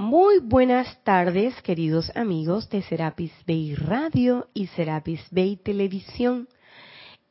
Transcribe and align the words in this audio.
Muy 0.00 0.38
buenas 0.38 1.04
tardes, 1.04 1.60
queridos 1.60 2.10
amigos 2.16 2.70
de 2.70 2.80
Serapis 2.80 3.32
Bay 3.46 3.74
Radio 3.74 4.48
y 4.54 4.68
Serapis 4.68 5.20
Bay 5.30 5.56
Televisión. 5.56 6.48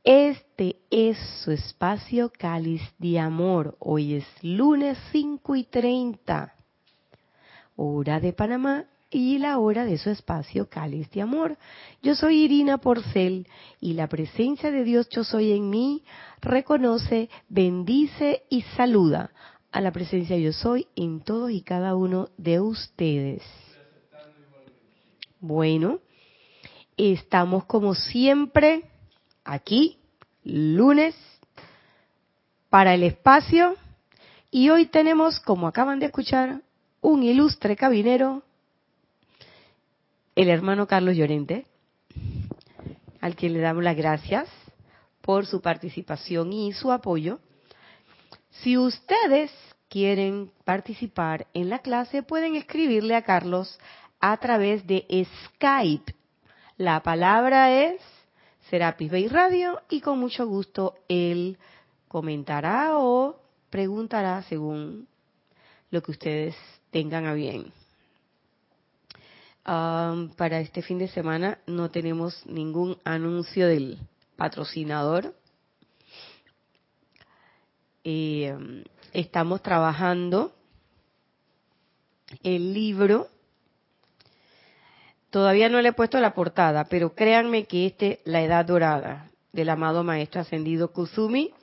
Este 0.03 0.75
es 0.91 1.17
su 1.43 1.49
espacio 1.51 2.31
Cáliz 2.31 2.83
de 2.99 3.19
Amor. 3.19 3.75
Hoy 3.79 4.13
es 4.13 4.25
lunes 4.43 4.99
5 5.11 5.55
y 5.55 5.63
30, 5.63 6.53
hora 7.75 8.19
de 8.19 8.33
Panamá 8.33 8.85
y 9.09 9.39
la 9.39 9.57
hora 9.57 9.83
de 9.83 9.97
su 9.97 10.11
espacio 10.11 10.69
Cáliz 10.69 11.09
de 11.09 11.23
Amor. 11.23 11.57
Yo 12.03 12.13
soy 12.13 12.43
Irina 12.43 12.77
Porcel 12.77 13.47
y 13.81 13.93
la 13.93 14.05
presencia 14.05 14.69
de 14.69 14.83
Dios 14.83 15.09
Yo 15.09 15.23
Soy 15.23 15.53
en 15.53 15.71
mí 15.71 16.03
reconoce, 16.39 17.31
bendice 17.49 18.43
y 18.47 18.61
saluda 18.77 19.31
a 19.71 19.81
la 19.81 19.91
presencia 19.91 20.37
Yo 20.37 20.51
Soy 20.51 20.87
en 20.95 21.21
todos 21.21 21.51
y 21.51 21.61
cada 21.61 21.95
uno 21.95 22.29
de 22.37 22.59
ustedes. 22.59 23.43
Bueno, 25.39 25.99
estamos 26.97 27.65
como 27.65 27.95
siempre 27.95 28.83
aquí, 29.43 29.97
lunes, 30.43 31.15
para 32.69 32.93
el 32.93 33.03
espacio 33.03 33.75
y 34.51 34.69
hoy 34.69 34.85
tenemos, 34.87 35.39
como 35.39 35.67
acaban 35.67 35.99
de 35.99 36.07
escuchar, 36.07 36.61
un 37.01 37.23
ilustre 37.23 37.75
cabinero, 37.75 38.43
el 40.35 40.49
hermano 40.49 40.87
Carlos 40.87 41.15
Llorente, 41.15 41.65
al 43.21 43.35
quien 43.35 43.53
le 43.53 43.59
damos 43.59 43.83
las 43.83 43.95
gracias 43.95 44.49
por 45.21 45.45
su 45.45 45.61
participación 45.61 46.51
y 46.53 46.73
su 46.73 46.91
apoyo. 46.91 47.39
Si 48.49 48.77
ustedes 48.77 49.51
quieren 49.89 50.51
participar 50.65 51.47
en 51.53 51.69
la 51.69 51.79
clase, 51.79 52.23
pueden 52.23 52.55
escribirle 52.55 53.15
a 53.15 53.23
Carlos 53.23 53.79
a 54.19 54.37
través 54.37 54.85
de 54.85 55.05
Skype. 55.45 56.13
La 56.77 57.01
palabra 57.01 57.71
es 57.71 58.01
Serapis 58.69 59.11
Bay 59.11 59.27
Radio 59.27 59.81
y 59.89 60.01
con 60.01 60.19
mucho 60.19 60.45
gusto 60.47 60.95
él 61.07 61.57
comentará 62.07 62.97
o 62.97 63.39
preguntará 63.69 64.43
según 64.43 65.07
lo 65.91 66.01
que 66.01 66.11
ustedes 66.11 66.55
tengan 66.91 67.25
a 67.25 67.33
bien. 67.33 67.71
para 69.63 70.59
este 70.59 70.81
fin 70.81 70.97
de 70.97 71.07
semana 71.07 71.59
no 71.67 71.89
tenemos 71.89 72.45
ningún 72.45 72.97
anuncio 73.03 73.67
del 73.67 73.99
patrocinador. 74.35 75.35
Eh, 78.03 78.83
estamos 79.13 79.61
trabajando 79.61 80.53
el 82.43 82.73
libro. 82.73 83.27
Todavía 85.29 85.69
no 85.69 85.81
le 85.81 85.89
he 85.89 85.93
puesto 85.93 86.19
la 86.19 86.33
portada, 86.33 86.85
pero 86.85 87.13
créanme 87.13 87.65
que 87.65 87.85
este, 87.85 88.21
La 88.25 88.41
Edad 88.41 88.65
Dorada, 88.65 89.29
del 89.51 89.69
amado 89.69 90.03
Maestro 90.03 90.41
Ascendido 90.41 90.91
Kusumi, 90.91 91.53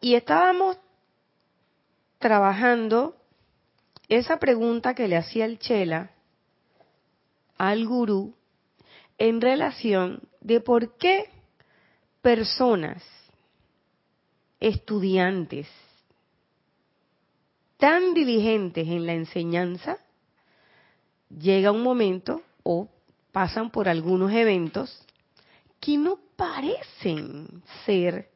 y 0.00 0.14
estábamos 0.14 0.78
trabajando 2.18 3.16
esa 4.08 4.38
pregunta 4.38 4.94
que 4.94 5.08
le 5.08 5.16
hacía 5.16 5.44
el 5.44 5.58
Chela 5.58 6.10
al 7.58 7.86
gurú 7.86 8.34
en 9.18 9.40
relación 9.40 10.29
de 10.40 10.60
por 10.60 10.96
qué 10.96 11.28
personas, 12.22 13.02
estudiantes, 14.58 15.68
tan 17.76 18.14
diligentes 18.14 18.86
en 18.86 19.06
la 19.06 19.14
enseñanza, 19.14 19.98
llega 21.30 21.72
un 21.72 21.82
momento 21.82 22.42
o 22.62 22.88
pasan 23.32 23.70
por 23.70 23.88
algunos 23.88 24.32
eventos 24.32 25.06
que 25.80 25.96
no 25.96 26.18
parecen 26.36 27.62
ser 27.86 28.28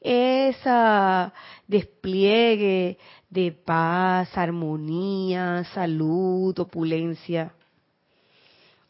esa 0.00 1.34
despliegue 1.66 2.96
de 3.28 3.52
paz, 3.52 4.36
armonía, 4.36 5.64
salud, 5.74 6.58
opulencia. 6.58 7.52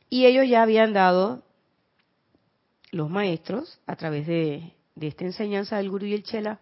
Y 0.08 0.26
ellos 0.26 0.48
ya 0.48 0.62
habían 0.62 0.92
dado 0.92 1.42
los 2.90 3.08
maestros, 3.08 3.80
a 3.86 3.96
través 3.96 4.26
de, 4.26 4.72
esta 5.00 5.24
enseñanza 5.24 5.76
del 5.76 5.90
Guru 5.90 6.06
y 6.06 6.14
el 6.14 6.22
Chela, 6.22 6.60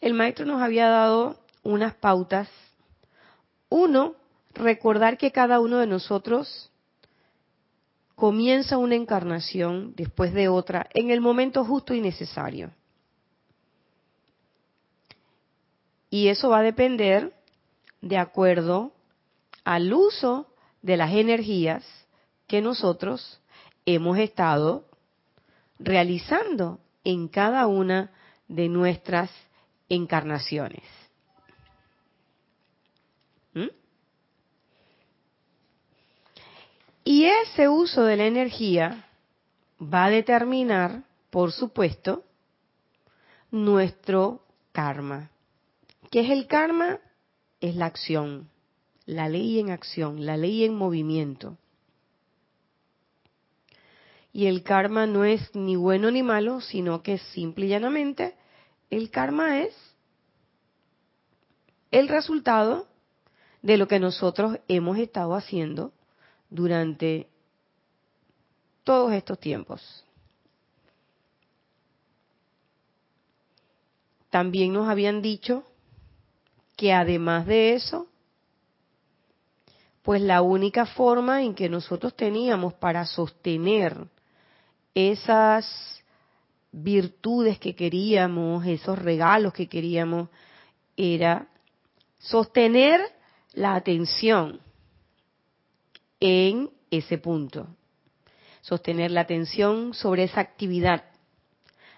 el 0.00 0.14
maestro 0.14 0.46
nos 0.46 0.62
había 0.62 0.88
dado 0.88 1.38
unas 1.62 1.94
pautas. 1.94 2.48
Uno, 3.68 4.14
recordar 4.54 5.16
que 5.16 5.30
cada 5.30 5.60
uno 5.60 5.78
de 5.78 5.86
nosotros 5.86 6.70
comienza 8.14 8.78
una 8.78 8.94
encarnación 8.94 9.94
después 9.96 10.32
de 10.32 10.48
otra 10.48 10.88
en 10.92 11.10
el 11.10 11.20
momento 11.20 11.64
justo 11.64 11.94
y 11.94 12.00
necesario. 12.00 12.72
Y 16.10 16.28
eso 16.28 16.50
va 16.50 16.58
a 16.58 16.62
depender 16.62 17.32
de 18.00 18.18
acuerdo 18.18 18.92
al 19.64 19.92
uso 19.92 20.46
de 20.82 20.96
las 20.96 21.12
energías 21.12 21.84
que 22.46 22.60
nosotros 22.60 23.40
hemos 23.86 24.18
estado 24.18 24.84
realizando 25.78 26.80
en 27.04 27.28
cada 27.28 27.66
una 27.66 28.12
de 28.48 28.68
nuestras 28.68 29.30
encarnaciones. 29.88 30.82
¿Mm? 33.54 33.68
Y 37.04 37.24
ese 37.24 37.68
uso 37.68 38.04
de 38.04 38.16
la 38.16 38.26
energía 38.26 39.06
va 39.82 40.04
a 40.04 40.10
determinar, 40.10 41.02
por 41.30 41.52
supuesto, 41.52 42.24
nuestro 43.50 44.42
karma. 44.72 45.30
¿Qué 46.10 46.20
es 46.20 46.30
el 46.30 46.46
karma? 46.46 47.00
Es 47.60 47.74
la 47.74 47.86
acción, 47.86 48.48
la 49.06 49.28
ley 49.28 49.58
en 49.58 49.70
acción, 49.70 50.24
la 50.24 50.36
ley 50.36 50.64
en 50.64 50.74
movimiento. 50.74 51.56
Y 54.32 54.46
el 54.46 54.62
karma 54.62 55.06
no 55.06 55.24
es 55.24 55.54
ni 55.54 55.76
bueno 55.76 56.10
ni 56.10 56.22
malo, 56.22 56.60
sino 56.60 57.02
que 57.02 57.18
simple 57.18 57.66
y 57.66 57.68
llanamente 57.68 58.34
el 58.90 59.10
karma 59.10 59.60
es 59.60 59.74
el 61.90 62.08
resultado 62.08 62.86
de 63.60 63.76
lo 63.76 63.86
que 63.86 64.00
nosotros 64.00 64.58
hemos 64.68 64.98
estado 64.98 65.34
haciendo 65.34 65.92
durante 66.50 67.28
todos 68.84 69.12
estos 69.12 69.38
tiempos. 69.38 70.04
También 74.30 74.72
nos 74.72 74.88
habían 74.88 75.20
dicho 75.20 75.64
que 76.76 76.92
además 76.94 77.46
de 77.46 77.74
eso, 77.74 78.08
pues 80.02 80.22
la 80.22 80.40
única 80.40 80.86
forma 80.86 81.42
en 81.42 81.54
que 81.54 81.68
nosotros 81.68 82.16
teníamos 82.16 82.72
para 82.74 83.04
sostener 83.04 84.08
esas 84.94 86.02
virtudes 86.72 87.58
que 87.58 87.74
queríamos, 87.74 88.66
esos 88.66 88.98
regalos 88.98 89.52
que 89.52 89.68
queríamos, 89.68 90.28
era 90.96 91.48
sostener 92.18 93.00
la 93.52 93.74
atención 93.74 94.60
en 96.20 96.70
ese 96.90 97.18
punto, 97.18 97.68
sostener 98.60 99.10
la 99.10 99.22
atención 99.22 99.92
sobre 99.94 100.24
esa 100.24 100.40
actividad, 100.40 101.04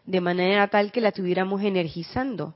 de 0.05 0.21
manera 0.21 0.69
tal 0.69 0.93
que 0.93 1.01
la 1.01 1.09
estuviéramos 1.09 1.63
energizando. 1.63 2.55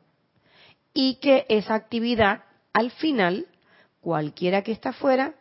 Y 0.95 1.17
que 1.17 1.47
esa 1.49 1.75
actividad 1.75 2.45
al 2.73 2.91
final, 2.91 3.47
cualquiera 4.01 4.63
que 4.63 4.73
está 4.73 4.93
fuera, 4.93 5.35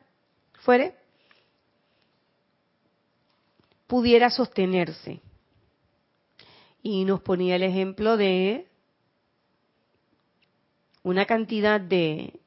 fuere, 0.59 0.95
pudiera 3.87 4.29
sostenerse. 4.29 5.21
Y 6.83 7.05
nos 7.05 7.21
ponía 7.21 7.55
el 7.55 7.63
ejemplo 7.63 8.17
de 8.17 8.67
una 11.03 11.25
cantidad 11.25 11.79
de 11.79 12.39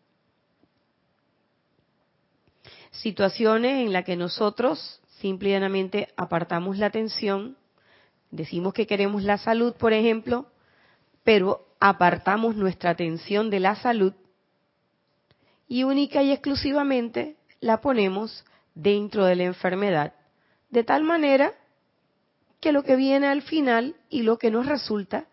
situaciones 2.91 3.87
en 3.87 3.93
las 3.93 4.05
que 4.05 4.17
nosotros 4.17 5.01
simplemente 5.21 6.09
apartamos 6.17 6.79
la 6.79 6.87
atención, 6.87 7.57
decimos 8.31 8.75
que 8.75 8.87
queremos 8.87 9.23
la 9.23 9.39
salud, 9.39 9.75
por 9.75 9.93
ejemplo, 9.93 10.47
pero 11.25 11.67
apartamos 11.81 12.57
nuestra 12.57 12.91
atención 12.91 13.51
de 13.51 13.61
la 13.61 13.75
salud 13.77 14.13
y 15.69 15.85
única 15.85 16.23
y 16.23 16.33
exclusivamente 16.33 17.37
la 17.61 17.81
ponemos 17.81 18.45
dentro 18.75 19.25
de 19.25 19.37
la 19.37 19.45
enfermedad 19.45 20.15
de 20.71 20.85
tal 20.85 21.05
manera 21.05 21.55
que 22.61 22.73
lo 22.73 22.83
que 22.83 22.97
viene 22.97 23.27
al 23.27 23.43
final 23.43 23.97
y 24.09 24.23
lo 24.23 24.39
que 24.39 24.51
nos 24.51 24.67
resulta 24.67 25.27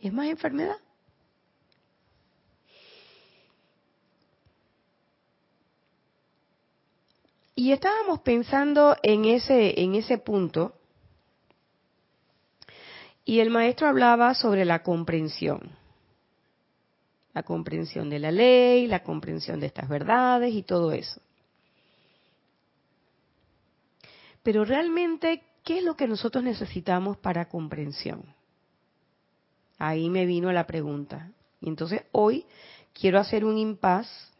es 0.00 0.12
más 0.12 0.26
enfermedad. 0.26 0.76
Y 7.54 7.72
estábamos 7.72 8.20
pensando 8.20 8.96
en 9.02 9.24
ese, 9.24 9.80
en 9.80 9.94
ese 9.94 10.18
punto, 10.18 10.74
y 13.24 13.40
el 13.40 13.50
maestro 13.50 13.86
hablaba 13.86 14.34
sobre 14.34 14.64
la 14.64 14.82
comprensión. 14.82 15.60
La 17.34 17.44
comprensión 17.44 18.10
de 18.10 18.18
la 18.18 18.32
ley, 18.32 18.86
la 18.86 19.02
comprensión 19.02 19.60
de 19.60 19.66
estas 19.66 19.88
verdades 19.88 20.52
y 20.52 20.62
todo 20.62 20.92
eso. 20.92 21.20
Pero 24.42 24.64
realmente, 24.64 25.42
¿qué 25.64 25.78
es 25.78 25.84
lo 25.84 25.96
que 25.96 26.08
nosotros 26.08 26.42
necesitamos 26.42 27.16
para 27.16 27.48
comprensión? 27.48 28.24
Ahí 29.78 30.08
me 30.08 30.26
vino 30.26 30.52
la 30.52 30.66
pregunta. 30.66 31.30
Y 31.60 31.68
entonces 31.68 32.02
hoy 32.12 32.46
quiero 32.92 33.18
hacer 33.18 33.44
un 33.44 33.58
impas 33.58 34.32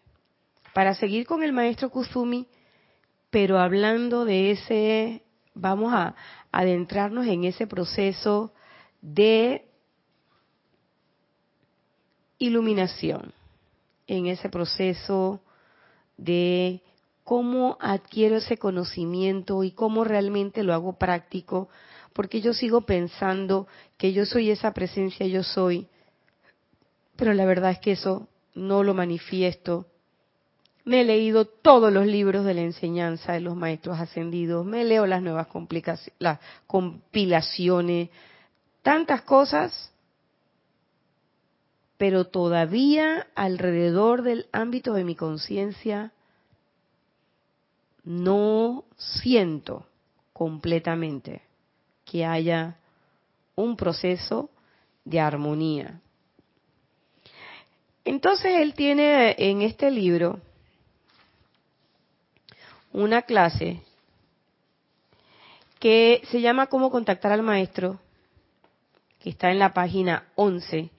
para 0.75 0.95
seguir 0.95 1.27
con 1.27 1.43
el 1.43 1.53
maestro 1.53 1.91
Kuzumi 1.91 2.49
pero 3.33 3.59
hablando 3.59 4.27
de 4.27 4.51
ese, 4.51 5.23
vamos 5.55 5.95
a 5.95 6.15
adentrarnos 6.53 7.27
en 7.27 7.45
ese 7.45 7.67
proceso 7.67 8.53
de 9.01 9.65
iluminación, 12.37 13.33
en 14.07 14.27
ese 14.27 14.51
proceso 14.51 15.41
de 16.19 16.83
cómo 17.33 17.79
adquiero 17.81 18.37
ese 18.37 18.59
conocimiento 18.59 19.65
y 19.65 19.71
cómo 19.71 20.05
realmente 20.05 20.63
lo 20.63 20.75
hago 20.75 20.99
práctico, 20.99 21.71
porque 22.13 22.43
yo 22.43 22.53
sigo 22.53 22.83
pensando 22.83 23.67
que 23.97 24.13
yo 24.13 24.27
soy 24.27 24.51
esa 24.51 24.75
presencia, 24.75 25.27
yo 25.27 25.43
soy, 25.43 25.87
pero 27.17 27.33
la 27.33 27.47
verdad 27.47 27.71
es 27.71 27.79
que 27.79 27.93
eso 27.93 28.29
no 28.55 28.83
lo 28.83 28.93
manifiesto. 28.93 29.87
Me 30.85 31.01
he 31.01 31.05
leído 31.05 31.47
todos 31.47 31.91
los 31.91 32.07
libros 32.07 32.45
de 32.45 32.53
la 32.53 32.61
enseñanza 32.61 33.33
de 33.33 33.41
los 33.41 33.57
maestros 33.57 33.99
ascendidos, 33.99 34.67
me 34.67 34.85
leo 34.85 35.07
las 35.07 35.23
nuevas 35.23 35.47
compilaciones, 36.67 38.11
tantas 38.83 39.23
cosas, 39.23 39.91
pero 41.97 42.27
todavía 42.27 43.27
alrededor 43.35 44.21
del 44.21 44.49
ámbito 44.53 44.93
de 44.93 45.05
mi 45.05 45.15
conciencia 45.15 46.13
no 48.05 48.85
siento 48.97 49.87
completamente 50.33 51.43
que 52.05 52.25
haya 52.25 52.79
un 53.55 53.77
proceso 53.77 54.51
de 55.05 55.21
armonía. 55.21 56.01
Entonces 58.05 58.61
él 58.61 58.75
tiene 58.75 59.35
en 59.39 59.63
este 59.63 59.91
libro 59.91 60.41
una 62.93 63.23
clase 63.23 63.81
que 65.79 66.23
se 66.31 66.41
llama 66.41 66.67
Cómo 66.67 66.91
contactar 66.91 67.33
al 67.33 67.43
maestro, 67.43 67.99
que 69.21 69.31
está 69.31 69.51
en 69.51 69.59
la 69.59 69.73
página 69.73 70.29
11 70.35 70.91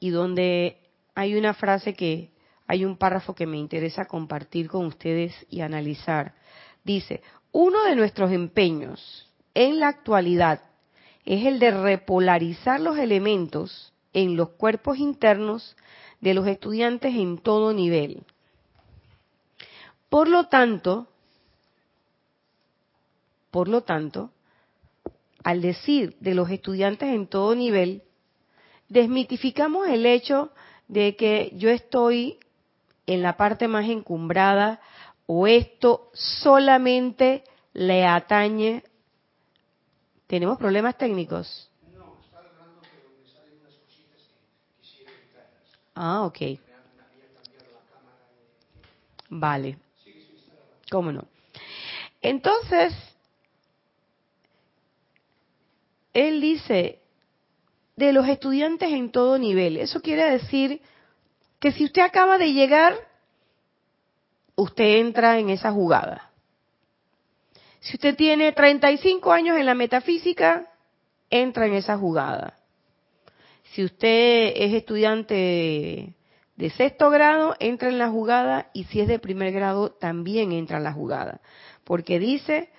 y 0.00 0.10
donde 0.10 0.78
hay 1.14 1.34
una 1.34 1.54
frase 1.54 1.94
que 1.94 2.30
hay 2.66 2.84
un 2.84 2.96
párrafo 2.96 3.34
que 3.34 3.46
me 3.46 3.56
interesa 3.56 4.06
compartir 4.06 4.68
con 4.68 4.86
ustedes 4.86 5.34
y 5.50 5.60
analizar. 5.60 6.34
Dice, 6.84 7.22
uno 7.52 7.84
de 7.84 7.96
nuestros 7.96 8.32
empeños 8.32 9.30
en 9.54 9.80
la 9.80 9.88
actualidad 9.88 10.62
es 11.24 11.44
el 11.46 11.58
de 11.58 11.70
repolarizar 11.70 12.80
los 12.80 12.98
elementos 12.98 13.92
en 14.12 14.36
los 14.36 14.50
cuerpos 14.50 14.98
internos 14.98 15.76
de 16.20 16.34
los 16.34 16.46
estudiantes 16.46 17.14
en 17.14 17.38
todo 17.38 17.72
nivel, 17.72 18.24
por 20.08 20.28
lo 20.28 20.46
tanto, 20.46 21.08
por 23.50 23.68
lo 23.68 23.82
tanto, 23.82 24.30
al 25.42 25.60
decir 25.60 26.16
de 26.20 26.34
los 26.34 26.50
estudiantes 26.50 27.08
en 27.08 27.26
todo 27.26 27.54
nivel, 27.54 28.02
desmitificamos 28.88 29.88
el 29.88 30.06
hecho 30.06 30.52
de 30.88 31.16
que 31.16 31.52
yo 31.54 31.70
estoy 31.70 32.38
en 33.06 33.22
la 33.22 33.36
parte 33.36 33.68
más 33.68 33.88
encumbrada 33.88 34.80
o 35.26 35.46
esto 35.46 36.10
solamente 36.12 37.44
le 37.72 38.04
atañe. 38.04 38.82
¿Tenemos 40.26 40.58
problemas 40.58 40.96
técnicos? 40.98 41.70
No, 41.94 42.16
está 42.24 42.38
hablando 42.38 42.80
que 42.82 43.02
donde 43.02 43.30
salen 43.30 43.60
unas 43.60 43.74
cositas 43.74 44.22
que 44.76 44.82
quisiera 44.82 45.12
Ah, 45.94 46.22
ok. 46.22 46.38
Vale. 49.28 49.78
¿Cómo 50.90 51.12
no? 51.12 51.26
Entonces, 52.22 52.94
él 56.12 56.40
dice, 56.40 57.00
de 57.96 58.12
los 58.12 58.28
estudiantes 58.28 58.92
en 58.92 59.10
todo 59.10 59.38
nivel. 59.38 59.76
Eso 59.78 60.00
quiere 60.00 60.30
decir 60.30 60.80
que 61.58 61.72
si 61.72 61.84
usted 61.84 62.02
acaba 62.02 62.38
de 62.38 62.52
llegar, 62.52 62.94
usted 64.54 64.98
entra 64.98 65.38
en 65.38 65.50
esa 65.50 65.72
jugada. 65.72 66.30
Si 67.80 67.94
usted 67.96 68.16
tiene 68.16 68.52
35 68.52 69.32
años 69.32 69.56
en 69.58 69.66
la 69.66 69.74
metafísica, 69.74 70.70
entra 71.30 71.66
en 71.66 71.74
esa 71.74 71.96
jugada. 71.96 72.58
Si 73.72 73.84
usted 73.84 74.52
es 74.56 74.74
estudiante 74.74 76.14
de 76.56 76.70
sexto 76.70 77.10
grado 77.10 77.54
entra 77.60 77.88
en 77.88 77.98
la 77.98 78.08
jugada 78.08 78.70
y 78.72 78.84
si 78.84 79.00
es 79.00 79.08
de 79.08 79.18
primer 79.18 79.52
grado 79.52 79.90
también 79.90 80.52
entra 80.52 80.78
en 80.78 80.84
la 80.84 80.92
jugada, 80.92 81.40
porque 81.84 82.18
dice 82.18 82.70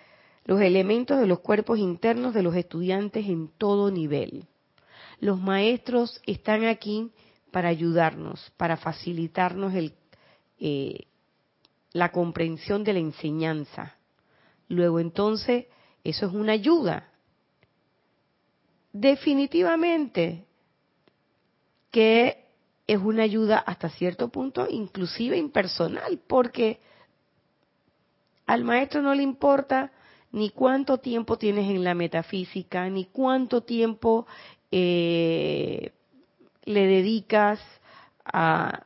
los 0.46 0.62
elementos 0.62 1.20
de 1.20 1.28
los 1.28 1.40
cuerpos 1.40 1.78
internos 1.78 2.34
de 2.34 2.42
los 2.42 2.56
estudiantes 2.56 3.28
en 3.28 3.50
todo 3.58 3.92
nivel. 3.92 4.46
Los 5.20 5.40
maestros 5.40 6.22
están 6.26 6.66
aquí 6.66 7.12
para 7.52 7.70
ayudarnos, 7.70 8.52
para 8.58 8.78
facilitarnos 8.78 9.74
el, 9.74 9.94
eh, 10.60 11.08
la 11.94 12.12
comprensión 12.12 12.84
de 12.84 12.94
la 12.94 13.00
enseñanza. 13.00 13.96
Luego 14.68 15.00
entonces, 15.00 15.66
eso 16.04 16.28
es 16.28 16.34
una 16.34 16.54
ayuda. 16.54 17.10
Definitivamente 18.92 20.46
que 21.92 22.46
es 22.86 23.00
una 23.00 23.24
ayuda 23.24 23.58
hasta 23.60 23.90
cierto 23.90 24.30
punto, 24.30 24.68
inclusive 24.70 25.38
impersonal, 25.38 26.20
porque 26.28 26.80
al 28.46 28.64
maestro 28.64 29.02
no 29.02 29.14
le 29.14 29.24
importa 29.24 29.92
ni 30.32 30.50
cuánto 30.52 31.00
tiempo 31.00 31.38
tienes 31.38 31.70
en 31.70 31.84
la 31.84 31.94
metafísica, 31.94 32.90
ni 32.90 33.06
cuánto 33.06 33.62
tiempo 33.62 34.26
eh, 34.72 35.92
le 36.68 36.88
dedicas 36.88 37.60
a, 38.24 38.84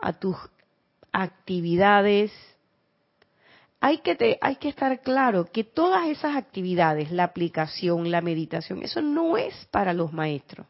a 0.00 0.12
tus 0.14 0.36
actividades. 1.12 2.32
Hay 3.80 3.98
que, 3.98 4.38
hay 4.40 4.56
que 4.56 4.68
estar 4.70 5.00
claro 5.02 5.44
que 5.52 5.64
todas 5.64 6.08
esas 6.08 6.36
actividades, 6.36 7.12
la 7.12 7.24
aplicación, 7.24 8.10
la 8.10 8.20
meditación, 8.20 8.82
eso 8.82 9.00
no 9.00 9.36
es 9.36 9.54
para 9.70 9.92
los 9.92 10.12
maestros 10.12 10.66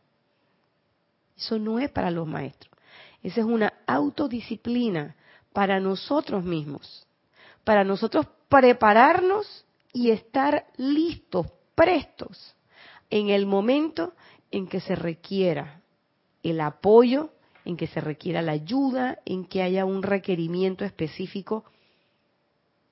eso 1.38 1.58
no 1.58 1.78
es 1.78 1.90
para 1.90 2.10
los 2.10 2.26
maestros. 2.26 2.72
Esa 3.22 3.40
es 3.40 3.46
una 3.46 3.72
autodisciplina 3.86 5.14
para 5.52 5.80
nosotros 5.80 6.44
mismos, 6.44 7.06
para 7.64 7.84
nosotros 7.84 8.26
prepararnos 8.48 9.64
y 9.92 10.10
estar 10.10 10.66
listos, 10.76 11.46
prestos, 11.74 12.54
en 13.10 13.30
el 13.30 13.46
momento 13.46 14.12
en 14.50 14.66
que 14.66 14.80
se 14.80 14.94
requiera 14.94 15.82
el 16.42 16.60
apoyo, 16.60 17.30
en 17.64 17.76
que 17.76 17.86
se 17.86 18.00
requiera 18.00 18.42
la 18.42 18.52
ayuda, 18.52 19.18
en 19.24 19.44
que 19.44 19.62
haya 19.62 19.84
un 19.84 20.02
requerimiento 20.02 20.84
específico. 20.84 21.64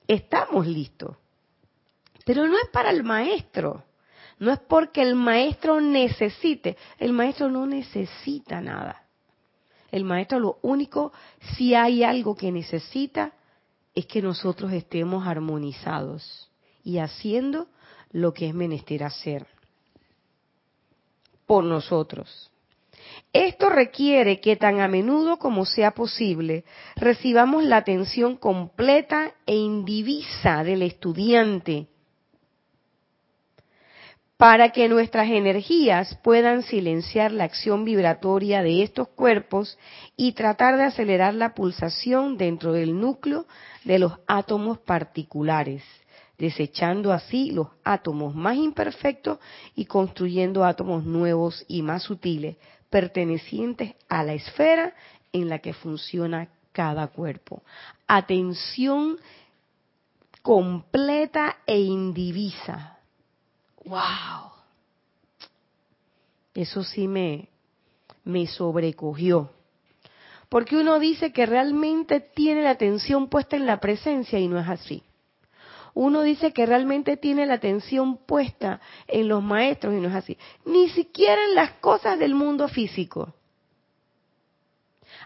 Estamos 0.07 0.67
listos. 0.67 1.17
Pero 2.25 2.47
no 2.47 2.57
es 2.59 2.69
para 2.73 2.91
el 2.91 3.03
maestro. 3.03 3.85
No 4.39 4.53
es 4.53 4.59
porque 4.59 5.01
el 5.01 5.15
maestro 5.15 5.81
necesite, 5.81 6.77
el 6.99 7.13
maestro 7.15 7.49
no 7.49 7.67
necesita 7.67 8.61
nada. 8.61 9.05
El 9.91 10.05
maestro 10.05 10.39
lo 10.39 10.59
único, 10.61 11.13
si 11.57 11.75
hay 11.75 12.05
algo 12.05 12.37
que 12.37 12.53
necesita, 12.53 13.33
es 13.95 14.05
que 14.05 14.21
nosotros 14.21 14.73
estemos 14.73 15.27
armonizados 15.27 16.51
y 16.85 16.99
haciendo 16.99 17.69
lo 18.13 18.35
que 18.35 18.49
es 18.49 18.55
menester 18.55 19.05
hacer 19.05 19.47
por 21.47 21.65
nosotros. 21.65 22.51
Esto 23.33 23.69
requiere 23.69 24.41
que 24.41 24.57
tan 24.57 24.81
a 24.81 24.89
menudo 24.89 25.39
como 25.39 25.65
sea 25.65 25.93
posible 25.93 26.65
recibamos 26.97 27.65
la 27.65 27.79
atención 27.79 28.37
completa 28.37 29.33
e 29.47 29.55
indivisa 29.55 30.65
del 30.65 30.83
estudiante 30.83 31.89
para 34.37 34.71
que 34.71 34.89
nuestras 34.89 35.29
energías 35.29 36.19
puedan 36.23 36.63
silenciar 36.63 37.33
la 37.33 37.45
acción 37.45 37.85
vibratoria 37.85 38.63
de 38.63 38.83
estos 38.83 39.09
cuerpos 39.09 39.79
y 40.17 40.33
tratar 40.33 40.77
de 40.77 40.85
acelerar 40.85 41.35
la 41.35 41.55
pulsación 41.55 42.37
dentro 42.37 42.73
del 42.73 43.01
núcleo 43.01 43.47
de 43.85 43.99
los 43.99 44.13
átomos 44.27 44.79
particulares, 44.79 45.83
desechando 46.39 47.13
así 47.13 47.51
los 47.51 47.69
átomos 47.85 48.35
más 48.35 48.57
imperfectos 48.57 49.39
y 49.75 49.87
construyendo 49.87 50.65
átomos 50.65 51.05
nuevos 51.05 51.65
y 51.69 51.83
más 51.83 52.03
sutiles, 52.03 52.57
pertenecientes 52.91 53.95
a 54.09 54.23
la 54.23 54.35
esfera 54.35 54.95
en 55.33 55.49
la 55.49 55.59
que 55.59 55.73
funciona 55.73 56.49
cada 56.73 57.09
cuerpo. 57.09 57.63
Atención 58.07 59.19
completa 60.43 61.57
e 61.67 61.81
indivisa. 61.81 62.99
¡Wow! 63.85 64.53
Eso 66.55 66.85
sí 66.85 67.09
me, 67.09 67.49
me 68.25 68.47
sobrecogió. 68.47 69.51
Porque 70.49 70.77
uno 70.77 70.99
dice 70.99 71.33
que 71.33 71.47
realmente 71.47 72.21
tiene 72.21 72.63
la 72.63 72.71
atención 72.71 73.29
puesta 73.29 73.57
en 73.57 73.67
la 73.67 73.81
presencia 73.81 74.39
y 74.39 74.49
no 74.49 74.59
es 74.59 74.69
así. 74.69 75.03
Uno 75.97 76.21
dice 76.21 76.53
que 76.53 76.67
realmente 76.67 77.17
tiene 77.17 77.47
la 77.47 77.55
atención 77.55 78.19
puesta 78.19 78.83
en 79.09 79.29
los 79.29 79.43
maestros 79.43 79.95
y 79.95 79.97
no 79.97 80.09
es 80.09 80.15
así. 80.15 80.37
Ni 80.67 80.91
siquiera 80.91 81.43
en 81.43 81.55
las 81.55 81.71
cosas 81.81 82.19
del 82.19 82.35
mundo 82.35 82.69
físico. 82.69 83.33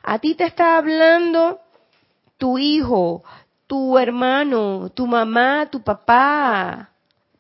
A 0.04 0.20
ti 0.20 0.36
te 0.36 0.44
está 0.44 0.78
hablando 0.78 1.58
tu 2.38 2.56
hijo, 2.56 3.24
tu 3.66 3.98
hermano, 3.98 4.90
tu 4.94 5.08
mamá, 5.08 5.68
tu 5.68 5.82
papá, 5.82 6.90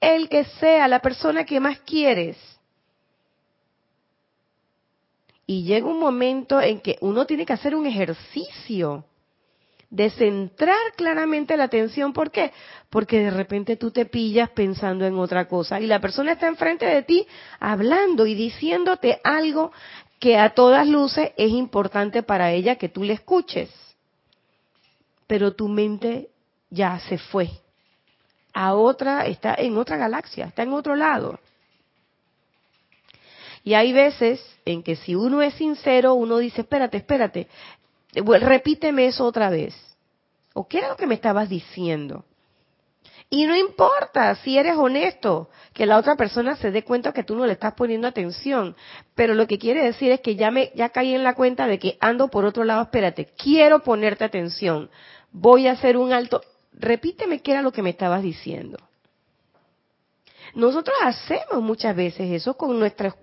el 0.00 0.28
que 0.28 0.42
sea, 0.44 0.88
la 0.88 0.98
persona 0.98 1.44
que 1.44 1.60
más 1.60 1.78
quieres. 1.82 2.36
Y 5.46 5.62
llega 5.62 5.86
un 5.86 6.00
momento 6.00 6.60
en 6.60 6.80
que 6.80 6.98
uno 7.00 7.26
tiene 7.26 7.46
que 7.46 7.52
hacer 7.52 7.76
un 7.76 7.86
ejercicio 7.86 9.04
de 9.90 10.08
centrar 10.10 10.78
claramente 10.96 11.56
la 11.56 11.64
atención. 11.64 12.12
¿Por 12.12 12.30
qué? 12.30 12.52
Porque 12.88 13.18
de 13.18 13.30
repente 13.30 13.76
tú 13.76 13.90
te 13.90 14.06
pillas 14.06 14.50
pensando 14.50 15.04
en 15.04 15.18
otra 15.18 15.48
cosa 15.48 15.80
y 15.80 15.86
la 15.86 16.00
persona 16.00 16.32
está 16.32 16.46
enfrente 16.46 16.86
de 16.86 17.02
ti 17.02 17.26
hablando 17.58 18.24
y 18.26 18.34
diciéndote 18.34 19.20
algo 19.24 19.72
que 20.20 20.38
a 20.38 20.50
todas 20.50 20.86
luces 20.86 21.32
es 21.36 21.50
importante 21.50 22.22
para 22.22 22.52
ella 22.52 22.76
que 22.76 22.88
tú 22.88 23.02
le 23.02 23.14
escuches. 23.14 23.70
Pero 25.26 25.54
tu 25.54 25.68
mente 25.68 26.28
ya 26.70 26.98
se 27.00 27.18
fue 27.18 27.50
a 28.52 28.74
otra, 28.74 29.26
está 29.26 29.54
en 29.54 29.76
otra 29.76 29.96
galaxia, 29.96 30.46
está 30.46 30.62
en 30.62 30.72
otro 30.72 30.94
lado. 30.94 31.38
Y 33.62 33.74
hay 33.74 33.92
veces 33.92 34.40
en 34.64 34.82
que 34.82 34.96
si 34.96 35.14
uno 35.14 35.42
es 35.42 35.54
sincero, 35.54 36.14
uno 36.14 36.38
dice, 36.38 36.62
espérate, 36.62 36.96
espérate, 36.96 37.48
repíteme 38.12 39.06
eso 39.06 39.24
otra 39.24 39.50
vez. 39.50 39.74
¿O 40.54 40.66
qué 40.66 40.78
era 40.78 40.88
lo 40.88 40.96
que 40.96 41.06
me 41.06 41.14
estabas 41.14 41.48
diciendo? 41.48 42.24
Y 43.32 43.46
no 43.46 43.56
importa 43.56 44.34
si 44.34 44.58
eres 44.58 44.76
honesto, 44.76 45.50
que 45.72 45.86
la 45.86 45.98
otra 45.98 46.16
persona 46.16 46.56
se 46.56 46.72
dé 46.72 46.82
cuenta 46.82 47.12
que 47.12 47.22
tú 47.22 47.36
no 47.36 47.46
le 47.46 47.52
estás 47.52 47.74
poniendo 47.74 48.08
atención. 48.08 48.74
Pero 49.14 49.34
lo 49.34 49.46
que 49.46 49.58
quiere 49.58 49.84
decir 49.84 50.10
es 50.10 50.20
que 50.20 50.34
ya 50.34 50.50
me, 50.50 50.72
ya 50.74 50.88
caí 50.88 51.14
en 51.14 51.22
la 51.22 51.34
cuenta 51.34 51.68
de 51.68 51.78
que 51.78 51.96
ando 52.00 52.26
por 52.26 52.44
otro 52.44 52.64
lado, 52.64 52.82
espérate, 52.82 53.26
quiero 53.36 53.84
ponerte 53.84 54.24
atención. 54.24 54.90
Voy 55.30 55.68
a 55.68 55.72
hacer 55.72 55.96
un 55.96 56.12
alto. 56.12 56.40
Repíteme 56.72 57.40
qué 57.40 57.52
era 57.52 57.62
lo 57.62 57.70
que 57.70 57.82
me 57.82 57.90
estabas 57.90 58.22
diciendo. 58.22 58.78
Nosotros 60.54 60.96
hacemos 61.00 61.62
muchas 61.62 61.94
veces 61.94 62.32
eso 62.32 62.56
con 62.56 62.80
nuestros 62.80 63.14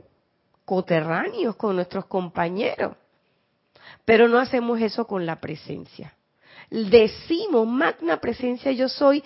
coterráneos, 0.63 1.57
con 1.57 1.75
nuestros 1.75 2.05
compañeros. 2.05 2.95
Pero 4.07 4.27
no 4.27 4.39
hacemos 4.39 4.81
eso 4.81 5.05
con 5.05 5.27
la 5.27 5.35
presencia 5.39 6.17
decimos, 6.69 7.67
magna 7.67 8.19
presencia 8.19 8.71
yo 8.71 8.89
soy, 8.89 9.23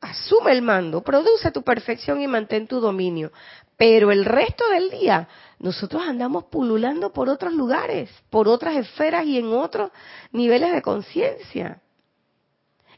asume 0.00 0.52
el 0.52 0.62
mando, 0.62 1.02
produce 1.02 1.50
tu 1.50 1.62
perfección 1.62 2.20
y 2.20 2.26
mantén 2.26 2.66
tu 2.66 2.80
dominio. 2.80 3.32
Pero 3.76 4.10
el 4.10 4.24
resto 4.24 4.68
del 4.68 4.90
día 4.90 5.28
nosotros 5.58 6.02
andamos 6.02 6.44
pululando 6.44 7.12
por 7.12 7.28
otros 7.28 7.52
lugares, 7.52 8.10
por 8.28 8.48
otras 8.48 8.76
esferas 8.76 9.24
y 9.24 9.38
en 9.38 9.52
otros 9.52 9.90
niveles 10.32 10.72
de 10.72 10.82
conciencia. 10.82 11.80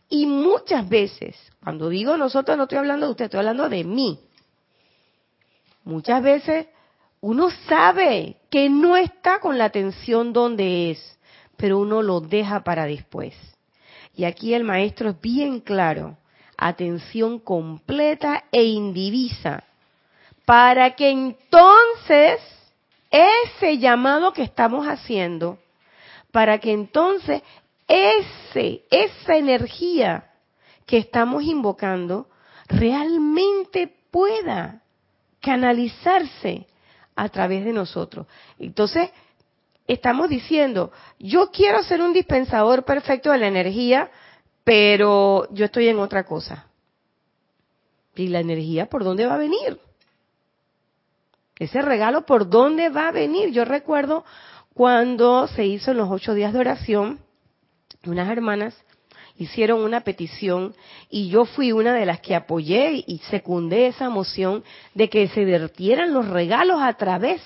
Y 0.08 0.26
muchas 0.26 0.88
veces, 0.88 1.36
cuando 1.62 1.88
digo 1.88 2.16
nosotros, 2.16 2.56
no 2.56 2.64
estoy 2.64 2.78
hablando 2.78 3.06
de 3.06 3.12
usted, 3.12 3.24
estoy 3.26 3.38
hablando 3.38 3.68
de 3.68 3.84
mí. 3.84 4.20
Muchas 5.84 6.22
veces 6.22 6.66
uno 7.22 7.48
sabe 7.68 8.36
que 8.50 8.68
no 8.68 8.96
está 8.96 9.40
con 9.40 9.56
la 9.56 9.64
atención 9.64 10.34
donde 10.34 10.90
es 10.90 11.18
pero 11.62 11.78
uno 11.78 12.02
lo 12.02 12.20
deja 12.20 12.64
para 12.64 12.86
después. 12.86 13.36
Y 14.16 14.24
aquí 14.24 14.52
el 14.52 14.64
maestro 14.64 15.10
es 15.10 15.20
bien 15.20 15.60
claro, 15.60 16.18
atención 16.56 17.38
completa 17.38 18.42
e 18.50 18.64
indivisa, 18.64 19.62
para 20.44 20.96
que 20.96 21.10
entonces 21.10 22.40
ese 23.12 23.78
llamado 23.78 24.32
que 24.32 24.42
estamos 24.42 24.88
haciendo, 24.88 25.60
para 26.32 26.58
que 26.58 26.72
entonces 26.72 27.42
ese, 27.86 28.82
esa 28.90 29.36
energía 29.36 30.32
que 30.84 30.98
estamos 30.98 31.44
invocando 31.44 32.26
realmente 32.66 33.86
pueda 34.10 34.82
canalizarse 35.40 36.66
a 37.16 37.28
través 37.28 37.64
de 37.64 37.72
nosotros. 37.72 38.26
Entonces, 38.58 39.10
estamos 39.86 40.28
diciendo, 40.28 40.92
yo 41.18 41.50
quiero 41.50 41.82
ser 41.82 42.00
un 42.02 42.12
dispensador 42.12 42.84
perfecto 42.84 43.30
de 43.30 43.38
la 43.38 43.48
energía, 43.48 44.10
pero 44.64 45.48
yo 45.52 45.64
estoy 45.64 45.88
en 45.88 45.98
otra 45.98 46.24
cosa. 46.24 46.66
¿Y 48.14 48.28
la 48.28 48.40
energía 48.40 48.86
por 48.86 49.04
dónde 49.04 49.26
va 49.26 49.34
a 49.34 49.38
venir? 49.38 49.80
Ese 51.58 51.80
regalo 51.80 52.26
por 52.26 52.48
dónde 52.48 52.88
va 52.88 53.08
a 53.08 53.12
venir. 53.12 53.50
Yo 53.50 53.64
recuerdo 53.64 54.24
cuando 54.74 55.46
se 55.46 55.64
hizo 55.64 55.90
en 55.90 55.98
los 55.98 56.10
ocho 56.10 56.34
días 56.34 56.52
de 56.52 56.58
oración, 56.58 57.20
unas 58.04 58.28
hermanas 58.28 58.74
hicieron 59.36 59.80
una 59.80 60.00
petición 60.00 60.74
y 61.10 61.28
yo 61.28 61.44
fui 61.44 61.72
una 61.72 61.94
de 61.94 62.06
las 62.06 62.20
que 62.20 62.34
apoyé 62.34 63.04
y 63.06 63.18
secundé 63.30 63.86
esa 63.86 64.08
moción 64.08 64.62
de 64.94 65.08
que 65.08 65.28
se 65.28 65.44
vertieran 65.44 66.12
los 66.12 66.28
regalos 66.28 66.80
a 66.80 66.92
través 66.94 67.42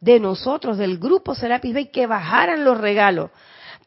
de 0.00 0.18
nosotros, 0.18 0.78
del 0.78 0.98
grupo 0.98 1.34
Serapis 1.34 1.74
Bay, 1.74 1.86
que 1.86 2.06
bajaran 2.06 2.64
los 2.64 2.78
regalos. 2.78 3.30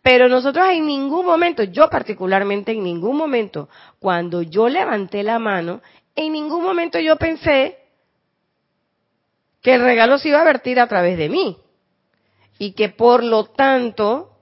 Pero 0.01 0.27
nosotros 0.27 0.67
en 0.69 0.85
ningún 0.85 1.25
momento, 1.25 1.63
yo 1.63 1.89
particularmente 1.89 2.71
en 2.73 2.83
ningún 2.83 3.17
momento, 3.17 3.69
cuando 3.99 4.41
yo 4.41 4.69
levanté 4.69 5.23
la 5.23 5.39
mano, 5.39 5.81
en 6.15 6.33
ningún 6.33 6.61
momento 6.61 6.99
yo 6.99 7.15
pensé 7.15 7.79
que 9.61 9.75
el 9.75 9.81
regalo 9.81 10.17
se 10.17 10.29
iba 10.29 10.41
a 10.41 10.45
vertir 10.45 10.79
a 10.79 10.87
través 10.87 11.17
de 11.17 11.29
mí. 11.29 11.57
Y 12.59 12.73
que 12.73 12.89
por 12.89 13.23
lo 13.23 13.45
tanto 13.45 14.32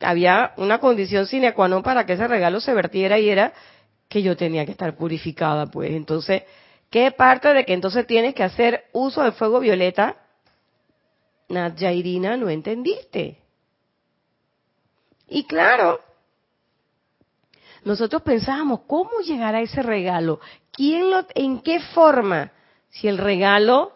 había 0.00 0.52
una 0.56 0.78
condición 0.78 1.26
sine 1.26 1.54
qua 1.54 1.68
non 1.68 1.82
para 1.82 2.06
que 2.06 2.14
ese 2.14 2.28
regalo 2.28 2.60
se 2.60 2.74
vertiera 2.74 3.18
y 3.18 3.28
era 3.28 3.52
que 4.08 4.22
yo 4.22 4.36
tenía 4.36 4.64
que 4.64 4.72
estar 4.72 4.96
purificada, 4.96 5.66
pues. 5.66 5.90
Entonces, 5.92 6.42
¿qué 6.90 7.10
parte 7.10 7.52
de 7.52 7.64
que 7.64 7.74
entonces 7.74 8.06
tienes 8.06 8.34
que 8.34 8.42
hacer 8.42 8.84
uso 8.92 9.22
del 9.22 9.32
fuego 9.32 9.60
violeta 9.60 10.16
Nadja 11.48 11.92
Irina, 11.92 12.36
no 12.36 12.50
entendiste. 12.50 13.38
Y 15.28 15.44
claro, 15.44 16.00
nosotros 17.84 18.22
pensábamos, 18.22 18.80
¿cómo 18.86 19.20
llegar 19.24 19.54
a 19.54 19.60
ese 19.60 19.82
regalo? 19.82 20.40
¿Quién 20.72 21.10
lo, 21.10 21.26
¿En 21.34 21.60
qué 21.60 21.80
forma? 21.80 22.52
Si 22.90 23.08
el 23.08 23.18
regalo 23.18 23.92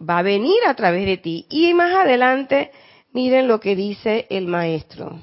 va 0.00 0.18
a 0.18 0.22
venir 0.22 0.58
a 0.66 0.74
través 0.74 1.06
de 1.06 1.16
ti. 1.18 1.46
Y 1.50 1.74
más 1.74 1.94
adelante, 1.94 2.70
miren 3.12 3.48
lo 3.48 3.60
que 3.60 3.76
dice 3.76 4.26
el 4.30 4.46
maestro. 4.46 5.18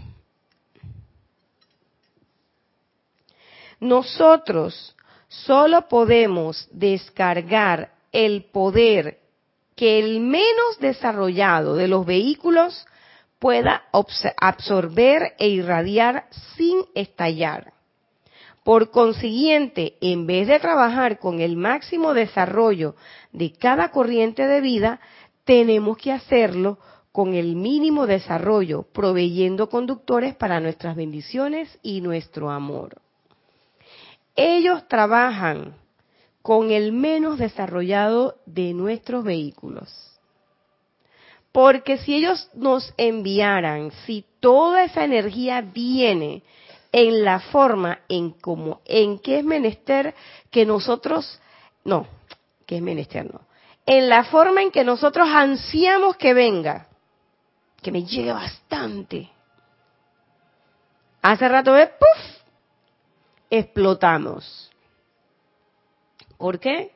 Nosotros 3.79 4.95
solo 5.27 5.87
podemos 5.87 6.67
descargar 6.71 7.91
el 8.11 8.45
poder 8.45 9.19
que 9.75 9.99
el 9.99 10.21
menos 10.21 10.79
desarrollado 10.79 11.75
de 11.75 11.87
los 11.87 12.05
vehículos 12.05 12.85
pueda 13.39 13.83
absorber 14.39 15.33
e 15.37 15.49
irradiar 15.49 16.27
sin 16.55 16.85
estallar. 16.95 17.73
Por 18.63 18.89
consiguiente, 18.89 19.95
en 20.01 20.25
vez 20.25 20.47
de 20.47 20.59
trabajar 20.59 21.19
con 21.19 21.39
el 21.39 21.55
máximo 21.55 22.13
desarrollo 22.13 22.95
de 23.31 23.51
cada 23.51 23.91
corriente 23.91 24.47
de 24.47 24.61
vida, 24.61 24.99
tenemos 25.43 25.97
que 25.97 26.11
hacerlo 26.11 26.79
con 27.15 27.33
el 27.33 27.55
mínimo 27.55 28.07
desarrollo, 28.07 28.83
proveyendo 28.91 29.69
conductores 29.69 30.35
para 30.35 30.59
nuestras 30.59 30.97
bendiciones 30.97 31.79
y 31.81 32.01
nuestro 32.01 32.51
amor. 32.51 33.01
ellos 34.35 34.85
trabajan 34.89 35.75
con 36.41 36.71
el 36.71 36.91
menos 36.91 37.37
desarrollado 37.37 38.35
de 38.45 38.73
nuestros 38.73 39.23
vehículos. 39.23 40.19
Porque 41.53 41.99
si 41.99 42.15
ellos 42.15 42.49
nos 42.53 42.93
enviaran, 42.97 43.91
si 44.05 44.25
toda 44.41 44.83
esa 44.83 45.05
energía 45.05 45.61
viene 45.61 46.43
en 46.91 47.23
la 47.23 47.39
forma 47.39 47.99
en 48.09 48.31
como, 48.31 48.81
en 48.83 49.19
que 49.19 49.39
es 49.39 49.45
menester 49.45 50.13
que 50.51 50.65
nosotros, 50.65 51.39
no, 51.85 52.07
que 52.65 52.75
es 52.75 52.81
menester 52.81 53.23
no, 53.23 53.39
en 53.85 54.09
la 54.09 54.25
forma 54.25 54.63
en 54.63 54.71
que 54.71 54.83
nosotros 54.83 55.29
ansiamos 55.29 56.17
que 56.17 56.33
venga, 56.33 56.89
que 57.85 57.91
me 57.91 58.03
llegue 58.03 58.31
bastante. 58.31 59.29
Hace 61.21 61.47
rato 61.47 61.71
de 61.71 61.85
puff, 61.85 62.41
explotamos. 63.47 64.71
¿Por 66.35 66.59
qué? 66.59 66.93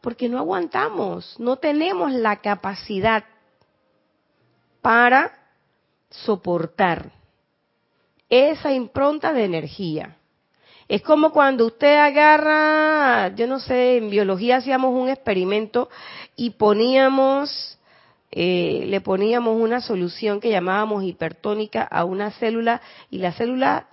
Porque 0.00 0.28
no 0.28 0.38
aguantamos, 0.38 1.38
no 1.38 1.58
tenemos 1.58 2.10
la 2.10 2.40
capacidad 2.40 3.22
para 4.82 5.38
soportar 6.10 7.12
esa 8.28 8.72
impronta 8.72 9.32
de 9.32 9.44
energía. 9.44 10.16
Es 10.88 11.02
como 11.02 11.30
cuando 11.30 11.66
usted 11.66 11.98
agarra, 11.98 13.28
yo 13.36 13.46
no 13.46 13.60
sé, 13.60 13.98
en 13.98 14.10
biología 14.10 14.56
hacíamos 14.56 14.92
un 14.92 15.08
experimento 15.08 15.88
y 16.34 16.50
poníamos, 16.50 17.78
eh, 18.32 18.84
le 18.86 19.00
poníamos 19.00 19.60
una 19.60 19.80
solución 19.80 20.40
que 20.40 20.50
llamábamos 20.50 21.02
hipertónica 21.04 21.82
a 21.82 22.04
una 22.04 22.30
célula 22.30 22.80
y 23.10 23.18
la 23.18 23.32
célula 23.32 23.88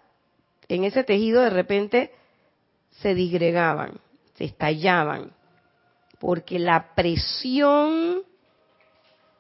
en 0.68 0.84
ese 0.84 1.04
tejido 1.04 1.42
de 1.42 1.50
repente 1.50 2.12
se 3.02 3.16
disgregaban, 3.16 4.00
se 4.36 4.46
estallaban, 4.46 5.32
porque 6.20 6.60
la 6.60 6.94
presión 6.94 8.22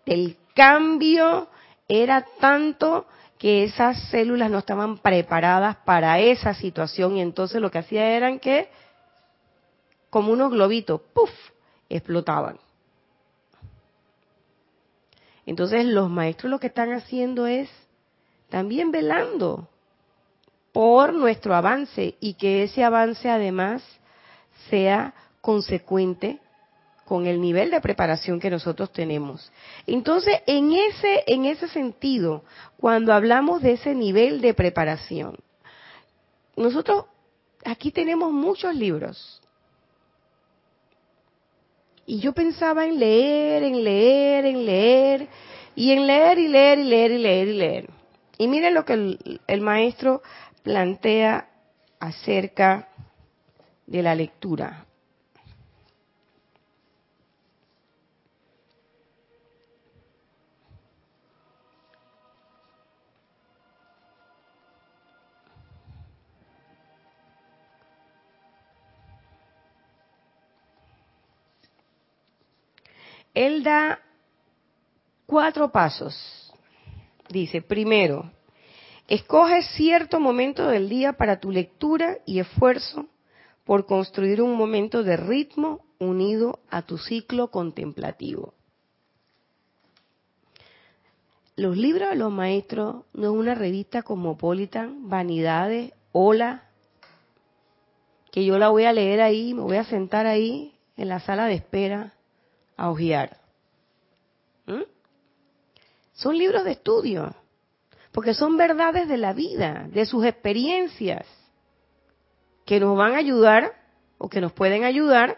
del 0.05 0.37
cambio 0.55 1.47
era 1.87 2.25
tanto 2.39 3.05
que 3.37 3.63
esas 3.63 4.09
células 4.09 4.49
no 4.49 4.59
estaban 4.59 4.97
preparadas 4.97 5.77
para 5.85 6.19
esa 6.19 6.53
situación 6.53 7.17
y 7.17 7.21
entonces 7.21 7.61
lo 7.61 7.69
que 7.69 7.77
hacía 7.77 8.15
eran 8.15 8.39
que, 8.39 8.69
como 10.09 10.31
unos 10.31 10.51
globitos, 10.51 11.01
¡puf!, 11.13 11.29
explotaban. 11.89 12.57
Entonces 15.47 15.85
los 15.85 16.09
maestros 16.09 16.51
lo 16.51 16.59
que 16.59 16.67
están 16.67 16.91
haciendo 16.91 17.47
es 17.47 17.69
también 18.49 18.91
velando 18.91 19.67
por 20.73 21.13
nuestro 21.13 21.55
avance 21.55 22.15
y 22.19 22.35
que 22.35 22.63
ese 22.63 22.83
avance 22.83 23.29
además 23.29 23.81
sea 24.69 25.13
consecuente 25.41 26.39
con 27.05 27.25
el 27.25 27.39
nivel 27.39 27.71
de 27.71 27.79
preparación 27.79 28.41
que 28.41 28.49
nosotros 28.49 28.91
tenemos. 28.91 29.49
Entonces, 29.87 30.41
en 30.45 30.73
ese, 30.73 31.23
en 31.25 31.45
ese 31.45 31.69
sentido, 31.69 32.43
cuando 32.75 33.13
hablamos 33.13 33.61
de 33.61 33.71
ese 33.71 33.95
nivel 33.95 34.41
de 34.41 34.53
preparación, 34.53 35.37
nosotros 36.57 37.05
aquí 37.63 37.91
tenemos 37.91 38.33
muchos 38.33 38.75
libros. 38.75 39.41
Y 42.07 42.19
yo 42.19 42.33
pensaba 42.33 42.85
en 42.85 42.97
leer, 42.97 43.63
en 43.63 43.83
leer, 43.83 44.45
en 44.45 44.65
leer, 44.65 45.27
y 45.75 45.91
en 45.91 46.07
leer 46.07 46.39
y 46.39 46.47
leer 46.47 46.79
y 46.79 46.83
leer 46.85 47.11
y 47.11 47.17
leer 47.19 47.47
y 47.49 47.53
leer. 47.53 47.89
Y 48.39 48.47
miren 48.47 48.73
lo 48.73 48.85
que 48.85 48.93
el, 48.93 49.41
el 49.45 49.61
maestro 49.61 50.23
plantea 50.63 51.49
acerca 51.99 52.87
de 53.85 54.01
la 54.01 54.15
lectura. 54.15 54.86
Él 73.37 73.61
da 73.61 73.99
cuatro 75.27 75.71
pasos. 75.71 76.51
Dice, 77.29 77.61
primero, 77.61 78.31
escoge 79.07 79.61
cierto 79.61 80.19
momento 80.19 80.67
del 80.67 80.89
día 80.89 81.13
para 81.13 81.39
tu 81.39 81.51
lectura 81.51 82.17
y 82.25 82.39
esfuerzo 82.39 83.05
por 83.63 83.85
construir 83.85 84.41
un 84.41 84.55
momento 84.55 85.03
de 85.03 85.17
ritmo 85.17 85.85
unido 85.99 86.59
a 86.71 86.81
tu 86.81 86.97
ciclo 86.97 87.51
contemplativo. 87.51 88.53
Los 91.55 91.77
libros 91.77 92.09
de 92.09 92.15
los 92.15 92.31
maestros 92.31 93.03
no 93.13 93.23
es 93.33 93.39
una 93.39 93.53
revista 93.53 94.01
cosmopolitan, 94.01 95.09
vanidades, 95.09 95.93
hola, 96.11 96.63
que 98.31 98.45
yo 98.45 98.57
la 98.57 98.69
voy 98.69 98.85
a 98.85 98.93
leer 98.93 99.21
ahí, 99.21 99.53
me 99.53 99.61
voy 99.61 99.77
a 99.77 99.83
sentar 99.83 100.25
ahí 100.25 100.73
en 100.95 101.09
la 101.09 101.19
sala 101.19 101.45
de 101.45 101.55
espera 101.55 102.16
a 102.77 102.89
ojear. 102.89 103.37
¿Mm? 104.67 104.83
Son 106.13 106.37
libros 106.37 106.63
de 106.63 106.71
estudio, 106.71 107.35
porque 108.11 108.33
son 108.33 108.55
verdades 108.55 109.07
de 109.07 109.17
la 109.17 109.33
vida, 109.33 109.87
de 109.89 110.05
sus 110.05 110.23
experiencias, 110.25 111.25
que 112.65 112.79
nos 112.79 112.97
van 112.97 113.13
a 113.13 113.17
ayudar 113.17 113.73
o 114.17 114.29
que 114.29 114.41
nos 114.41 114.53
pueden 114.53 114.83
ayudar 114.83 115.37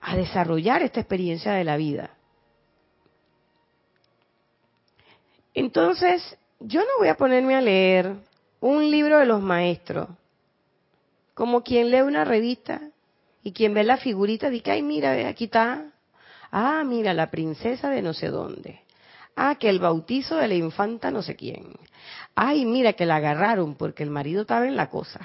a 0.00 0.16
desarrollar 0.16 0.82
esta 0.82 1.00
experiencia 1.00 1.52
de 1.52 1.64
la 1.64 1.76
vida. 1.76 2.10
Entonces, 5.52 6.38
yo 6.60 6.80
no 6.80 6.98
voy 6.98 7.08
a 7.08 7.16
ponerme 7.16 7.56
a 7.56 7.60
leer 7.60 8.16
un 8.60 8.90
libro 8.90 9.18
de 9.18 9.26
los 9.26 9.42
maestros, 9.42 10.08
como 11.34 11.62
quien 11.62 11.90
lee 11.90 12.02
una 12.02 12.24
revista 12.24 12.80
y 13.42 13.52
quien 13.52 13.74
ve 13.74 13.84
la 13.84 13.96
figurita 13.96 14.50
dice, 14.50 14.70
ay, 14.70 14.82
mira, 14.82 15.28
aquí 15.28 15.44
está 15.44 15.90
Ah, 16.50 16.82
mira, 16.84 17.14
la 17.14 17.30
princesa 17.30 17.90
de 17.90 18.02
no 18.02 18.12
sé 18.12 18.28
dónde. 18.28 18.80
Ah, 19.36 19.54
que 19.54 19.68
el 19.68 19.78
bautizo 19.78 20.36
de 20.36 20.48
la 20.48 20.54
infanta 20.54 21.10
no 21.10 21.22
sé 21.22 21.36
quién. 21.36 21.74
Ay, 22.34 22.64
mira 22.64 22.94
que 22.94 23.06
la 23.06 23.16
agarraron 23.16 23.74
porque 23.74 24.02
el 24.02 24.10
marido 24.10 24.42
estaba 24.42 24.66
en 24.66 24.76
la 24.76 24.90
cosa. 24.90 25.20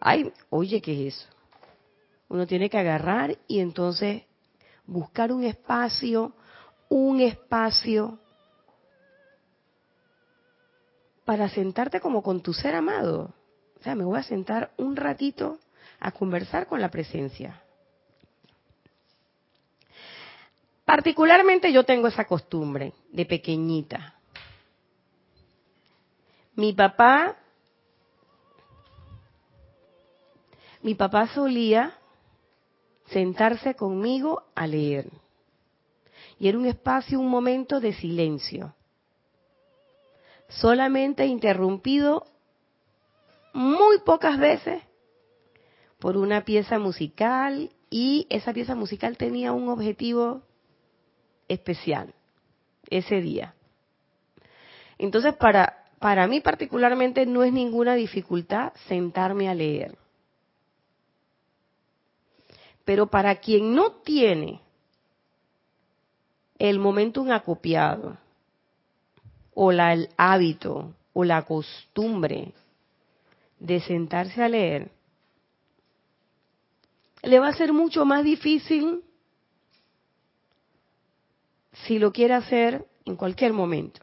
Ay, 0.00 0.32
oye, 0.50 0.80
¿qué 0.80 1.06
es 1.06 1.14
eso? 1.14 1.28
Uno 2.28 2.46
tiene 2.46 2.68
que 2.68 2.78
agarrar 2.78 3.38
y 3.46 3.60
entonces 3.60 4.22
buscar 4.86 5.32
un 5.32 5.44
espacio, 5.44 6.34
un 6.88 7.20
espacio 7.20 8.18
para 11.24 11.48
sentarte 11.48 12.00
como 12.00 12.22
con 12.22 12.42
tu 12.42 12.52
ser 12.52 12.74
amado. 12.74 13.34
O 13.78 13.82
sea, 13.82 13.94
me 13.94 14.04
voy 14.04 14.18
a 14.18 14.22
sentar 14.22 14.72
un 14.76 14.96
ratito 14.96 15.58
a 16.00 16.10
conversar 16.10 16.66
con 16.66 16.80
la 16.80 16.90
presencia. 16.90 17.62
Particularmente 20.88 21.70
yo 21.70 21.84
tengo 21.84 22.08
esa 22.08 22.24
costumbre 22.24 22.94
de 23.12 23.26
pequeñita. 23.26 24.14
Mi 26.54 26.72
papá, 26.72 27.36
mi 30.80 30.94
papá 30.94 31.26
solía 31.26 31.92
sentarse 33.10 33.74
conmigo 33.74 34.44
a 34.54 34.66
leer. 34.66 35.10
Y 36.38 36.48
era 36.48 36.56
un 36.56 36.64
espacio, 36.64 37.20
un 37.20 37.28
momento 37.28 37.80
de 37.80 37.92
silencio. 37.92 38.74
Solamente 40.48 41.26
interrumpido 41.26 42.24
muy 43.52 43.98
pocas 44.06 44.38
veces 44.38 44.82
por 45.98 46.16
una 46.16 46.46
pieza 46.46 46.78
musical 46.78 47.72
y 47.90 48.26
esa 48.30 48.54
pieza 48.54 48.74
musical 48.74 49.18
tenía 49.18 49.52
un 49.52 49.68
objetivo 49.68 50.47
especial 51.48 52.14
ese 52.90 53.20
día. 53.20 53.54
Entonces, 54.98 55.34
para, 55.34 55.84
para 55.98 56.26
mí 56.26 56.40
particularmente 56.40 57.26
no 57.26 57.42
es 57.42 57.52
ninguna 57.52 57.94
dificultad 57.94 58.72
sentarme 58.86 59.48
a 59.48 59.54
leer. 59.54 59.96
Pero 62.84 63.06
para 63.06 63.36
quien 63.36 63.74
no 63.74 63.92
tiene 64.02 64.60
el 66.58 66.78
momentum 66.78 67.30
acopiado, 67.30 68.16
o 69.54 69.72
la, 69.72 69.92
el 69.92 70.08
hábito, 70.16 70.94
o 71.12 71.24
la 71.24 71.42
costumbre 71.42 72.52
de 73.58 73.80
sentarse 73.80 74.42
a 74.42 74.48
leer, 74.48 74.90
le 77.22 77.38
va 77.40 77.48
a 77.48 77.54
ser 77.54 77.72
mucho 77.72 78.04
más 78.04 78.24
difícil 78.24 79.02
si 81.86 81.98
lo 81.98 82.12
quiere 82.12 82.34
hacer 82.34 82.86
en 83.04 83.16
cualquier 83.16 83.52
momento. 83.52 84.00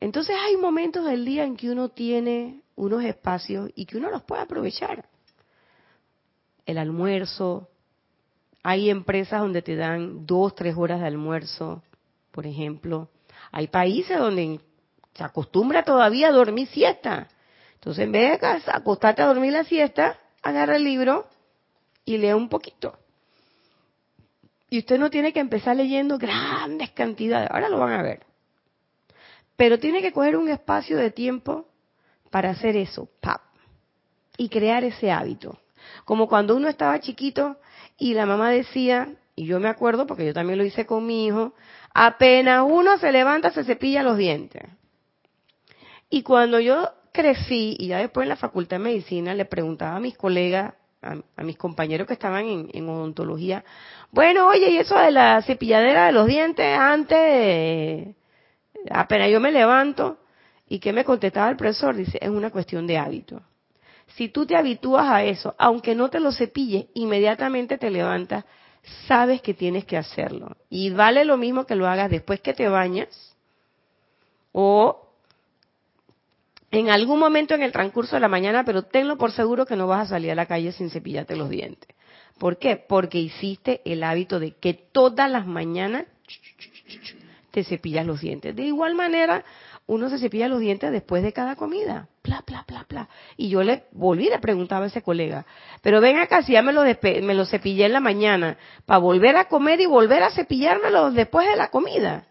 Entonces 0.00 0.36
hay 0.38 0.56
momentos 0.56 1.04
del 1.06 1.24
día 1.24 1.44
en 1.44 1.56
que 1.56 1.70
uno 1.70 1.88
tiene 1.88 2.62
unos 2.74 3.04
espacios 3.04 3.70
y 3.74 3.86
que 3.86 3.96
uno 3.96 4.10
los 4.10 4.22
puede 4.22 4.42
aprovechar. 4.42 5.08
el 6.66 6.78
almuerzo. 6.78 7.68
Hay 8.64 8.90
empresas 8.90 9.40
donde 9.40 9.62
te 9.62 9.76
dan 9.76 10.26
dos, 10.26 10.54
tres 10.56 10.74
horas 10.76 11.00
de 11.00 11.06
almuerzo, 11.06 11.84
por 12.32 12.44
ejemplo. 12.44 13.08
Hay 13.52 13.68
países 13.68 14.18
donde 14.18 14.60
se 15.14 15.22
acostumbra 15.22 15.84
todavía 15.84 16.28
a 16.28 16.32
dormir 16.32 16.66
siesta. 16.66 17.28
Entonces, 17.74 18.04
en 18.04 18.12
vez 18.12 18.40
de 18.40 18.46
acostarte 18.66 19.22
a 19.22 19.26
dormir 19.26 19.52
la 19.52 19.62
siesta, 19.62 20.18
agarra 20.42 20.74
el 20.74 20.82
libro 20.82 21.28
y 22.04 22.18
lee 22.18 22.32
un 22.32 22.48
poquito. 22.48 22.98
Y 24.68 24.78
usted 24.78 24.98
no 24.98 25.10
tiene 25.10 25.32
que 25.32 25.40
empezar 25.40 25.76
leyendo 25.76 26.18
grandes 26.18 26.90
cantidades, 26.90 27.50
ahora 27.50 27.68
lo 27.68 27.78
van 27.78 27.92
a 27.92 28.02
ver. 28.02 28.26
Pero 29.56 29.78
tiene 29.78 30.02
que 30.02 30.12
coger 30.12 30.36
un 30.36 30.48
espacio 30.48 30.96
de 30.96 31.10
tiempo 31.10 31.68
para 32.30 32.50
hacer 32.50 32.76
eso, 32.76 33.08
pap, 33.20 33.42
y 34.36 34.48
crear 34.48 34.84
ese 34.84 35.10
hábito. 35.10 35.58
Como 36.04 36.28
cuando 36.28 36.56
uno 36.56 36.68
estaba 36.68 37.00
chiquito 37.00 37.56
y 37.96 38.14
la 38.14 38.26
mamá 38.26 38.50
decía, 38.50 39.14
y 39.34 39.46
yo 39.46 39.60
me 39.60 39.68
acuerdo 39.68 40.06
porque 40.06 40.26
yo 40.26 40.34
también 40.34 40.58
lo 40.58 40.64
hice 40.64 40.84
con 40.84 41.06
mi 41.06 41.26
hijo, 41.26 41.54
apenas 41.94 42.64
uno 42.68 42.98
se 42.98 43.12
levanta 43.12 43.50
se 43.50 43.64
cepilla 43.64 44.02
los 44.02 44.18
dientes. 44.18 44.62
Y 46.10 46.22
cuando 46.22 46.60
yo 46.60 46.90
crecí 47.12 47.76
y 47.78 47.88
ya 47.88 47.98
después 47.98 48.24
en 48.24 48.30
la 48.30 48.36
facultad 48.36 48.76
de 48.76 48.84
medicina 48.84 49.34
le 49.34 49.44
preguntaba 49.44 49.96
a 49.96 50.00
mis 50.00 50.16
colegas, 50.16 50.74
a, 51.36 51.42
mis 51.42 51.56
compañeros 51.56 52.06
que 52.06 52.14
estaban 52.14 52.68
en, 52.72 52.88
odontología, 52.88 53.64
bueno, 54.10 54.48
oye, 54.48 54.70
y 54.70 54.78
eso 54.78 54.98
de 54.98 55.10
la 55.10 55.42
cepilladera 55.42 56.06
de 56.06 56.12
los 56.12 56.26
dientes 56.26 56.78
antes, 56.78 58.14
apenas 58.90 59.30
yo 59.30 59.40
me 59.40 59.52
levanto, 59.52 60.18
¿y 60.68 60.78
qué 60.78 60.92
me 60.92 61.04
contestaba 61.04 61.50
el 61.50 61.56
profesor? 61.56 61.96
Dice, 61.96 62.18
es 62.20 62.28
una 62.28 62.50
cuestión 62.50 62.86
de 62.86 62.98
hábito. 62.98 63.42
Si 64.14 64.28
tú 64.28 64.46
te 64.46 64.56
habitúas 64.56 65.06
a 65.08 65.24
eso, 65.24 65.54
aunque 65.58 65.94
no 65.94 66.08
te 66.08 66.20
lo 66.20 66.32
cepilles, 66.32 66.86
inmediatamente 66.94 67.76
te 67.76 67.90
levantas, 67.90 68.44
sabes 69.06 69.42
que 69.42 69.54
tienes 69.54 69.84
que 69.84 69.96
hacerlo. 69.96 70.56
Y 70.70 70.90
vale 70.90 71.24
lo 71.24 71.36
mismo 71.36 71.66
que 71.66 71.74
lo 71.74 71.86
hagas 71.86 72.10
después 72.10 72.40
que 72.40 72.54
te 72.54 72.68
bañas 72.68 73.36
o 74.52 75.05
en 76.76 76.90
algún 76.90 77.18
momento 77.18 77.54
en 77.54 77.62
el 77.62 77.72
transcurso 77.72 78.16
de 78.16 78.20
la 78.20 78.28
mañana, 78.28 78.64
pero 78.64 78.82
tenlo 78.82 79.16
por 79.16 79.32
seguro 79.32 79.66
que 79.66 79.76
no 79.76 79.86
vas 79.86 80.06
a 80.06 80.10
salir 80.10 80.30
a 80.30 80.34
la 80.34 80.46
calle 80.46 80.72
sin 80.72 80.90
cepillarte 80.90 81.36
los 81.36 81.48
dientes. 81.48 81.88
¿Por 82.38 82.58
qué? 82.58 82.76
Porque 82.76 83.18
hiciste 83.18 83.80
el 83.84 84.02
hábito 84.02 84.38
de 84.38 84.52
que 84.52 84.74
todas 84.74 85.30
las 85.30 85.46
mañanas 85.46 86.06
te 87.50 87.64
cepillas 87.64 88.04
los 88.04 88.20
dientes. 88.20 88.54
De 88.54 88.64
igual 88.64 88.94
manera, 88.94 89.44
uno 89.86 90.10
se 90.10 90.18
cepilla 90.18 90.48
los 90.48 90.60
dientes 90.60 90.90
después 90.92 91.22
de 91.22 91.32
cada 91.32 91.56
comida. 91.56 92.08
Pla, 92.20 92.42
pla, 92.44 92.64
pla, 92.66 92.84
pla. 92.86 93.08
Y 93.36 93.48
yo 93.48 93.62
le 93.62 93.84
volví, 93.92 94.28
le 94.28 94.38
preguntaba 94.40 94.84
a 94.84 94.88
ese 94.88 95.00
colega, 95.00 95.46
pero 95.80 96.00
ven 96.00 96.18
acá, 96.18 96.42
si 96.42 96.52
ya 96.52 96.62
me 96.62 96.72
lo, 96.72 96.82
me 96.82 97.34
lo 97.34 97.46
cepillé 97.46 97.86
en 97.86 97.92
la 97.92 98.00
mañana, 98.00 98.58
para 98.84 98.98
volver 98.98 99.36
a 99.36 99.46
comer 99.46 99.80
y 99.80 99.86
volver 99.86 100.22
a 100.22 100.30
cepillármelo 100.30 101.12
después 101.12 101.48
de 101.48 101.56
la 101.56 101.68
comida. 101.68 102.26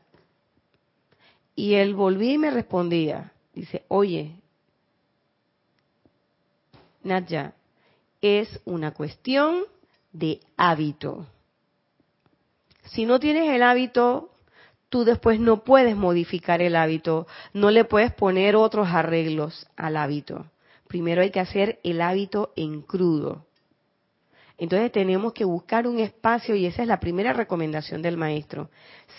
Y 1.56 1.76
él 1.76 1.96
volvía 1.96 2.34
y 2.34 2.38
me 2.38 2.52
respondía, 2.52 3.32
Dice, 3.56 3.86
oye, 3.88 4.36
Nadja, 7.04 7.54
es 8.22 8.60
una 8.66 8.92
cuestión 8.92 9.64
de 10.12 10.42
hábito. 10.58 11.26
Si 12.84 13.06
no 13.06 13.20
tienes 13.20 13.50
el 13.50 13.64
hábito, 13.64 14.32
tú 14.90 15.06
después 15.06 15.40
no 15.40 15.64
puedes 15.64 15.96
modificar 15.96 16.62
el 16.62 16.76
hábito, 16.76 17.28
no 17.54 17.72
le 17.72 17.86
puedes 17.86 18.14
poner 18.14 18.56
otros 18.56 18.90
arreglos 18.90 19.68
al 19.76 19.98
hábito. 19.98 20.46
Primero 20.88 21.22
hay 21.22 21.32
que 21.32 21.40
hacer 21.40 21.80
el 21.84 22.02
hábito 22.02 22.52
en 22.56 22.82
crudo. 22.82 23.45
Entonces 24.58 24.92
tenemos 24.92 25.34
que 25.34 25.44
buscar 25.44 25.86
un 25.86 26.00
espacio 26.00 26.56
y 26.56 26.66
esa 26.66 26.82
es 26.82 26.88
la 26.88 27.00
primera 27.00 27.34
recomendación 27.34 28.02
del 28.02 28.16
maestro. 28.16 28.70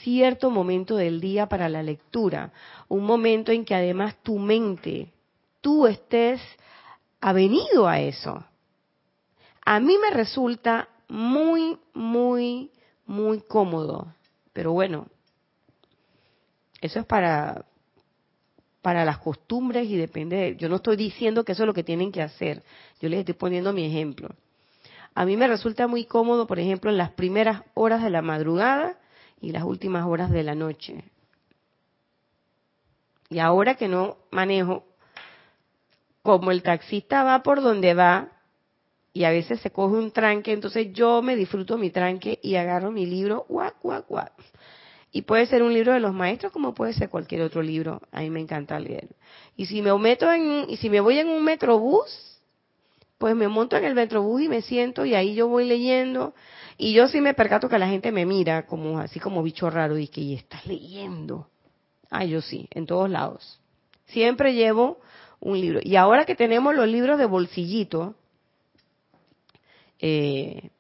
Cierto 0.03 0.51
momento 0.51 0.97
del 0.97 1.21
día 1.21 1.47
para 1.47 1.69
la 1.69 1.83
lectura, 1.83 2.53
un 2.89 3.05
momento 3.05 3.53
en 3.53 3.65
que 3.65 3.75
además 3.75 4.17
tu 4.23 4.39
mente, 4.39 5.13
tú 5.61 5.87
estés 5.87 6.41
avenido 7.21 7.87
a 7.87 8.01
eso. 8.01 8.45
A 9.65 9.79
mí 9.81 9.97
me 9.99 10.11
resulta 10.11 10.89
muy, 11.09 11.79
muy, 11.93 12.71
muy 13.05 13.41
cómodo, 13.41 14.15
pero 14.53 14.73
bueno, 14.73 15.07
eso 16.81 17.01
es 17.01 17.07
para 17.07 17.67
para 18.87 19.05
las 19.05 19.19
costumbres 19.19 19.89
y 19.91 19.97
depende 19.97 20.37
de, 20.37 20.57
yo 20.57 20.69
no 20.69 20.77
estoy 20.77 20.95
diciendo 20.95 21.45
que 21.45 21.51
eso 21.51 21.65
es 21.65 21.67
lo 21.67 21.75
que 21.75 21.83
tienen 21.83 22.13
que 22.13 22.23
hacer, 22.23 22.63
yo 23.01 23.09
les 23.09 23.19
estoy 23.19 23.35
poniendo 23.35 23.73
mi 23.73 23.85
ejemplo. 23.85 24.29
A 25.17 25.25
mí 25.25 25.39
me 25.39 25.49
resulta 25.49 25.87
muy 25.87 26.05
cómodo, 26.05 26.47
por 26.47 26.61
ejemplo, 26.61 26.91
en 26.91 26.99
las 26.99 27.11
primeras 27.11 27.63
horas 27.73 28.03
de 28.03 28.11
la 28.11 28.21
madrugada 28.21 28.99
y 29.41 29.51
las 29.51 29.63
últimas 29.63 30.05
horas 30.05 30.31
de 30.31 30.43
la 30.43 30.55
noche. 30.55 31.05
Y 33.31 33.39
ahora 33.39 33.77
que 33.77 33.89
no 33.89 34.19
manejo, 34.31 34.85
como 36.21 36.51
el 36.51 36.63
taxista 36.63 37.23
va 37.25 37.43
por 37.43 37.63
donde 37.63 37.95
va 37.95 38.29
y 39.15 39.25
a 39.25 39.31
veces 39.31 39.59
se 39.61 39.71
coge 39.71 39.97
un 39.97 40.11
tranque, 40.11 40.53
entonces 40.53 40.93
yo 40.93 41.23
me 41.23 41.35
disfruto 41.35 41.79
mi 41.79 41.89
tranque 41.89 42.39
y 42.43 42.57
agarro 42.57 42.91
mi 42.91 43.07
libro, 43.07 43.47
guac, 43.49 43.77
guac, 43.81 44.07
guac. 44.07 44.33
Y 45.13 45.23
puede 45.23 45.47
ser 45.47 45.63
un 45.63 45.73
libro 45.73 45.95
de 45.95 46.01
los 46.01 46.13
maestros 46.13 46.53
como 46.53 46.75
puede 46.75 46.93
ser 46.93 47.09
cualquier 47.09 47.41
otro 47.41 47.63
libro. 47.63 48.03
A 48.13 48.21
mí 48.21 48.29
me 48.29 48.41
encanta 48.41 48.79
leer. 48.79 49.09
Y 49.57 49.65
si 49.65 49.81
me 49.81 49.97
meto 49.97 50.31
en, 50.31 50.67
y 50.69 50.77
si 50.77 50.91
me 50.91 51.01
voy 51.01 51.21
en 51.21 51.29
un 51.29 51.43
metrobús, 51.43 52.36
pues 53.19 53.35
me 53.35 53.49
monto 53.49 53.77
en 53.77 53.85
el 53.85 53.95
metrobús 53.95 54.43
y 54.43 54.49
me 54.49 54.63
siento 54.63 55.05
y 55.05 55.15
ahí 55.15 55.35
yo 55.35 55.49
voy 55.49 55.67
leyendo 55.67 56.35
y 56.77 56.93
yo 56.93 57.09
sí 57.09 57.21
me 57.21 57.35
percato 57.35 57.69
que 57.69 57.79
la 57.79 57.89
gente 57.89 58.13
me 58.13 58.27
mira 58.27 58.67
como 58.67 58.99
así 58.99 59.19
como 59.21 59.43
bicho 59.43 59.71
raro 59.71 59.99
y 59.99 60.09
que 60.09 60.21
y 60.21 60.35
estás 60.35 60.67
leyendo. 60.67 61.49
Ah, 62.11 62.25
yo 62.25 62.41
sí, 62.41 62.69
en 62.73 62.87
todos 62.87 63.11
lados. 63.11 63.61
Siempre 64.07 64.55
llevo 64.55 65.01
un 65.41 65.61
libro. 65.61 65.81
Y 65.83 65.97
ahora 65.97 66.25
que 66.25 66.35
tenemos 66.35 66.75
los 66.75 66.87
libros 66.89 67.19
de 67.19 67.27
bolsillito, 67.27 68.15
eh, 69.99 70.71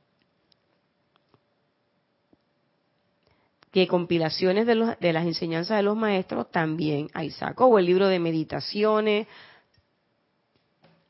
que 3.72 3.87
compilaciones 3.87 4.66
de, 4.66 4.75
los, 4.75 4.99
de 5.01 5.12
las 5.12 5.27
enseñanzas 5.27 5.79
de 5.79 5.83
los 5.83 5.96
maestros 5.96 6.51
también 6.51 7.09
ahí 7.14 7.31
saco, 7.31 7.66
o 7.66 7.79
el 7.79 7.87
libro 7.87 8.09
de 8.09 8.18
meditaciones, 8.18 9.27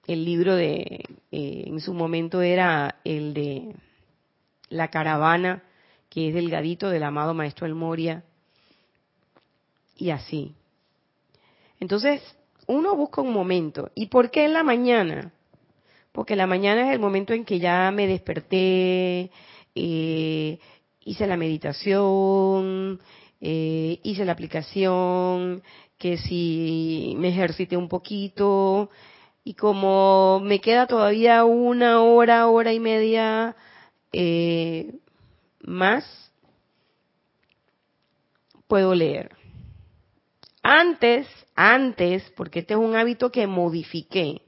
el 0.07 0.25
libro 0.25 0.55
de, 0.55 1.05
eh, 1.33 1.64
en 1.66 1.81
su 1.81 1.92
momento 1.92 2.40
era 2.42 2.97
el 3.05 3.35
de 3.35 3.75
La 4.69 4.88
Caravana, 4.88 5.62
que 6.09 6.29
es 6.29 6.35
delgadito 6.35 6.88
del 6.88 7.03
amado 7.03 7.35
Maestro 7.35 7.66
El 7.66 7.75
Moria, 7.75 8.25
y 9.97 10.11
así. 10.11 10.55
Entonces, 11.81 12.23
uno 12.66 12.95
busca 12.95 13.21
un 13.21 13.33
momento. 13.33 13.90
¿Y 13.95 14.07
por 14.07 14.31
qué 14.31 14.45
en 14.45 14.53
la 14.53 14.62
mañana? 14.62 15.33
Porque 16.12 16.37
la 16.37 16.47
mañana 16.47 16.87
es 16.87 16.92
el 16.92 17.01
momento 17.01 17.33
en 17.33 17.45
que 17.45 17.59
ya 17.59 17.90
me 17.90 18.07
desperté, 18.07 19.31
eh, 19.75 20.59
hice 21.05 21.27
la 21.27 21.37
meditación, 21.37 23.01
eh, 23.40 24.01
hice 24.03 24.25
la 24.25 24.33
aplicación, 24.33 25.62
que 25.99 26.16
si 26.19 27.14
me 27.19 27.29
ejercité 27.29 27.77
un 27.77 27.88
poquito, 27.88 28.90
y 29.46 29.54
como 29.54 30.40
me 30.42 30.61
queda 30.61 30.88
todavía 30.88 31.44
una 31.44 32.02
hora, 32.02 32.48
hora 32.48 32.72
y 32.72 32.80
media 32.80 33.54
eh, 34.12 34.96
más, 35.61 36.32
puedo 38.66 38.92
leer. 38.92 39.37
Antes, 40.64 41.28
antes, 41.54 42.28
porque 42.37 42.59
este 42.59 42.74
es 42.74 42.80
un 42.80 42.96
hábito 42.96 43.30
que 43.30 43.46
modifiqué, 43.46 44.42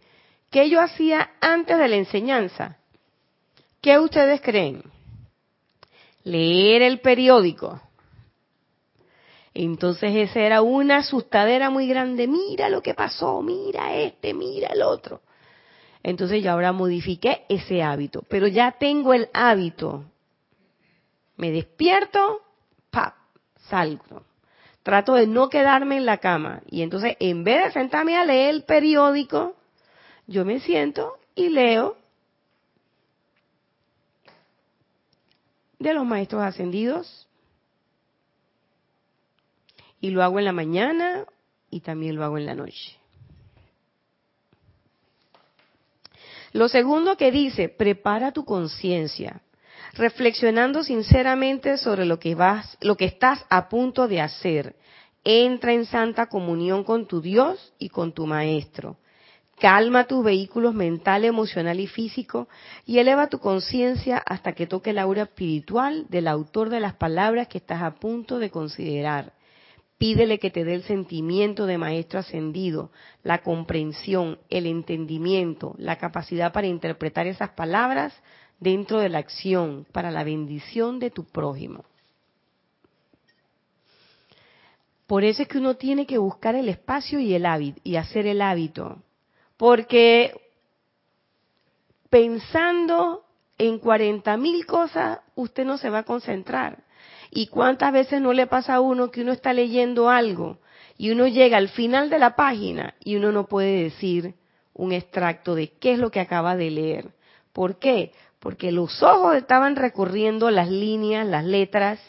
¿qué 0.50 0.68
yo 0.68 0.80
hacía 0.80 1.30
antes 1.40 1.78
de 1.78 1.86
la 1.86 1.94
enseñanza? 1.94 2.78
¿Qué 3.80 4.00
ustedes 4.00 4.40
creen? 4.40 4.82
Leer 6.24 6.82
el 6.82 6.98
periódico. 6.98 7.80
Entonces 9.60 10.14
esa 10.14 10.38
era 10.38 10.62
una 10.62 10.98
asustadera 10.98 11.68
muy 11.68 11.88
grande. 11.88 12.28
Mira 12.28 12.68
lo 12.68 12.80
que 12.80 12.94
pasó, 12.94 13.42
mira 13.42 13.96
este, 13.96 14.32
mira 14.32 14.68
el 14.68 14.82
otro. 14.82 15.20
Entonces 16.04 16.44
yo 16.44 16.52
ahora 16.52 16.70
modifiqué 16.70 17.44
ese 17.48 17.82
hábito, 17.82 18.22
pero 18.28 18.46
ya 18.46 18.76
tengo 18.78 19.14
el 19.14 19.28
hábito. 19.32 20.04
Me 21.36 21.50
despierto, 21.50 22.40
pa, 22.92 23.16
salgo. 23.68 24.22
Trato 24.84 25.14
de 25.14 25.26
no 25.26 25.48
quedarme 25.48 25.96
en 25.96 26.06
la 26.06 26.18
cama. 26.18 26.62
Y 26.70 26.82
entonces 26.82 27.16
en 27.18 27.42
vez 27.42 27.64
de 27.64 27.72
sentarme 27.72 28.16
a 28.16 28.24
leer 28.24 28.50
el 28.50 28.62
periódico, 28.62 29.56
yo 30.28 30.44
me 30.44 30.60
siento 30.60 31.18
y 31.34 31.48
leo 31.48 31.96
de 35.80 35.94
los 35.94 36.06
maestros 36.06 36.42
ascendidos, 36.42 37.27
y 40.00 40.10
lo 40.10 40.22
hago 40.22 40.38
en 40.38 40.44
la 40.44 40.52
mañana 40.52 41.24
y 41.70 41.80
también 41.80 42.16
lo 42.16 42.24
hago 42.24 42.38
en 42.38 42.46
la 42.46 42.54
noche. 42.54 42.96
Lo 46.52 46.68
segundo 46.68 47.16
que 47.16 47.30
dice, 47.30 47.68
prepara 47.68 48.32
tu 48.32 48.44
conciencia, 48.44 49.42
reflexionando 49.94 50.82
sinceramente 50.82 51.76
sobre 51.76 52.06
lo 52.06 52.18
que 52.18 52.34
vas, 52.34 52.78
lo 52.80 52.96
que 52.96 53.04
estás 53.04 53.44
a 53.50 53.68
punto 53.68 54.08
de 54.08 54.20
hacer. 54.20 54.76
Entra 55.24 55.72
en 55.72 55.84
santa 55.84 56.26
comunión 56.26 56.84
con 56.84 57.06
tu 57.06 57.20
Dios 57.20 57.74
y 57.78 57.90
con 57.90 58.12
tu 58.12 58.26
maestro. 58.26 58.96
Calma 59.58 60.04
tus 60.04 60.24
vehículos 60.24 60.72
mental, 60.72 61.24
emocional 61.24 61.80
y 61.80 61.88
físico 61.88 62.48
y 62.86 62.98
eleva 62.98 63.26
tu 63.26 63.40
conciencia 63.40 64.18
hasta 64.18 64.52
que 64.52 64.68
toque 64.68 64.90
el 64.90 64.98
aura 64.98 65.22
espiritual 65.22 66.06
del 66.08 66.28
autor 66.28 66.70
de 66.70 66.78
las 66.80 66.94
palabras 66.94 67.48
que 67.48 67.58
estás 67.58 67.82
a 67.82 67.96
punto 67.96 68.38
de 68.38 68.50
considerar. 68.50 69.32
Pídele 69.98 70.38
que 70.38 70.50
te 70.50 70.64
dé 70.64 70.74
el 70.74 70.84
sentimiento 70.84 71.66
de 71.66 71.76
maestro 71.76 72.20
ascendido, 72.20 72.92
la 73.24 73.42
comprensión, 73.42 74.38
el 74.48 74.66
entendimiento, 74.66 75.74
la 75.76 75.96
capacidad 75.96 76.52
para 76.52 76.68
interpretar 76.68 77.26
esas 77.26 77.50
palabras 77.50 78.14
dentro 78.60 79.00
de 79.00 79.08
la 79.08 79.18
acción 79.18 79.86
para 79.92 80.12
la 80.12 80.22
bendición 80.22 81.00
de 81.00 81.10
tu 81.10 81.24
prójimo. 81.24 81.84
Por 85.08 85.24
eso 85.24 85.42
es 85.42 85.48
que 85.48 85.58
uno 85.58 85.74
tiene 85.74 86.06
que 86.06 86.18
buscar 86.18 86.54
el 86.54 86.68
espacio 86.68 87.18
y 87.18 87.34
el 87.34 87.46
hábito 87.46 87.80
y 87.82 87.96
hacer 87.96 88.26
el 88.26 88.42
hábito, 88.42 89.02
porque 89.56 90.38
pensando 92.10 93.24
en 93.56 93.78
40 93.78 94.36
mil 94.36 94.64
cosas 94.66 95.20
usted 95.34 95.64
no 95.64 95.78
se 95.78 95.90
va 95.90 95.98
a 95.98 96.04
concentrar. 96.04 96.84
¿Y 97.30 97.48
cuántas 97.48 97.92
veces 97.92 98.20
no 98.20 98.32
le 98.32 98.46
pasa 98.46 98.74
a 98.74 98.80
uno 98.80 99.10
que 99.10 99.22
uno 99.22 99.32
está 99.32 99.52
leyendo 99.52 100.10
algo 100.10 100.58
y 100.96 101.10
uno 101.10 101.26
llega 101.26 101.56
al 101.56 101.68
final 101.68 102.10
de 102.10 102.18
la 102.18 102.36
página 102.36 102.94
y 103.00 103.16
uno 103.16 103.32
no 103.32 103.46
puede 103.46 103.82
decir 103.82 104.34
un 104.74 104.92
extracto 104.92 105.54
de 105.54 105.72
qué 105.72 105.92
es 105.92 105.98
lo 105.98 106.10
que 106.10 106.20
acaba 106.20 106.56
de 106.56 106.70
leer? 106.70 107.10
¿Por 107.52 107.78
qué? 107.78 108.12
Porque 108.38 108.72
los 108.72 109.02
ojos 109.02 109.36
estaban 109.36 109.76
recorriendo 109.76 110.50
las 110.50 110.70
líneas, 110.70 111.26
las 111.26 111.44
letras, 111.44 112.00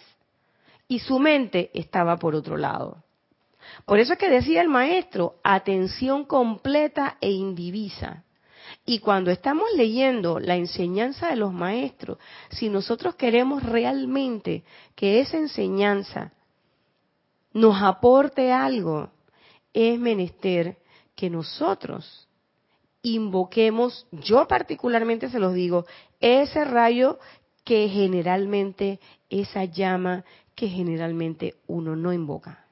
y 0.87 0.99
su 0.99 1.19
mente 1.19 1.69
estaba 1.73 2.17
por 2.17 2.35
otro 2.35 2.57
lado. 2.57 3.03
Por 3.85 3.99
eso 3.99 4.13
es 4.13 4.19
que 4.19 4.29
decía 4.29 4.61
el 4.61 4.69
maestro, 4.69 5.35
atención 5.43 6.25
completa 6.25 7.17
e 7.21 7.31
indivisa. 7.31 8.23
Y 8.89 8.97
cuando 8.97 9.29
estamos 9.29 9.69
leyendo 9.75 10.39
la 10.39 10.55
enseñanza 10.55 11.27
de 11.29 11.35
los 11.35 11.53
maestros, 11.53 12.17
si 12.49 12.69
nosotros 12.69 13.13
queremos 13.13 13.61
realmente 13.61 14.63
que 14.95 15.19
esa 15.19 15.37
enseñanza 15.37 16.33
nos 17.53 17.83
aporte 17.83 18.51
algo, 18.51 19.11
es 19.73 19.99
menester 19.99 20.79
que 21.15 21.29
nosotros 21.29 22.27
invoquemos, 23.03 24.07
yo 24.11 24.47
particularmente 24.47 25.29
se 25.29 25.37
los 25.37 25.53
digo, 25.53 25.85
ese 26.19 26.65
rayo 26.65 27.19
que 27.63 27.89
generalmente, 27.89 28.99
esa 29.29 29.65
llama 29.65 30.25
que 30.55 30.67
generalmente 30.67 31.57
uno 31.67 31.95
no 31.95 32.11
invoca 32.11 32.65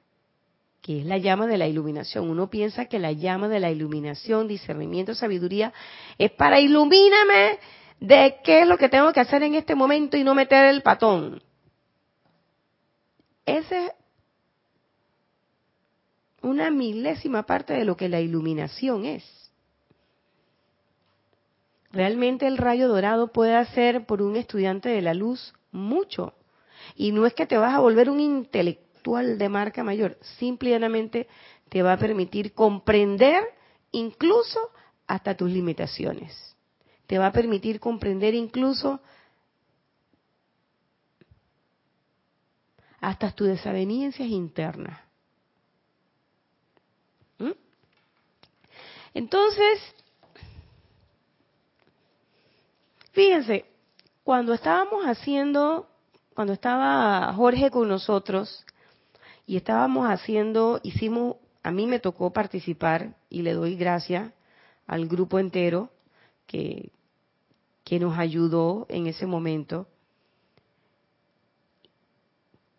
que 0.82 1.00
es 1.00 1.06
la 1.06 1.18
llama 1.18 1.46
de 1.46 1.58
la 1.58 1.66
iluminación. 1.66 2.30
Uno 2.30 2.48
piensa 2.48 2.86
que 2.86 2.98
la 2.98 3.12
llama 3.12 3.48
de 3.48 3.60
la 3.60 3.70
iluminación, 3.70 4.48
discernimiento, 4.48 5.14
sabiduría, 5.14 5.72
es 6.16 6.30
para 6.32 6.60
ilumíname 6.60 7.58
de 8.00 8.36
qué 8.44 8.62
es 8.62 8.68
lo 8.68 8.78
que 8.78 8.88
tengo 8.88 9.12
que 9.12 9.20
hacer 9.20 9.42
en 9.42 9.54
este 9.54 9.74
momento 9.74 10.16
y 10.16 10.24
no 10.24 10.34
meter 10.34 10.66
el 10.66 10.82
patón. 10.82 11.42
Esa 13.44 13.86
es 13.86 13.92
una 16.42 16.70
milésima 16.70 17.44
parte 17.44 17.72
de 17.72 17.84
lo 17.84 17.96
que 17.96 18.08
la 18.08 18.20
iluminación 18.20 19.04
es. 19.04 19.24
Realmente 21.90 22.46
el 22.46 22.58
rayo 22.58 22.88
dorado 22.88 23.32
puede 23.32 23.56
hacer 23.56 24.06
por 24.06 24.22
un 24.22 24.36
estudiante 24.36 24.90
de 24.90 25.02
la 25.02 25.14
luz 25.14 25.54
mucho. 25.72 26.34
Y 26.94 27.12
no 27.12 27.26
es 27.26 27.34
que 27.34 27.46
te 27.46 27.56
vas 27.56 27.74
a 27.74 27.80
volver 27.80 28.10
un 28.10 28.20
intelectual 28.20 28.87
de 29.02 29.48
marca 29.48 29.82
mayor. 29.84 30.18
Simplemente 30.38 31.28
te 31.68 31.82
va 31.82 31.94
a 31.94 31.98
permitir 31.98 32.52
comprender 32.52 33.44
incluso 33.92 34.58
hasta 35.06 35.36
tus 35.36 35.50
limitaciones. 35.50 36.56
Te 37.06 37.18
va 37.18 37.28
a 37.28 37.32
permitir 37.32 37.80
comprender 37.80 38.34
incluso 38.34 39.00
hasta 43.00 43.30
tus 43.30 43.48
desavenencias 43.48 44.28
internas. 44.28 45.00
¿Mm? 47.38 47.52
Entonces, 49.14 49.80
fíjense, 53.12 53.64
cuando 54.24 54.52
estábamos 54.52 55.04
haciendo, 55.04 55.88
cuando 56.34 56.52
estaba 56.52 57.32
Jorge 57.32 57.70
con 57.70 57.88
nosotros, 57.88 58.64
y 59.48 59.56
estábamos 59.56 60.06
haciendo, 60.10 60.78
hicimos, 60.82 61.36
a 61.62 61.70
mí 61.70 61.86
me 61.86 62.00
tocó 62.00 62.34
participar 62.34 63.16
y 63.30 63.40
le 63.40 63.54
doy 63.54 63.76
gracias 63.76 64.30
al 64.86 65.08
grupo 65.08 65.38
entero 65.38 65.90
que, 66.46 66.92
que 67.82 67.98
nos 67.98 68.18
ayudó 68.18 68.84
en 68.90 69.06
ese 69.06 69.24
momento. 69.24 69.88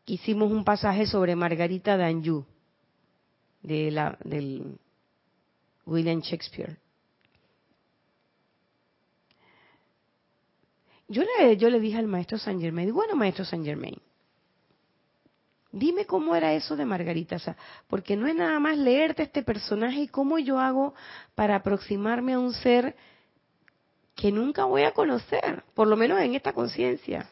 Hicimos 0.05 0.51
un 0.51 0.63
pasaje 0.63 1.07
sobre 1.07 1.35
Margarita 1.35 1.97
Danjou 1.97 2.45
de 3.63 3.89
la, 3.89 4.15
del 4.23 4.77
William 5.87 6.21
Shakespeare. 6.21 6.77
Yo 11.07 11.23
le, 11.23 11.57
yo 11.57 11.71
le 11.71 11.79
dije 11.79 11.97
al 11.97 12.05
maestro 12.05 12.37
Saint 12.37 12.61
Germain, 12.61 12.93
bueno 12.93 13.15
maestro 13.15 13.43
Saint 13.43 13.65
Germain, 13.65 13.99
Dime 15.71 16.05
cómo 16.05 16.35
era 16.35 16.53
eso 16.53 16.75
de 16.75 16.85
Margarita, 16.85 17.35
o 17.35 17.39
sea, 17.39 17.55
porque 17.87 18.15
no 18.15 18.27
es 18.27 18.35
nada 18.35 18.59
más 18.59 18.77
leerte 18.77 19.23
este 19.23 19.43
personaje 19.43 20.01
y 20.01 20.07
cómo 20.07 20.39
yo 20.39 20.59
hago 20.59 20.95
para 21.35 21.57
aproximarme 21.57 22.33
a 22.33 22.39
un 22.39 22.53
ser 22.53 22.95
que 24.15 24.31
nunca 24.31 24.65
voy 24.65 24.83
a 24.83 24.93
conocer, 24.93 25.63
por 25.75 25.87
lo 25.87 25.95
menos 25.95 26.19
en 26.19 26.33
esta 26.33 26.53
conciencia, 26.53 27.29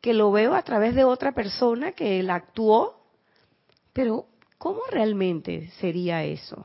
que 0.00 0.14
lo 0.14 0.30
veo 0.30 0.54
a 0.54 0.62
través 0.62 0.94
de 0.94 1.02
otra 1.02 1.32
persona 1.32 1.92
que 1.92 2.20
él 2.20 2.30
actuó, 2.30 3.02
pero 3.92 4.26
¿cómo 4.56 4.80
realmente 4.90 5.68
sería 5.80 6.22
eso? 6.22 6.64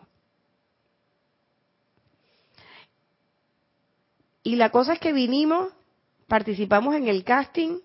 Y 4.43 4.57
la 4.57 4.69
cosa 4.69 4.93
es 4.93 4.99
que 4.99 5.11
vinimos, 5.11 5.73
participamos 6.27 6.93
en 6.95 7.07
el 7.07 7.23
casting, 7.23 7.79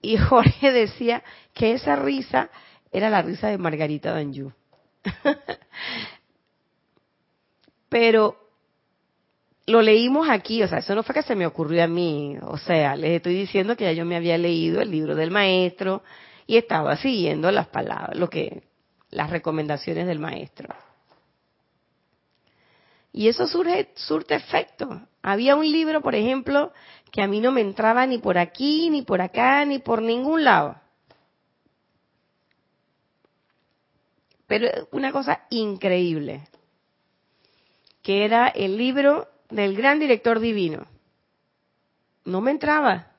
y 0.00 0.16
Jorge 0.28 0.72
decía 0.72 1.22
que 1.56 1.72
esa 1.72 1.96
risa 1.96 2.50
era 2.92 3.08
la 3.08 3.22
risa 3.22 3.48
de 3.48 3.56
Margarita 3.56 4.12
Danjou. 4.12 4.52
Pero 7.88 8.36
lo 9.66 9.80
leímos 9.80 10.28
aquí, 10.28 10.62
o 10.62 10.68
sea, 10.68 10.78
eso 10.78 10.94
no 10.94 11.02
fue 11.02 11.14
que 11.14 11.22
se 11.22 11.34
me 11.34 11.46
ocurrió 11.46 11.82
a 11.82 11.86
mí, 11.86 12.36
o 12.42 12.58
sea, 12.58 12.94
les 12.94 13.12
estoy 13.12 13.34
diciendo 13.34 13.74
que 13.74 13.84
ya 13.84 13.92
yo 13.92 14.04
me 14.04 14.16
había 14.16 14.36
leído 14.36 14.82
el 14.82 14.90
libro 14.90 15.14
del 15.14 15.30
maestro 15.30 16.02
y 16.46 16.58
estaba 16.58 16.94
siguiendo 16.96 17.50
las 17.50 17.68
palabras, 17.68 18.18
lo 18.18 18.28
que 18.28 18.64
las 19.10 19.30
recomendaciones 19.30 20.06
del 20.06 20.18
maestro. 20.18 20.74
Y 23.12 23.28
eso 23.28 23.46
surge, 23.46 23.92
surte 23.94 24.34
efecto. 24.34 25.00
Había 25.22 25.56
un 25.56 25.72
libro, 25.72 26.02
por 26.02 26.14
ejemplo, 26.14 26.74
que 27.10 27.22
a 27.22 27.26
mí 27.26 27.40
no 27.40 27.50
me 27.50 27.62
entraba 27.62 28.06
ni 28.06 28.18
por 28.18 28.36
aquí, 28.36 28.90
ni 28.90 29.00
por 29.00 29.22
acá, 29.22 29.64
ni 29.64 29.78
por 29.78 30.02
ningún 30.02 30.44
lado. 30.44 30.76
Pero 34.46 34.68
una 34.92 35.12
cosa 35.12 35.46
increíble, 35.50 36.48
que 38.02 38.24
era 38.24 38.48
el 38.48 38.76
libro 38.76 39.28
del 39.50 39.76
gran 39.76 39.98
director 39.98 40.38
divino. 40.38 40.86
No 42.24 42.40
me 42.40 42.50
entraba, 42.52 43.12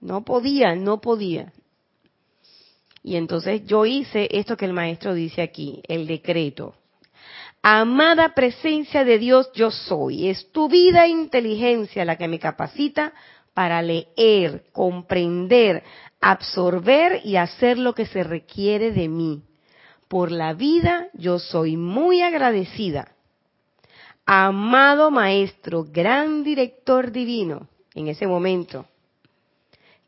no 0.00 0.24
podía, 0.24 0.74
no 0.74 1.00
podía. 1.00 1.52
Y 3.02 3.16
entonces 3.16 3.64
yo 3.66 3.86
hice 3.86 4.28
esto 4.32 4.56
que 4.56 4.64
el 4.64 4.72
maestro 4.72 5.14
dice 5.14 5.42
aquí, 5.42 5.80
el 5.86 6.06
decreto. 6.06 6.74
Amada 7.62 8.34
presencia 8.34 9.04
de 9.04 9.18
Dios, 9.18 9.50
yo 9.54 9.70
soy. 9.70 10.28
Es 10.28 10.50
tu 10.50 10.68
vida 10.68 11.04
e 11.04 11.10
inteligencia 11.10 12.04
la 12.04 12.16
que 12.16 12.28
me 12.28 12.38
capacita 12.38 13.12
para 13.54 13.80
leer, 13.80 14.64
comprender, 14.72 15.82
absorber 16.20 17.22
y 17.24 17.36
hacer 17.36 17.78
lo 17.78 17.94
que 17.94 18.06
se 18.06 18.22
requiere 18.22 18.92
de 18.92 19.08
mí. 19.08 19.42
Por 20.08 20.30
la 20.30 20.54
vida 20.54 21.08
yo 21.14 21.38
soy 21.38 21.76
muy 21.76 22.22
agradecida. 22.22 23.12
Amado 24.24 25.10
Maestro, 25.10 25.84
gran 25.84 26.42
director 26.42 27.12
divino, 27.12 27.68
en 27.94 28.08
ese 28.08 28.26
momento, 28.26 28.86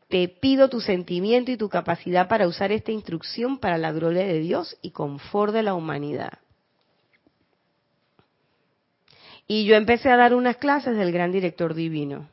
te 0.09 0.27
pido 0.27 0.69
tu 0.69 0.81
sentimiento 0.81 1.51
y 1.51 1.57
tu 1.57 1.69
capacidad 1.69 2.27
para 2.27 2.47
usar 2.47 2.71
esta 2.71 2.91
instrucción 2.91 3.59
para 3.59 3.77
la 3.77 3.91
gloria 3.91 4.25
de 4.25 4.39
Dios 4.39 4.77
y 4.81 4.91
confort 4.91 5.53
de 5.53 5.63
la 5.63 5.75
humanidad. 5.75 6.39
Y 9.47 9.65
yo 9.65 9.75
empecé 9.75 10.09
a 10.09 10.17
dar 10.17 10.33
unas 10.33 10.57
clases 10.57 10.97
del 10.97 11.11
gran 11.11 11.31
director 11.31 11.73
divino. 11.73 12.27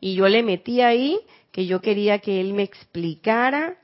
Y 0.00 0.14
yo 0.14 0.28
le 0.28 0.42
metí 0.42 0.80
ahí 0.80 1.18
que 1.52 1.66
yo 1.66 1.80
quería 1.80 2.18
que 2.18 2.40
él 2.40 2.54
me 2.54 2.62
explicara, 2.62 3.76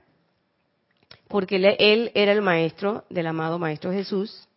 porque 1.32 1.56
él, 1.56 2.12
era 2.14 2.30
el 2.30 2.42
maestro 2.42 3.06
del 3.08 3.26
amado 3.26 3.58
Maestro 3.58 3.90
Jesús, 3.90 4.48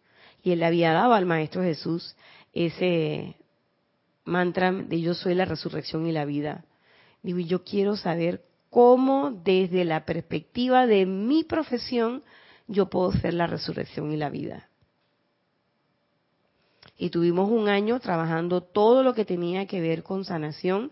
y 0.43 0.51
él 0.51 0.59
le 0.59 0.65
había 0.65 0.91
dado 0.91 1.13
al 1.13 1.25
Maestro 1.25 1.63
Jesús 1.63 2.17
ese 2.51 3.37
mantra 4.25 4.73
de 4.73 4.99
yo 4.99 5.13
soy 5.13 5.35
la 5.35 5.45
resurrección 5.45 6.05
y 6.05 6.11
la 6.11 6.25
vida. 6.25 6.65
Digo, 7.23 7.39
yo 7.39 7.63
quiero 7.63 7.95
saber 7.95 8.43
cómo 8.69 9.31
desde 9.31 9.85
la 9.85 10.03
perspectiva 10.03 10.85
de 10.85 11.05
mi 11.05 11.45
profesión 11.45 12.23
yo 12.67 12.89
puedo 12.89 13.13
ser 13.13 13.35
la 13.35 13.47
resurrección 13.47 14.11
y 14.11 14.17
la 14.17 14.29
vida. 14.29 14.67
Y 16.97 17.09
tuvimos 17.09 17.49
un 17.49 17.69
año 17.69 18.01
trabajando 18.01 18.59
todo 18.59 19.01
lo 19.01 19.13
que 19.13 19.23
tenía 19.23 19.65
que 19.65 19.79
ver 19.79 20.03
con 20.03 20.25
sanación 20.25 20.91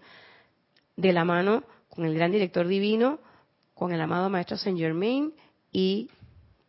de 0.96 1.12
la 1.12 1.26
mano 1.26 1.66
con 1.90 2.06
el 2.06 2.16
gran 2.16 2.32
director 2.32 2.68
divino, 2.68 3.20
con 3.74 3.92
el 3.92 4.00
amado 4.00 4.30
maestro 4.30 4.56
Saint 4.56 4.80
Germain 4.80 5.34
y 5.74 6.10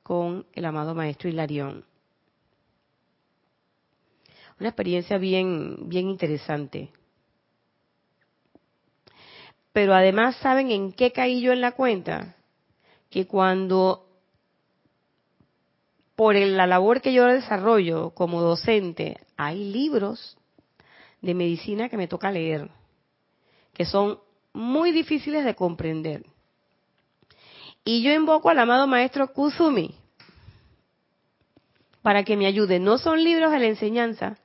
con 0.03 0.47
el 0.55 0.64
amado 0.64 0.95
maestro 0.95 1.29
Hilarión. 1.29 1.85
Una 4.59 4.71
experiencia 4.71 5.19
bien, 5.19 5.88
bien 5.88 6.09
interesante. 6.09 6.90
Pero 9.73 9.95
además, 9.95 10.37
¿saben 10.37 10.71
en 10.71 10.93
qué 10.93 11.12
caí 11.12 11.40
yo 11.40 11.53
en 11.53 11.61
la 11.61 11.73
cuenta? 11.73 12.37
Que 13.11 13.27
cuando 13.27 14.07
por 16.17 16.37
la 16.37 16.67
labor 16.67 17.01
que 17.01 17.12
yo 17.12 17.27
desarrollo 17.27 18.11
como 18.11 18.40
docente, 18.40 19.19
hay 19.37 19.73
libros 19.73 20.38
de 21.21 21.35
medicina 21.35 21.88
que 21.88 21.97
me 21.97 22.07
toca 22.07 22.31
leer, 22.31 22.71
que 23.73 23.85
son 23.85 24.21
muy 24.53 24.93
difíciles 24.93 25.45
de 25.45 25.57
comprender. 25.57 26.25
Y 27.85 28.03
yo 28.03 28.12
invoco 28.12 28.49
al 28.49 28.59
amado 28.59 28.87
maestro 28.87 29.33
Kusumi 29.33 29.94
para 32.03 32.25
que 32.25 32.37
me 32.37 32.47
ayude. 32.47 32.79
No 32.79 32.99
son 32.99 33.23
libros 33.23 33.51
de 33.51 33.59
la 33.59 33.66
enseñanza, 33.66 34.38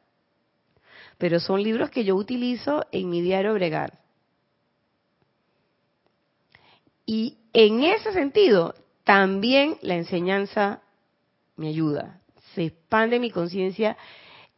pero 1.18 1.40
son 1.40 1.64
libros 1.64 1.90
que 1.90 2.04
yo 2.04 2.16
utilizo 2.16 2.86
en 2.92 3.10
mi 3.10 3.22
diario 3.22 3.54
bregar. 3.54 4.00
Y 7.06 7.38
en 7.54 7.84
ese 7.84 8.14
sentido, 8.14 8.76
también 9.04 9.78
la 9.82 9.96
enseñanza 9.96 10.82
me 11.56 11.70
ayuda, 11.70 12.22
se 12.54 12.66
expande 12.66 13.20
mi 13.20 13.32
conciencia 13.32 13.98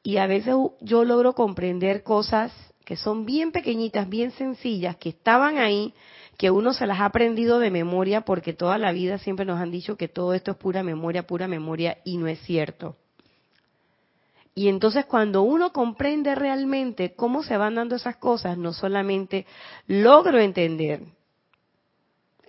y 0.03 0.17
a 0.17 0.27
veces 0.27 0.55
yo 0.81 1.05
logro 1.05 1.33
comprender 1.33 2.03
cosas 2.03 2.51
que 2.85 2.97
son 2.97 3.25
bien 3.25 3.51
pequeñitas, 3.51 4.09
bien 4.09 4.31
sencillas, 4.31 4.97
que 4.97 5.09
estaban 5.09 5.57
ahí, 5.57 5.93
que 6.41 6.49
uno 6.49 6.73
se 6.73 6.87
las 6.87 6.99
ha 6.99 7.05
aprendido 7.05 7.59
de 7.59 7.69
memoria 7.69 8.21
porque 8.21 8.51
toda 8.51 8.79
la 8.79 8.91
vida 8.91 9.19
siempre 9.19 9.45
nos 9.45 9.59
han 9.59 9.69
dicho 9.69 9.95
que 9.95 10.07
todo 10.07 10.33
esto 10.33 10.49
es 10.49 10.57
pura 10.57 10.81
memoria, 10.81 11.27
pura 11.27 11.47
memoria 11.47 11.99
y 12.03 12.17
no 12.17 12.25
es 12.25 12.39
cierto. 12.39 12.97
Y 14.55 14.67
entonces 14.67 15.05
cuando 15.05 15.43
uno 15.43 15.71
comprende 15.71 16.33
realmente 16.33 17.13
cómo 17.13 17.43
se 17.43 17.57
van 17.57 17.75
dando 17.75 17.95
esas 17.95 18.15
cosas, 18.15 18.57
no 18.57 18.73
solamente 18.73 19.45
logro 19.85 20.39
entender 20.39 21.03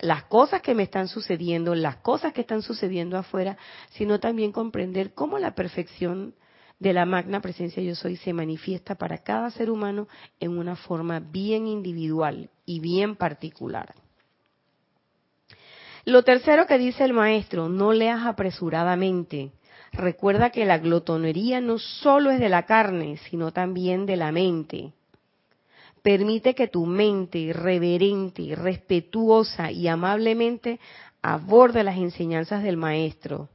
las 0.00 0.24
cosas 0.24 0.62
que 0.62 0.74
me 0.74 0.84
están 0.84 1.08
sucediendo, 1.08 1.74
las 1.74 1.96
cosas 1.96 2.32
que 2.32 2.40
están 2.40 2.62
sucediendo 2.62 3.18
afuera, 3.18 3.58
sino 3.90 4.20
también 4.20 4.52
comprender 4.52 5.12
cómo 5.12 5.38
la 5.38 5.54
perfección 5.54 6.34
de 6.78 6.94
la 6.94 7.04
magna 7.04 7.42
presencia 7.42 7.82
yo 7.82 7.94
soy 7.94 8.16
se 8.16 8.32
manifiesta 8.32 8.94
para 8.94 9.18
cada 9.18 9.50
ser 9.50 9.70
humano 9.70 10.08
en 10.40 10.56
una 10.56 10.76
forma 10.76 11.20
bien 11.20 11.66
individual 11.66 12.48
y 12.72 12.80
bien 12.80 13.16
particular. 13.16 13.94
Lo 16.04 16.24
tercero 16.24 16.66
que 16.66 16.78
dice 16.78 17.04
el 17.04 17.12
maestro, 17.12 17.68
no 17.68 17.92
leas 17.92 18.24
apresuradamente. 18.26 19.52
Recuerda 19.92 20.50
que 20.50 20.64
la 20.64 20.78
glotonería 20.78 21.60
no 21.60 21.78
solo 21.78 22.30
es 22.30 22.40
de 22.40 22.48
la 22.48 22.64
carne, 22.64 23.18
sino 23.28 23.52
también 23.52 24.06
de 24.06 24.16
la 24.16 24.32
mente. 24.32 24.92
Permite 26.02 26.54
que 26.54 26.66
tu 26.66 26.86
mente 26.86 27.52
reverente, 27.52 28.56
respetuosa 28.56 29.70
y 29.70 29.86
amablemente 29.86 30.80
aborde 31.20 31.84
las 31.84 31.98
enseñanzas 31.98 32.62
del 32.64 32.76
maestro 32.76 33.48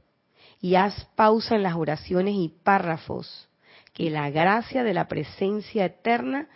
y 0.60 0.76
haz 0.76 1.06
pausa 1.16 1.56
en 1.56 1.62
las 1.62 1.74
oraciones 1.74 2.34
y 2.34 2.48
párrafos 2.62 3.48
que 3.92 4.10
la 4.10 4.30
gracia 4.30 4.84
de 4.84 4.94
la 4.94 5.08
presencia 5.08 5.84
eterna 5.84 6.48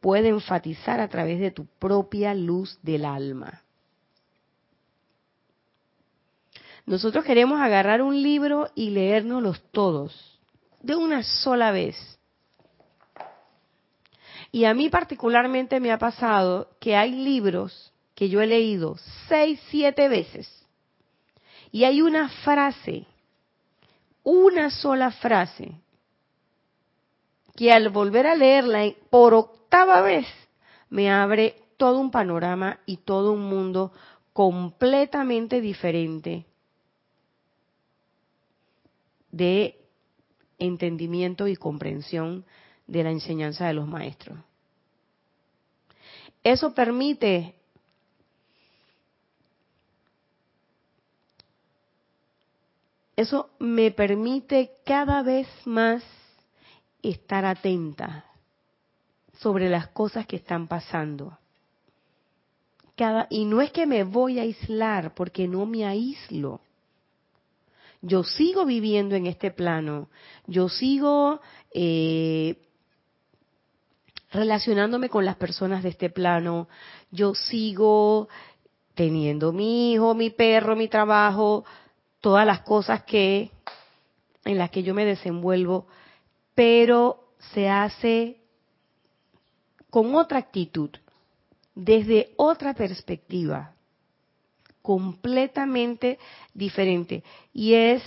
puede 0.00 0.28
enfatizar 0.28 1.00
a 1.00 1.08
través 1.08 1.40
de 1.40 1.50
tu 1.50 1.66
propia 1.66 2.34
luz 2.34 2.78
del 2.82 3.04
alma. 3.04 3.62
Nosotros 6.86 7.24
queremos 7.24 7.60
agarrar 7.60 8.00
un 8.00 8.22
libro 8.22 8.70
y 8.74 8.90
leérnoslos 8.90 9.62
todos, 9.72 10.40
de 10.80 10.96
una 10.96 11.22
sola 11.22 11.70
vez. 11.70 12.18
Y 14.50 14.64
a 14.64 14.72
mí 14.72 14.88
particularmente 14.88 15.80
me 15.80 15.92
ha 15.92 15.98
pasado 15.98 16.70
que 16.80 16.96
hay 16.96 17.12
libros 17.12 17.92
que 18.14 18.30
yo 18.30 18.40
he 18.40 18.46
leído 18.46 18.96
seis, 19.28 19.60
siete 19.68 20.08
veces. 20.08 20.48
Y 21.70 21.84
hay 21.84 22.00
una 22.00 22.30
frase 22.30 23.06
una 24.30 24.68
sola 24.68 25.10
frase 25.10 25.72
que 27.58 27.72
al 27.72 27.88
volver 27.88 28.24
a 28.28 28.36
leerla 28.36 28.84
por 29.10 29.34
octava 29.34 30.00
vez 30.00 30.28
me 30.90 31.10
abre 31.10 31.56
todo 31.76 31.98
un 31.98 32.12
panorama 32.12 32.78
y 32.86 32.98
todo 32.98 33.32
un 33.32 33.48
mundo 33.48 33.90
completamente 34.32 35.60
diferente 35.60 36.46
de 39.32 39.76
entendimiento 40.60 41.48
y 41.48 41.56
comprensión 41.56 42.44
de 42.86 43.02
la 43.02 43.10
enseñanza 43.10 43.66
de 43.66 43.72
los 43.72 43.88
maestros. 43.88 44.38
Eso 46.44 46.72
permite 46.74 47.56
Eso 53.16 53.50
me 53.58 53.90
permite 53.90 54.70
cada 54.84 55.24
vez 55.24 55.48
más 55.64 56.04
estar 57.10 57.44
atenta 57.44 58.24
sobre 59.38 59.68
las 59.68 59.88
cosas 59.88 60.26
que 60.26 60.36
están 60.36 60.66
pasando. 60.66 61.38
Cada, 62.96 63.26
y 63.30 63.44
no 63.44 63.60
es 63.60 63.70
que 63.70 63.86
me 63.86 64.04
voy 64.04 64.38
a 64.38 64.42
aislar, 64.42 65.14
porque 65.14 65.46
no 65.46 65.66
me 65.66 65.86
aíslo. 65.86 66.60
Yo 68.00 68.24
sigo 68.24 68.64
viviendo 68.64 69.14
en 69.14 69.26
este 69.26 69.50
plano, 69.50 70.08
yo 70.46 70.68
sigo 70.68 71.40
eh, 71.72 72.56
relacionándome 74.30 75.08
con 75.08 75.24
las 75.24 75.36
personas 75.36 75.82
de 75.82 75.90
este 75.90 76.10
plano, 76.10 76.68
yo 77.10 77.34
sigo 77.34 78.28
teniendo 78.94 79.52
mi 79.52 79.92
hijo, 79.92 80.14
mi 80.14 80.30
perro, 80.30 80.76
mi 80.76 80.88
trabajo, 80.88 81.64
todas 82.20 82.46
las 82.46 82.60
cosas 82.60 83.02
que 83.04 83.50
en 84.44 84.58
las 84.58 84.70
que 84.70 84.82
yo 84.82 84.94
me 84.94 85.04
desenvuelvo, 85.04 85.86
pero 86.58 87.34
se 87.52 87.68
hace 87.68 88.36
con 89.90 90.16
otra 90.16 90.40
actitud, 90.40 90.90
desde 91.72 92.32
otra 92.36 92.74
perspectiva, 92.74 93.76
completamente 94.82 96.18
diferente. 96.52 97.22
Y 97.52 97.74
es, 97.74 98.02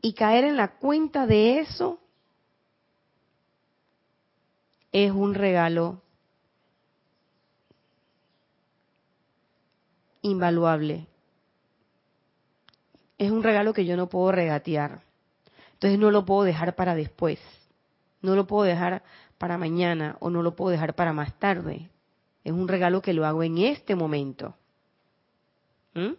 y 0.00 0.12
caer 0.12 0.44
en 0.44 0.56
la 0.56 0.76
cuenta 0.76 1.26
de 1.26 1.58
eso 1.58 1.98
es 4.92 5.10
un 5.10 5.34
regalo 5.34 6.00
invaluable 10.22 11.08
es 13.18 13.30
un 13.30 13.42
regalo 13.42 13.74
que 13.74 13.84
yo 13.84 13.98
no 13.98 14.08
puedo 14.08 14.32
regatear. 14.32 15.09
Entonces 15.80 15.98
no 15.98 16.10
lo 16.10 16.26
puedo 16.26 16.42
dejar 16.42 16.76
para 16.76 16.94
después. 16.94 17.38
No 18.20 18.36
lo 18.36 18.46
puedo 18.46 18.64
dejar 18.64 19.02
para 19.38 19.56
mañana 19.56 20.18
o 20.20 20.28
no 20.28 20.42
lo 20.42 20.54
puedo 20.54 20.70
dejar 20.70 20.94
para 20.94 21.14
más 21.14 21.32
tarde. 21.38 21.88
Es 22.44 22.52
un 22.52 22.68
regalo 22.68 23.00
que 23.00 23.14
lo 23.14 23.24
hago 23.24 23.42
en 23.42 23.56
este 23.56 23.94
momento. 23.94 24.54
¿Mm? 25.94 26.12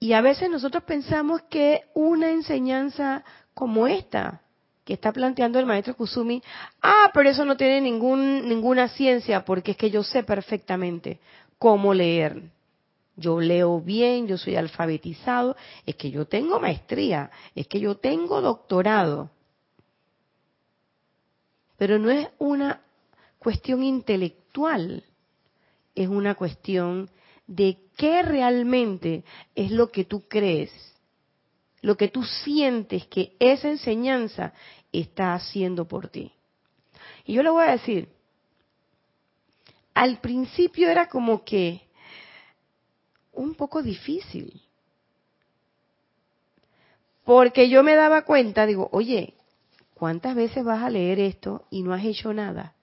Y 0.00 0.12
a 0.12 0.20
veces 0.20 0.50
nosotros 0.50 0.82
pensamos 0.82 1.40
que 1.48 1.84
una 1.94 2.30
enseñanza 2.32 3.24
como 3.54 3.86
esta 3.86 4.42
que 4.84 4.92
está 4.92 5.10
planteando 5.10 5.58
el 5.58 5.64
maestro 5.64 5.96
Kusumi, 5.96 6.42
ah, 6.82 7.10
pero 7.14 7.30
eso 7.30 7.46
no 7.46 7.56
tiene 7.56 7.80
ningún, 7.80 8.46
ninguna 8.46 8.88
ciencia 8.88 9.42
porque 9.42 9.70
es 9.70 9.76
que 9.78 9.90
yo 9.90 10.02
sé 10.02 10.22
perfectamente 10.22 11.18
cómo 11.58 11.94
leer 11.94 12.42
yo 13.18 13.40
leo 13.40 13.80
bien, 13.80 14.28
yo 14.28 14.38
soy 14.38 14.54
alfabetizado, 14.56 15.56
es 15.84 15.96
que 15.96 16.10
yo 16.10 16.26
tengo 16.26 16.60
maestría, 16.60 17.30
es 17.54 17.66
que 17.66 17.80
yo 17.80 17.96
tengo 17.96 18.40
doctorado. 18.40 19.30
Pero 21.76 21.98
no 21.98 22.10
es 22.10 22.28
una 22.38 22.80
cuestión 23.38 23.82
intelectual, 23.82 25.04
es 25.94 26.08
una 26.08 26.36
cuestión 26.36 27.10
de 27.46 27.78
qué 27.96 28.22
realmente 28.22 29.24
es 29.54 29.72
lo 29.72 29.90
que 29.90 30.04
tú 30.04 30.28
crees, 30.28 30.70
lo 31.80 31.96
que 31.96 32.08
tú 32.08 32.22
sientes 32.22 33.06
que 33.06 33.34
esa 33.40 33.68
enseñanza 33.68 34.52
está 34.92 35.34
haciendo 35.34 35.88
por 35.88 36.08
ti. 36.08 36.32
Y 37.24 37.34
yo 37.34 37.42
le 37.42 37.50
voy 37.50 37.64
a 37.64 37.72
decir, 37.72 38.08
al 39.94 40.20
principio 40.20 40.88
era 40.88 41.08
como 41.08 41.44
que 41.44 41.87
un 43.38 43.54
poco 43.54 43.82
difícil. 43.82 44.60
Porque 47.24 47.68
yo 47.68 47.84
me 47.84 47.94
daba 47.94 48.22
cuenta, 48.22 48.66
digo, 48.66 48.88
oye, 48.90 49.34
¿cuántas 49.94 50.34
veces 50.34 50.64
vas 50.64 50.82
a 50.82 50.90
leer 50.90 51.20
esto 51.20 51.64
y 51.70 51.82
no 51.82 51.94
has 51.94 52.04
hecho 52.04 52.34
nada? 52.34 52.74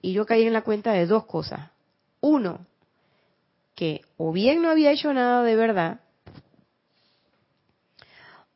Y 0.00 0.12
yo 0.12 0.24
caí 0.24 0.44
en 0.44 0.54
la 0.54 0.62
cuenta 0.62 0.92
de 0.92 1.06
dos 1.06 1.26
cosas. 1.26 1.70
Uno, 2.20 2.66
que 3.74 4.02
o 4.16 4.32
bien 4.32 4.62
no 4.62 4.70
había 4.70 4.92
hecho 4.92 5.12
nada 5.12 5.42
de 5.42 5.56
verdad, 5.56 6.00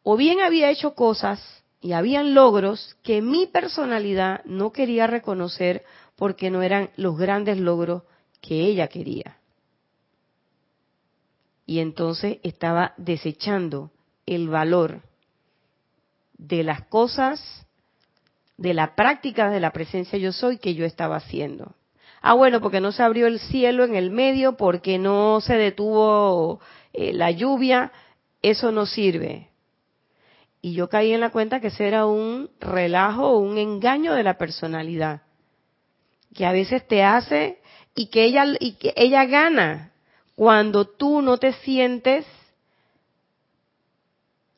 o 0.03 0.17
bien 0.17 0.41
había 0.41 0.71
hecho 0.71 0.95
cosas 0.95 1.63
y 1.83 1.93
habían 1.93 2.33
logros 2.33 2.97
que 3.03 3.21
mi 3.21 3.47
personalidad 3.47 4.43
no 4.47 4.73
quería 4.73 5.07
reconocer 5.07 5.85
porque 6.17 6.51
no 6.51 6.63
eran 6.63 6.89
los 6.97 7.19
grandes 7.19 7.59
logros 7.59 8.05
que 8.41 8.61
ella 8.61 8.89
quería. 8.89 9.39
Y 11.67 11.81
entonces 11.81 12.39
estaba 12.43 12.95
desechando 12.97 13.91
el 14.27 14.49
valor 14.49 15.03
de 16.39 16.63
las 16.63 16.83
cosas, 16.87 17.67
de 18.57 18.75
la 18.75 18.95
práctica 18.95 19.51
de 19.51 19.61
la 19.61 19.73
presencia 19.73 20.19
yo 20.19 20.33
soy 20.33 20.59
que 20.59 20.75
yo 20.75 20.85
estaba 20.85 21.17
haciendo. 21.17 21.75
Ah, 22.21 22.35
bueno, 22.35 22.61
porque 22.61 22.81
no 22.81 22.91
se 22.93 23.03
abrió 23.03 23.27
el 23.27 23.39
cielo 23.39 23.85
en 23.85 23.95
el 23.95 24.11
medio, 24.11 24.57
porque 24.57 24.99
no 24.99 25.41
se 25.41 25.55
detuvo 25.55 26.61
eh, 26.93 27.13
la 27.13 27.31
lluvia, 27.31 27.93
eso 28.43 28.73
no 28.73 28.87
sirve. 28.87 29.51
Y 30.61 30.75
yo 30.75 30.89
caí 30.89 31.13
en 31.13 31.21
la 31.21 31.31
cuenta 31.31 31.61
que 31.61 31.69
ese 31.69 31.87
era 31.87 32.07
un 32.07 32.51
relajo 32.61 33.39
un 33.39 33.59
engaño 33.59 34.15
de 34.15 34.25
la 34.25 34.37
personalidad, 34.39 35.23
que 36.35 36.45
a 36.45 36.53
veces 36.53 36.87
te 36.89 37.05
hace 37.05 37.61
y 37.99 38.07
que 38.07 38.23
ella 38.27 38.45
y 38.61 38.75
que 38.75 38.93
ella 38.95 39.25
gana 39.25 39.91
cuando 40.37 40.85
tú 40.85 41.21
no 41.21 41.37
te 41.39 41.53
sientes 41.53 42.25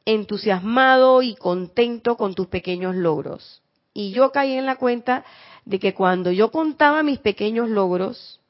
entusiasmado 0.04 1.22
y 1.22 1.36
contento 1.36 2.18
con 2.18 2.34
tus 2.34 2.48
pequeños 2.48 2.94
logros. 2.94 3.62
Y 3.94 4.12
yo 4.12 4.30
caí 4.30 4.58
en 4.58 4.66
la 4.66 4.76
cuenta 4.76 5.24
de 5.64 5.78
que 5.78 5.94
cuando 5.94 6.30
yo 6.30 6.50
contaba 6.50 7.02
mis 7.02 7.18
pequeños 7.18 7.70
logros, 7.70 8.40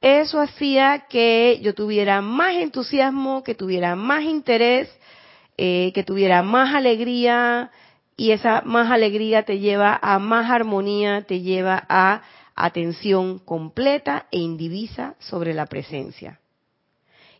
eso 0.00 0.40
hacía 0.40 1.06
que 1.08 1.58
yo 1.60 1.74
tuviera 1.74 2.20
más 2.22 2.54
entusiasmo, 2.54 3.42
que 3.42 3.56
tuviera 3.56 3.96
más 3.96 4.22
interés, 4.22 4.88
eh, 5.56 5.90
que 5.96 6.04
tuviera 6.04 6.44
más 6.44 6.76
alegría, 6.76 7.72
y 8.16 8.30
esa 8.30 8.62
más 8.64 8.88
alegría 8.92 9.42
te 9.42 9.58
lleva 9.58 9.98
a 10.00 10.20
más 10.20 10.48
armonía, 10.48 11.22
te 11.22 11.40
lleva 11.40 11.84
a 11.88 12.22
atención 12.56 13.38
completa 13.38 14.26
e 14.30 14.38
indivisa 14.38 15.14
sobre 15.18 15.52
la 15.52 15.66
presencia. 15.66 16.40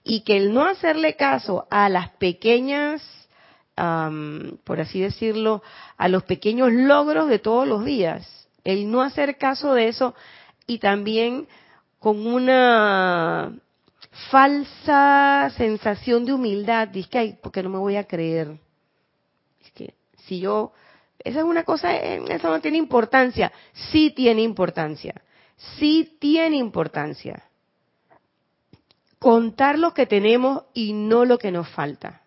Y 0.04 0.20
que 0.20 0.36
el 0.36 0.52
no 0.52 0.64
hacerle 0.64 1.16
caso 1.16 1.66
a 1.70 1.88
las 1.88 2.10
pequeñas, 2.10 3.02
por 3.74 4.80
así 4.80 5.00
decirlo, 5.00 5.62
a 5.96 6.08
los 6.08 6.22
pequeños 6.22 6.70
logros 6.70 7.28
de 7.28 7.38
todos 7.38 7.66
los 7.66 7.84
días, 7.84 8.48
el 8.62 8.90
no 8.90 9.02
hacer 9.02 9.38
caso 9.38 9.74
de 9.74 9.88
eso 9.88 10.14
y 10.66 10.78
también 10.78 11.48
con 11.98 12.26
una 12.26 13.52
falsa 14.30 15.50
sensación 15.56 16.24
de 16.24 16.34
humildad, 16.34 16.88
dice 16.88 17.08
que, 17.08 17.38
porque 17.42 17.62
no 17.62 17.70
me 17.70 17.78
voy 17.78 17.96
a 17.96 18.04
creer. 18.04 18.58
Es 19.64 19.70
que 19.72 19.94
si 20.26 20.40
yo 20.40 20.72
esa 21.24 21.38
es 21.40 21.44
una 21.44 21.64
cosa, 21.64 21.94
eh, 21.96 22.22
eso 22.28 22.48
no 22.48 22.60
tiene 22.60 22.78
importancia. 22.78 23.52
Sí 23.90 24.10
tiene 24.10 24.42
importancia. 24.42 25.14
Sí 25.78 26.16
tiene 26.20 26.56
importancia. 26.56 27.42
Contar 29.18 29.78
lo 29.78 29.94
que 29.94 30.06
tenemos 30.06 30.64
y 30.74 30.92
no 30.92 31.24
lo 31.24 31.38
que 31.38 31.50
nos 31.50 31.68
falta. 31.68 32.22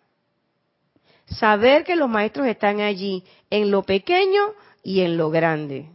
Saber 1.26 1.84
que 1.84 1.96
los 1.96 2.08
maestros 2.08 2.46
están 2.48 2.80
allí 2.80 3.24
en 3.48 3.70
lo 3.70 3.84
pequeño 3.84 4.54
y 4.82 5.00
en 5.00 5.16
lo 5.16 5.30
grande. 5.30 5.90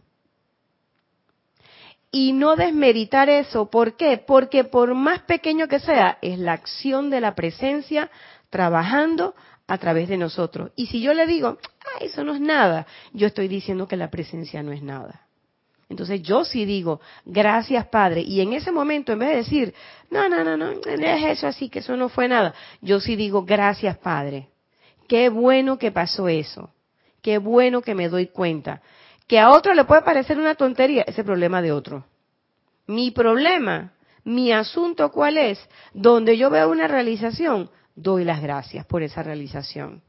Y 2.10 2.32
no 2.32 2.56
desmeritar 2.56 3.28
eso. 3.28 3.70
¿Por 3.70 3.96
qué? 3.96 4.16
Porque 4.16 4.64
por 4.64 4.94
más 4.94 5.20
pequeño 5.22 5.68
que 5.68 5.80
sea, 5.80 6.18
es 6.22 6.38
la 6.38 6.54
acción 6.54 7.10
de 7.10 7.20
la 7.20 7.34
presencia 7.34 8.10
trabajando 8.48 9.34
a 9.66 9.78
través 9.78 10.08
de 10.08 10.16
nosotros. 10.16 10.70
Y 10.76 10.86
si 10.86 11.00
yo 11.00 11.12
le 11.14 11.26
digo, 11.26 11.58
ah, 11.60 11.98
eso 12.00 12.24
no 12.24 12.34
es 12.34 12.40
nada, 12.40 12.86
yo 13.12 13.26
estoy 13.26 13.48
diciendo 13.48 13.88
que 13.88 13.96
la 13.96 14.10
presencia 14.10 14.62
no 14.62 14.72
es 14.72 14.82
nada. 14.82 15.26
Entonces 15.88 16.22
yo 16.22 16.44
sí 16.44 16.64
digo, 16.64 17.00
gracias 17.24 17.86
Padre. 17.86 18.22
Y 18.22 18.40
en 18.40 18.52
ese 18.52 18.72
momento, 18.72 19.12
en 19.12 19.20
vez 19.20 19.28
de 19.30 19.36
decir, 19.36 19.74
no, 20.10 20.28
no, 20.28 20.42
no, 20.42 20.56
no, 20.56 20.70
es 20.70 21.24
eso 21.24 21.46
así, 21.46 21.68
que 21.68 21.78
eso 21.78 21.96
no 21.96 22.08
fue 22.08 22.28
nada, 22.28 22.54
yo 22.80 23.00
sí 23.00 23.16
digo, 23.16 23.44
gracias 23.44 23.96
Padre. 23.98 24.48
Qué 25.08 25.28
bueno 25.28 25.78
que 25.78 25.92
pasó 25.92 26.28
eso. 26.28 26.70
Qué 27.22 27.38
bueno 27.38 27.82
que 27.82 27.94
me 27.94 28.08
doy 28.08 28.26
cuenta. 28.26 28.82
Que 29.26 29.38
a 29.38 29.50
otro 29.50 29.74
le 29.74 29.84
puede 29.84 30.02
parecer 30.02 30.38
una 30.38 30.54
tontería, 30.54 31.02
ese 31.06 31.24
problema 31.24 31.62
de 31.62 31.72
otro. 31.72 32.04
Mi 32.86 33.10
problema, 33.10 33.92
mi 34.24 34.52
asunto, 34.52 35.10
¿cuál 35.10 35.38
es? 35.38 35.58
Donde 35.92 36.36
yo 36.36 36.50
veo 36.50 36.70
una 36.70 36.86
realización, 36.86 37.70
doy 37.96 38.24
las 38.24 38.40
gracias 38.40 38.86
por 38.86 39.02
esa 39.02 39.22
realización. 39.22 40.02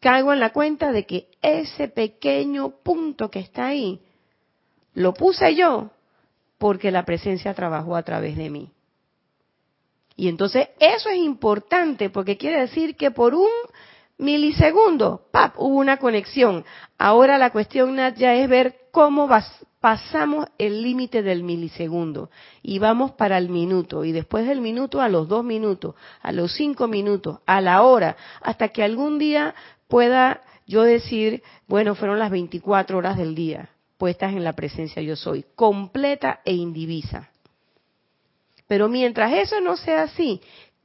Caigo 0.00 0.32
en 0.32 0.40
la 0.40 0.52
cuenta 0.52 0.92
de 0.92 1.04
que 1.04 1.28
ese 1.42 1.88
pequeño 1.88 2.70
punto 2.82 3.30
que 3.30 3.40
está 3.40 3.66
ahí, 3.66 4.00
lo 4.94 5.12
puse 5.12 5.54
yo 5.54 5.90
porque 6.58 6.90
la 6.90 7.04
presencia 7.04 7.52
trabajó 7.52 7.96
a 7.96 8.02
través 8.02 8.36
de 8.36 8.48
mí. 8.48 8.70
Y 10.16 10.28
entonces 10.28 10.68
eso 10.80 11.10
es 11.10 11.18
importante 11.18 12.08
porque 12.08 12.38
quiere 12.38 12.60
decir 12.60 12.96
que 12.96 13.10
por 13.10 13.34
un 13.34 13.50
milisegundo, 14.16 15.26
¡pap!, 15.30 15.54
hubo 15.58 15.76
una 15.76 15.98
conexión. 15.98 16.64
Ahora 16.96 17.36
la 17.36 17.50
cuestión 17.50 17.96
ya 18.16 18.34
es 18.34 18.48
ver 18.48 18.86
cómo 18.90 19.28
pasamos 19.80 20.46
el 20.58 20.82
límite 20.82 21.22
del 21.22 21.42
milisegundo 21.42 22.30
y 22.62 22.78
vamos 22.78 23.12
para 23.12 23.38
el 23.38 23.48
minuto 23.48 24.04
y 24.04 24.12
después 24.12 24.46
del 24.46 24.60
minuto 24.60 25.00
a 25.00 25.08
los 25.08 25.28
dos 25.28 25.44
minutos, 25.44 25.94
a 26.22 26.32
los 26.32 26.54
cinco 26.54 26.88
minutos, 26.88 27.38
a 27.46 27.60
la 27.60 27.82
hora, 27.82 28.16
hasta 28.42 28.68
que 28.68 28.82
algún 28.82 29.18
día 29.18 29.54
pueda 29.88 30.40
yo 30.66 30.82
decir, 30.82 31.42
bueno, 31.68 31.94
fueron 31.94 32.18
las 32.18 32.30
24 32.30 32.98
horas 32.98 33.16
del 33.16 33.34
día 33.34 33.70
puestas 33.96 34.32
en 34.32 34.44
la 34.44 34.52
presencia 34.52 35.02
yo 35.02 35.16
soy, 35.16 35.44
completa 35.54 36.40
e 36.44 36.52
indivisa. 36.52 37.30
Pero 38.66 38.88
mientras 38.88 39.32
eso 39.32 39.60
no 39.60 39.76
sea 39.76 40.02
así, 40.02 40.40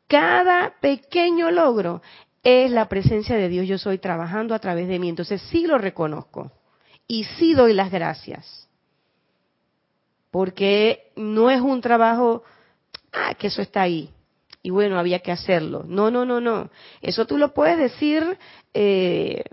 cada 0.08 0.76
pequeño 0.80 1.52
logro 1.52 2.02
es 2.44 2.72
la 2.72 2.88
presencia 2.88 3.36
de 3.36 3.50
Dios 3.50 3.68
yo 3.68 3.78
soy 3.78 3.98
trabajando 3.98 4.56
a 4.56 4.60
través 4.60 4.88
de 4.88 5.00
mí. 5.00 5.10
Entonces 5.10 5.42
sí 5.50 5.66
lo 5.66 5.78
reconozco 5.78 6.52
y 7.08 7.24
sí 7.24 7.54
doy 7.54 7.74
las 7.74 7.92
gracias 7.92 8.68
porque 10.32 11.12
no 11.18 11.52
es 11.52 11.62
un 11.62 11.82
trabajo, 11.82 12.44
ah, 13.12 13.36
que 13.36 13.48
eso 13.48 13.62
está 13.62 13.82
ahí. 13.82 14.10
Y 14.64 14.70
bueno, 14.70 14.98
había 14.98 15.20
que 15.20 15.32
hacerlo. 15.32 15.84
No, 15.86 16.10
no, 16.10 16.26
no, 16.26 16.40
no. 16.40 16.70
Eso 17.02 17.26
tú 17.26 17.38
lo 17.38 17.54
puedes 17.54 17.78
decir, 17.78 18.38
eh, 18.74 19.44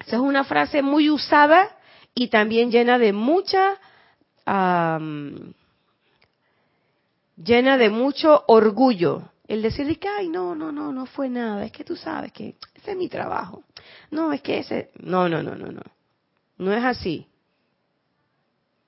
esa 0.00 0.16
es 0.16 0.22
una 0.22 0.44
frase 0.44 0.82
muy 0.82 1.10
usada 1.10 1.76
y 2.14 2.28
también 2.28 2.70
llena 2.70 2.98
de 2.98 3.12
mucha, 3.12 3.78
llena 7.36 7.76
de 7.76 7.90
mucho 7.90 8.44
orgullo. 8.46 9.30
El 9.46 9.60
decir 9.60 9.98
que, 9.98 10.08
ay, 10.08 10.28
no, 10.28 10.54
no, 10.54 10.72
no, 10.72 10.92
no 10.92 11.04
fue 11.04 11.28
nada. 11.28 11.66
Es 11.66 11.72
que 11.72 11.84
tú 11.84 11.96
sabes 11.96 12.32
que 12.32 12.54
ese 12.74 12.92
es 12.92 12.96
mi 12.96 13.08
trabajo. 13.08 13.64
No, 14.10 14.32
es 14.32 14.40
que 14.40 14.60
ese, 14.60 14.90
no, 15.00 15.28
no, 15.28 15.42
no, 15.42 15.54
no, 15.54 15.66
no. 15.66 15.82
No 16.56 16.72
es 16.72 16.84
así 16.84 17.26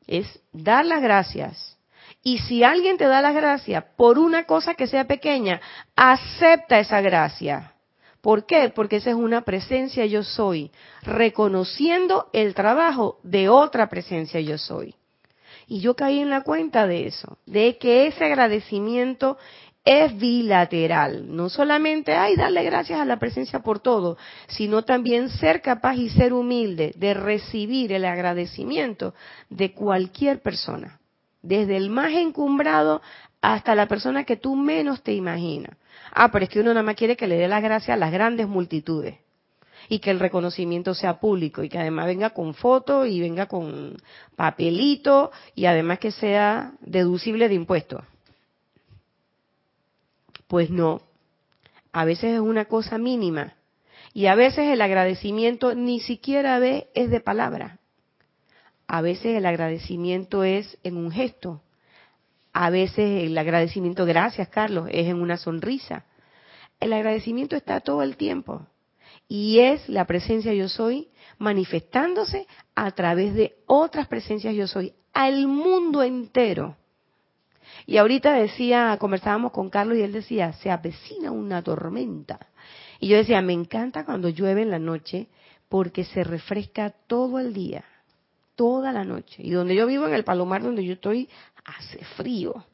es 0.07 0.27
dar 0.53 0.85
las 0.85 1.03
gracias. 1.03 1.79
Y 2.23 2.39
si 2.39 2.65
alguien 2.65 2.97
te 2.97 3.07
da 3.07 3.21
las 3.21 3.35
gracias 3.35 3.85
por 3.97 4.19
una 4.19 4.45
cosa 4.45 4.75
que 4.75 4.87
sea 4.87 5.07
pequeña, 5.07 5.61
acepta 5.95 6.79
esa 6.79 7.01
gracia. 7.01 7.73
¿Por 8.21 8.47
qué? 8.47 8.71
Porque 8.75 8.97
esa 8.97 9.11
es 9.11 9.17
una 9.17 9.43
presencia 9.43 10.05
yo 10.07 10.25
soy, 10.25 10.73
reconociendo 11.03 12.29
el 12.33 12.55
trabajo 12.55 13.21
de 13.23 13.49
otra 13.49 13.89
presencia 13.89 14.41
yo 14.41 14.59
soy. 14.59 14.97
Y 15.69 15.81
yo 15.81 15.95
caí 15.95 16.21
en 16.21 16.31
la 16.31 16.43
cuenta 16.43 16.87
de 16.87 17.07
eso, 17.07 17.39
de 17.47 17.79
que 17.79 18.09
ese 18.09 18.25
agradecimiento 18.25 19.39
es 19.87 20.19
bilateral. 20.19 21.35
No 21.35 21.49
solamente 21.49 22.13
hay 22.13 22.35
darle 22.35 22.65
gracias 22.65 22.99
a 23.01 23.05
la 23.05 23.19
presencia 23.19 23.61
por 23.61 23.79
todo, 23.79 24.19
sino 24.49 24.83
también 24.83 25.31
ser 25.31 25.63
capaz 25.63 25.95
y 25.95 26.11
ser 26.11 26.33
humilde 26.33 26.93
de 26.97 27.15
recibir 27.15 27.93
el 27.93 28.05
agradecimiento 28.05 29.15
de 29.49 29.73
cualquier 29.73 30.43
persona, 30.43 30.99
desde 31.41 31.77
el 31.77 31.89
más 31.89 32.13
encumbrado 32.13 33.01
hasta 33.41 33.77
la 33.77 33.87
persona 33.87 34.25
que 34.25 34.37
tú 34.37 34.57
menos 34.57 35.05
te 35.05 35.15
imaginas. 35.15 35.77
Ah, 36.13 36.33
pero 36.33 36.45
es 36.45 36.51
que 36.51 36.61
uno 36.61 36.71
nada 36.71 36.83
más 36.83 36.97
quiere 36.97 37.17
que 37.17 37.29
le 37.29 37.37
dé 37.37 37.47
las 37.47 37.63
gracias 37.63 37.95
a 37.95 37.99
las 37.99 38.11
grandes 38.11 38.49
multitudes 38.49 39.15
y 39.89 40.01
que 40.01 40.11
el 40.11 40.19
reconocimiento 40.19 40.95
sea 40.95 41.21
público 41.21 41.63
y 41.63 41.69
que 41.69 41.79
además 41.79 42.07
venga 42.07 42.31
con 42.31 42.55
foto 42.55 43.07
y 43.07 43.21
venga 43.21 43.47
con 43.47 43.97
papelito 44.35 45.31
y 45.55 45.67
además 45.67 46.01
que 46.01 46.11
sea 46.11 46.73
deducible 46.81 47.49
de 47.49 47.55
impuestos. 47.55 48.03
Pues 50.47 50.71
no, 50.71 51.03
a 51.93 52.05
veces 52.05 52.35
es 52.35 52.41
una 52.41 52.67
cosa 52.67 52.99
mínima 52.99 53.55
y 54.13 54.27
a 54.27 54.35
veces 54.35 54.69
el 54.69 54.81
agradecimiento 54.81 55.75
ni 55.75 56.01
siquiera 56.01 56.59
ve 56.59 56.89
es 56.95 57.11
de 57.11 57.21
palabra. 57.21 57.79
A 58.87 59.01
veces 59.01 59.37
el 59.37 59.47
agradecimiento 59.47 60.45
es 60.45 60.79
en 60.85 60.97
un 60.97 61.11
gesto. 61.11 61.63
A 62.53 62.71
veces 62.71 63.25
el 63.25 63.37
agradecimiento, 63.37 64.07
gracias 64.07 64.49
Carlos, 64.49 64.89
es 64.91 65.07
en 65.09 65.21
una 65.21 65.37
sonrisa. 65.37 66.07
El 66.81 66.93
agradecimiento 66.93 67.57
está 67.57 67.81
todo 67.81 68.03
el 68.03 68.17
tiempo 68.17 68.67
y 69.29 69.59
es 69.59 69.89
la 69.89 70.05
presencia 70.07 70.55
yo 70.55 70.69
soy 70.69 71.09
manifestándose 71.39 72.47
a 72.75 72.91
través 72.93 73.35
de 73.35 73.57
otras 73.67 74.07
presencias 74.07 74.55
yo 74.55 74.67
soy 74.67 74.95
al 75.13 75.47
mundo 75.47 76.03
entero. 76.03 76.77
Y 77.87 77.99
ahorita 77.99 78.33
decía, 78.35 78.97
conversábamos 78.99 79.53
con 79.53 79.71
Carlos 79.71 79.97
y 79.97 80.03
él 80.03 80.13
decía, 80.13 80.53
se 80.55 80.71
avecina 80.71 81.31
una 81.31 81.63
tormenta. 81.63 82.39
Y 82.99 83.09
yo 83.09 83.17
decía, 83.17 83.41
me 83.43 83.53
encanta 83.53 84.05
cuando 84.05 84.29
llueve 84.29 84.63
en 84.63 84.71
la 84.71 84.79
noche 84.79 85.29
porque 85.69 86.05
se 86.05 86.25
refresca 86.25 86.93
todo 87.07 87.39
el 87.39 87.55
día, 87.55 87.85
toda 88.57 88.93
la 88.93 89.05
noche. 89.05 89.43
Y 89.43 89.51
donde 89.51 89.77
yo 89.77 89.87
vivo, 89.87 90.07
en 90.07 90.15
el 90.15 90.25
Palomar, 90.25 90.63
donde 90.63 90.85
yo 90.85 90.95
estoy, 90.95 91.29
hace 91.65 92.05
frío. 92.17 92.65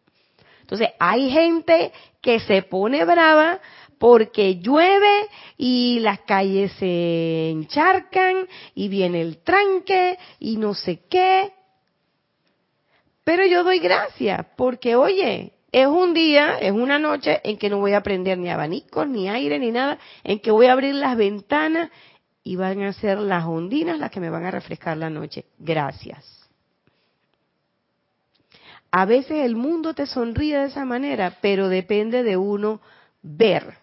Entonces, 0.62 0.90
hay 0.98 1.30
gente 1.30 1.92
que 2.22 2.40
se 2.40 2.62
pone 2.62 3.04
brava 3.04 3.60
porque 3.98 4.56
llueve 4.56 5.28
y 5.58 6.00
las 6.00 6.20
calles 6.20 6.72
se 6.72 7.50
encharcan 7.50 8.46
y 8.74 8.88
viene 8.88 9.20
el 9.20 9.38
tranque 9.38 10.18
y 10.38 10.56
no 10.56 10.74
sé 10.74 11.02
qué. 11.08 11.52
Pero 13.24 13.46
yo 13.46 13.62
doy 13.64 13.78
gracias 13.78 14.46
porque, 14.56 14.96
oye, 14.96 15.52
es 15.70 15.86
un 15.86 16.12
día, 16.12 16.58
es 16.58 16.72
una 16.72 16.98
noche 16.98 17.40
en 17.44 17.56
que 17.56 17.70
no 17.70 17.78
voy 17.78 17.94
a 17.94 18.02
prender 18.02 18.36
ni 18.38 18.50
abanicos, 18.50 19.08
ni 19.08 19.28
aire, 19.28 19.58
ni 19.58 19.70
nada, 19.70 19.98
en 20.24 20.40
que 20.40 20.50
voy 20.50 20.66
a 20.66 20.72
abrir 20.72 20.94
las 20.94 21.16
ventanas 21.16 21.90
y 22.42 22.56
van 22.56 22.82
a 22.82 22.92
ser 22.92 23.18
las 23.18 23.44
ondinas 23.44 23.98
las 23.98 24.10
que 24.10 24.20
me 24.20 24.30
van 24.30 24.44
a 24.44 24.50
refrescar 24.50 24.96
la 24.96 25.08
noche. 25.08 25.46
Gracias. 25.58 26.50
A 28.90 29.06
veces 29.06 29.44
el 29.44 29.56
mundo 29.56 29.94
te 29.94 30.06
sonríe 30.06 30.58
de 30.58 30.66
esa 30.66 30.84
manera, 30.84 31.38
pero 31.40 31.68
depende 31.68 32.22
de 32.22 32.36
uno 32.36 32.82
ver 33.22 33.78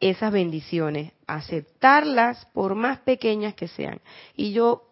esas 0.00 0.30
bendiciones, 0.30 1.12
aceptarlas 1.26 2.44
por 2.52 2.74
más 2.74 2.98
pequeñas 2.98 3.54
que 3.54 3.68
sean. 3.68 4.00
Y 4.36 4.52
yo 4.52 4.82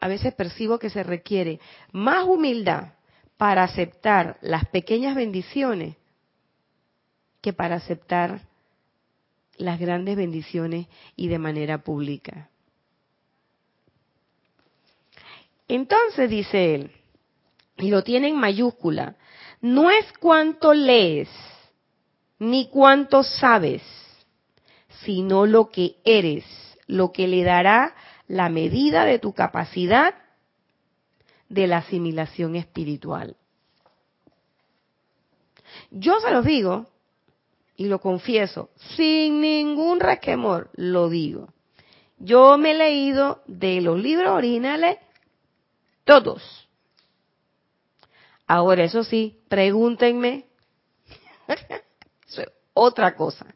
a 0.00 0.08
veces 0.08 0.34
percibo 0.34 0.78
que 0.78 0.88
se 0.88 1.02
requiere 1.02 1.60
más 1.92 2.24
humildad 2.24 2.95
para 3.36 3.64
aceptar 3.64 4.38
las 4.40 4.66
pequeñas 4.66 5.14
bendiciones 5.14 5.96
que 7.40 7.52
para 7.52 7.76
aceptar 7.76 8.40
las 9.56 9.78
grandes 9.78 10.16
bendiciones 10.16 10.86
y 11.16 11.28
de 11.28 11.38
manera 11.38 11.78
pública. 11.78 12.48
Entonces 15.68 16.30
dice 16.30 16.74
él, 16.74 16.90
y 17.78 17.90
lo 17.90 18.02
tiene 18.02 18.28
en 18.28 18.36
mayúscula, 18.36 19.16
no 19.60 19.90
es 19.90 20.06
cuánto 20.20 20.72
lees, 20.72 21.28
ni 22.38 22.68
cuánto 22.68 23.22
sabes, 23.22 23.82
sino 25.04 25.46
lo 25.46 25.70
que 25.70 25.96
eres, 26.04 26.44
lo 26.86 27.12
que 27.12 27.26
le 27.26 27.42
dará 27.42 27.94
la 28.28 28.48
medida 28.48 29.04
de 29.04 29.18
tu 29.18 29.32
capacidad 29.32 30.14
de 31.48 31.66
la 31.66 31.78
asimilación 31.78 32.56
espiritual. 32.56 33.36
Yo 35.90 36.18
se 36.20 36.30
los 36.30 36.44
digo, 36.44 36.86
y 37.76 37.86
lo 37.86 38.00
confieso, 38.00 38.70
sin 38.96 39.40
ningún 39.40 40.00
resquemor, 40.00 40.70
lo 40.74 41.08
digo. 41.08 41.52
Yo 42.18 42.56
me 42.56 42.70
he 42.70 42.74
leído 42.74 43.42
de 43.46 43.80
los 43.82 44.00
libros 44.00 44.30
originales 44.30 44.98
todos. 46.04 46.68
Ahora, 48.46 48.84
eso 48.84 49.04
sí, 49.04 49.40
pregúntenme. 49.48 50.46
eso 51.48 52.42
es 52.42 52.48
otra 52.72 53.14
cosa. 53.14 53.46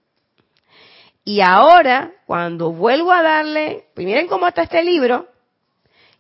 Y 1.25 1.41
ahora, 1.41 2.13
cuando 2.27 2.73
vuelvo 2.73 3.13
a 3.13 3.23
darle, 3.23 3.87
pues 3.95 4.05
miren 4.07 4.27
cómo 4.27 4.49
está 4.49 4.65
este 4.65 4.83
libro, 4.83 5.29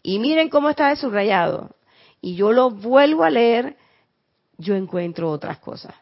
y 0.02 0.18
miren 0.18 0.48
cómo 0.48 0.70
está 0.70 0.94
subrayado. 0.96 1.70
Y 2.20 2.34
yo 2.34 2.52
lo 2.52 2.70
vuelvo 2.70 3.24
a 3.24 3.30
leer, 3.30 3.76
yo 4.58 4.74
encuentro 4.74 5.30
otras 5.30 5.58
cosas. 5.58 5.94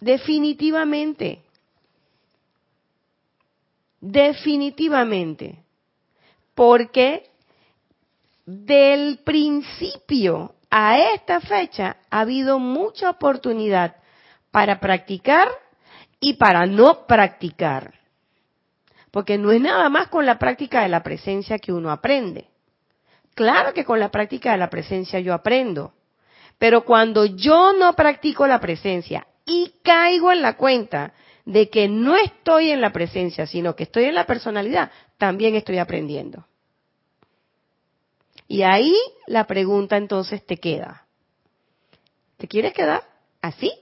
Definitivamente. 0.00 1.42
Definitivamente. 4.00 5.62
Porque 6.54 7.30
del 8.44 9.18
principio 9.18 10.54
a 10.70 10.98
esta 10.98 11.40
fecha 11.40 11.96
ha 12.10 12.20
habido 12.20 12.58
mucha 12.58 13.10
oportunidad 13.10 13.96
para 14.50 14.80
practicar 14.80 15.48
y 16.18 16.34
para 16.34 16.66
no 16.66 17.06
practicar. 17.06 17.94
Porque 19.10 19.38
no 19.38 19.52
es 19.52 19.60
nada 19.60 19.88
más 19.88 20.08
con 20.08 20.26
la 20.26 20.38
práctica 20.38 20.82
de 20.82 20.88
la 20.88 21.02
presencia 21.02 21.58
que 21.58 21.72
uno 21.72 21.90
aprende. 21.90 22.51
Claro 23.34 23.72
que 23.72 23.84
con 23.84 23.98
la 23.98 24.10
práctica 24.10 24.52
de 24.52 24.58
la 24.58 24.68
presencia 24.68 25.20
yo 25.20 25.32
aprendo, 25.32 25.94
pero 26.58 26.84
cuando 26.84 27.24
yo 27.24 27.72
no 27.72 27.94
practico 27.94 28.46
la 28.46 28.60
presencia 28.60 29.26
y 29.46 29.72
caigo 29.82 30.30
en 30.32 30.42
la 30.42 30.56
cuenta 30.56 31.14
de 31.44 31.70
que 31.70 31.88
no 31.88 32.16
estoy 32.16 32.70
en 32.70 32.80
la 32.80 32.92
presencia, 32.92 33.46
sino 33.46 33.74
que 33.74 33.84
estoy 33.84 34.04
en 34.04 34.14
la 34.14 34.26
personalidad, 34.26 34.90
también 35.18 35.56
estoy 35.56 35.78
aprendiendo. 35.78 36.46
Y 38.46 38.62
ahí 38.62 38.94
la 39.26 39.46
pregunta 39.46 39.96
entonces 39.96 40.44
te 40.44 40.58
queda. 40.58 41.06
¿Te 42.36 42.46
quieres 42.46 42.74
quedar 42.74 43.02
así? 43.40 43.72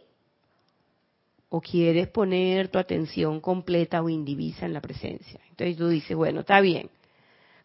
¿O 1.49 1.61
quieres 1.61 2.07
poner 2.09 2.69
tu 2.69 2.79
atención 2.79 3.41
completa 3.41 4.01
o 4.01 4.09
indivisa 4.09 4.65
en 4.65 4.73
la 4.73 4.81
presencia? 4.81 5.41
Entonces 5.51 5.77
tú 5.77 5.89
dices, 5.89 6.17
bueno, 6.17 6.41
está 6.41 6.61
bien. 6.61 6.89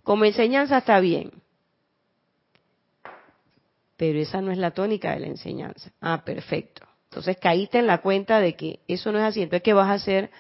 Como 0.04 0.26
enseñanza 0.26 0.80
está 0.80 1.00
bien 1.00 1.32
pero 3.98 4.20
esa 4.20 4.41
no 4.41 4.52
es 4.52 4.58
la 4.58 4.72
tónica 4.72 5.12
de 5.12 5.22
la 5.22 5.28
enseñanza. 5.28 5.91
Ah, 6.02 6.24
perfecto. 6.26 6.86
Entonces 7.10 7.38
caíste 7.38 7.80
en 7.80 7.88
la 7.88 8.00
cuenta 8.00 8.39
de 8.39 8.56
que 8.56 8.80
eso 8.88 9.12
no 9.12 9.20
es 9.20 9.24
así. 9.24 9.41
Entonces, 9.41 9.64
¿qué 9.64 9.74
vas 9.74 9.88
a 9.88 9.93
hacer? 9.93 10.32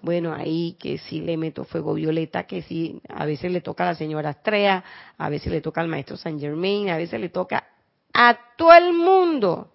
Bueno, 0.00 0.34
ahí 0.34 0.76
que 0.80 0.98
si 0.98 1.20
le 1.20 1.36
meto 1.36 1.64
fuego 1.64 1.94
violeta, 1.94 2.46
que 2.46 2.62
si 2.62 3.00
a 3.08 3.24
veces 3.26 3.50
le 3.52 3.60
toca 3.60 3.84
a 3.84 3.88
la 3.88 3.94
señora 3.94 4.30
Astrea, 4.30 4.84
a 5.18 5.28
veces 5.28 5.52
le 5.52 5.60
toca 5.60 5.80
al 5.80 5.88
maestro 5.88 6.16
Saint 6.16 6.40
Germain, 6.40 6.88
a 6.90 6.96
veces 6.96 7.20
le 7.20 7.28
toca 7.28 7.66
a 8.12 8.38
todo 8.56 8.72
el 8.72 8.92
mundo. 8.92 9.70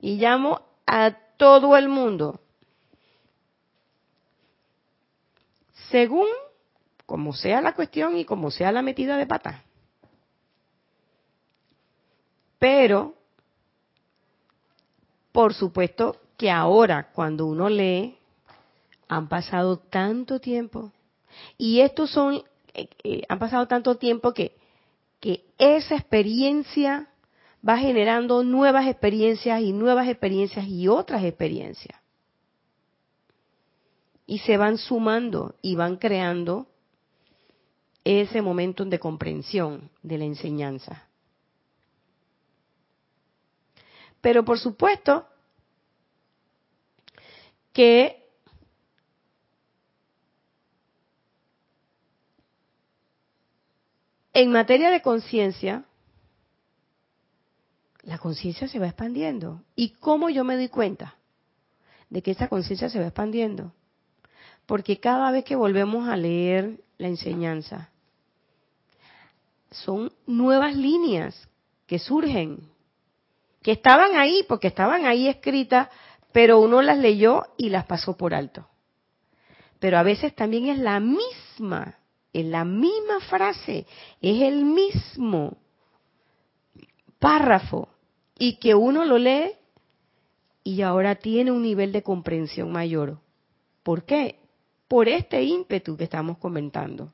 Y 0.00 0.16
llamo 0.16 0.60
a 0.86 1.12
todo 1.36 1.76
el 1.76 1.88
mundo. 1.88 2.40
Según 5.90 6.28
como 7.06 7.32
sea 7.32 7.60
la 7.60 7.74
cuestión 7.74 8.16
y 8.16 8.24
como 8.24 8.50
sea 8.50 8.72
la 8.72 8.82
metida 8.82 9.16
de 9.16 9.26
pata. 9.26 9.64
Pero, 12.62 13.16
por 15.32 15.52
supuesto 15.52 16.16
que 16.36 16.48
ahora, 16.48 17.10
cuando 17.12 17.46
uno 17.46 17.68
lee, 17.68 18.16
han 19.08 19.28
pasado 19.28 19.78
tanto 19.78 20.38
tiempo. 20.38 20.92
Y 21.58 21.80
estos 21.80 22.12
son, 22.12 22.40
eh, 22.72 22.88
eh, 23.02 23.22
han 23.28 23.40
pasado 23.40 23.66
tanto 23.66 23.96
tiempo 23.96 24.32
que, 24.32 24.54
que 25.18 25.44
esa 25.58 25.96
experiencia 25.96 27.08
va 27.68 27.78
generando 27.78 28.44
nuevas 28.44 28.86
experiencias 28.86 29.60
y 29.60 29.72
nuevas 29.72 30.06
experiencias 30.06 30.64
y 30.68 30.86
otras 30.86 31.24
experiencias. 31.24 31.98
Y 34.24 34.38
se 34.38 34.56
van 34.56 34.78
sumando 34.78 35.56
y 35.62 35.74
van 35.74 35.96
creando 35.96 36.68
ese 38.04 38.40
momento 38.40 38.84
de 38.84 39.00
comprensión 39.00 39.90
de 40.04 40.18
la 40.18 40.26
enseñanza. 40.26 41.08
Pero 44.22 44.44
por 44.44 44.58
supuesto 44.58 45.26
que 47.72 48.24
en 54.32 54.52
materia 54.52 54.90
de 54.90 55.02
conciencia, 55.02 55.84
la 58.02 58.18
conciencia 58.18 58.68
se 58.68 58.78
va 58.78 58.86
expandiendo. 58.86 59.62
¿Y 59.74 59.90
cómo 59.90 60.30
yo 60.30 60.44
me 60.44 60.56
doy 60.56 60.68
cuenta 60.68 61.16
de 62.08 62.22
que 62.22 62.30
esa 62.30 62.48
conciencia 62.48 62.88
se 62.88 63.00
va 63.00 63.06
expandiendo? 63.06 63.72
Porque 64.66 65.00
cada 65.00 65.32
vez 65.32 65.44
que 65.44 65.56
volvemos 65.56 66.08
a 66.08 66.16
leer 66.16 66.80
la 66.96 67.08
enseñanza, 67.08 67.90
son 69.72 70.12
nuevas 70.26 70.76
líneas 70.76 71.48
que 71.86 71.98
surgen, 71.98 72.71
que 73.62 73.72
estaban 73.72 74.16
ahí, 74.16 74.44
porque 74.48 74.68
estaban 74.68 75.06
ahí 75.06 75.28
escritas, 75.28 75.88
pero 76.32 76.60
uno 76.60 76.82
las 76.82 76.98
leyó 76.98 77.44
y 77.56 77.68
las 77.70 77.86
pasó 77.86 78.16
por 78.16 78.34
alto. 78.34 78.66
Pero 79.78 79.98
a 79.98 80.02
veces 80.02 80.34
también 80.34 80.66
es 80.68 80.78
la 80.78 81.00
misma, 81.00 81.98
es 82.32 82.44
la 82.46 82.64
misma 82.64 83.20
frase, 83.28 83.86
es 84.20 84.42
el 84.42 84.64
mismo 84.64 85.56
párrafo, 87.18 87.88
y 88.38 88.56
que 88.56 88.74
uno 88.74 89.04
lo 89.04 89.18
lee 89.18 89.52
y 90.64 90.82
ahora 90.82 91.16
tiene 91.16 91.52
un 91.52 91.62
nivel 91.62 91.92
de 91.92 92.02
comprensión 92.02 92.72
mayor. 92.72 93.18
¿Por 93.82 94.04
qué? 94.04 94.40
Por 94.88 95.08
este 95.08 95.42
ímpetu 95.42 95.96
que 95.96 96.04
estamos 96.04 96.38
comentando. 96.38 97.12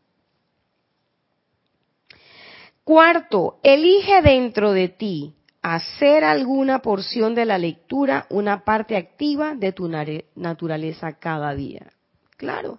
Cuarto, 2.85 3.59
elige 3.63 4.23
dentro 4.23 4.73
de 4.73 4.89
ti 4.89 5.35
hacer 5.63 6.25
alguna 6.25 6.81
porción 6.81 7.35
de 7.35 7.45
la 7.45 7.59
lectura 7.59 8.27
una 8.31 8.65
parte 8.65 8.97
activa 8.97 9.55
de 9.55 9.73
tu 9.73 9.89
naturaleza 9.89 11.19
cada 11.19 11.55
día. 11.55 11.93
Claro. 12.37 12.79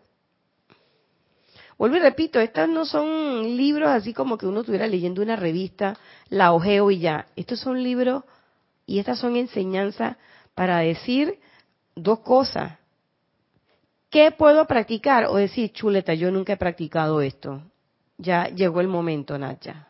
Vuelvo 1.78 1.96
y 1.96 2.00
repito, 2.00 2.40
estos 2.40 2.68
no 2.68 2.86
son 2.86 3.56
libros 3.56 3.90
así 3.90 4.14
como 4.14 4.38
que 4.38 4.46
uno 4.46 4.62
estuviera 4.62 4.88
leyendo 4.88 5.22
una 5.22 5.36
revista, 5.36 5.98
la 6.30 6.52
ojeo 6.52 6.92
y 6.92 7.00
ya. 7.00 7.28
Estos 7.36 7.60
son 7.62 7.82
libros 7.84 8.24
y 8.86 9.00
estas 9.00 9.20
son 9.20 9.38
enseñanzas 9.38 10.18
para 10.56 10.80
decir 10.80 11.40
dos 11.96 12.20
cosas. 12.20 12.80
¿Qué 14.10 14.32
puedo 14.32 14.66
practicar? 14.66 15.26
O 15.26 15.36
decir, 15.36 15.72
chuleta, 15.72 16.14
yo 16.16 16.32
nunca 16.32 16.54
he 16.54 16.58
practicado 16.58 17.22
esto. 17.22 17.62
Ya 18.18 18.48
llegó 18.48 18.82
el 18.82 18.88
momento, 18.88 19.38
Nacha. 19.38 19.89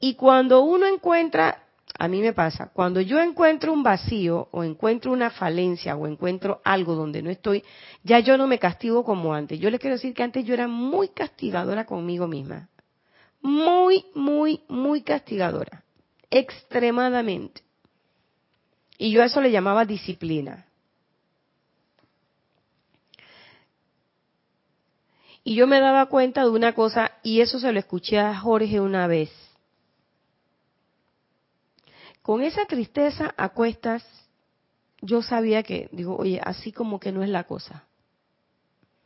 Y 0.00 0.14
cuando 0.14 0.60
uno 0.60 0.86
encuentra, 0.86 1.64
a 1.98 2.06
mí 2.06 2.20
me 2.20 2.32
pasa, 2.32 2.70
cuando 2.72 3.00
yo 3.00 3.18
encuentro 3.18 3.72
un 3.72 3.82
vacío 3.82 4.48
o 4.52 4.62
encuentro 4.62 5.12
una 5.12 5.30
falencia 5.30 5.96
o 5.96 6.06
encuentro 6.06 6.60
algo 6.64 6.94
donde 6.94 7.22
no 7.22 7.30
estoy, 7.30 7.64
ya 8.04 8.20
yo 8.20 8.38
no 8.38 8.46
me 8.46 8.60
castigo 8.60 9.02
como 9.04 9.34
antes. 9.34 9.58
Yo 9.58 9.70
les 9.70 9.80
quiero 9.80 9.96
decir 9.96 10.14
que 10.14 10.22
antes 10.22 10.44
yo 10.44 10.54
era 10.54 10.68
muy 10.68 11.08
castigadora 11.08 11.84
conmigo 11.84 12.28
misma. 12.28 12.68
Muy, 13.40 14.04
muy, 14.14 14.62
muy 14.68 15.02
castigadora. 15.02 15.82
Extremadamente. 16.30 17.62
Y 18.98 19.10
yo 19.10 19.22
a 19.22 19.26
eso 19.26 19.40
le 19.40 19.50
llamaba 19.50 19.84
disciplina. 19.84 20.66
Y 25.42 25.54
yo 25.54 25.66
me 25.66 25.80
daba 25.80 26.06
cuenta 26.06 26.42
de 26.42 26.50
una 26.50 26.74
cosa, 26.74 27.12
y 27.22 27.40
eso 27.40 27.58
se 27.58 27.72
lo 27.72 27.78
escuché 27.78 28.18
a 28.18 28.38
Jorge 28.38 28.80
una 28.80 29.06
vez 29.06 29.47
con 32.28 32.42
esa 32.42 32.66
tristeza 32.66 33.32
a 33.38 33.48
cuestas, 33.48 34.04
yo 35.00 35.22
sabía 35.22 35.62
que, 35.62 35.88
digo, 35.92 36.14
oye, 36.14 36.38
así 36.44 36.72
como 36.72 37.00
que 37.00 37.10
no 37.10 37.22
es 37.22 37.30
la 37.30 37.44
cosa. 37.44 37.84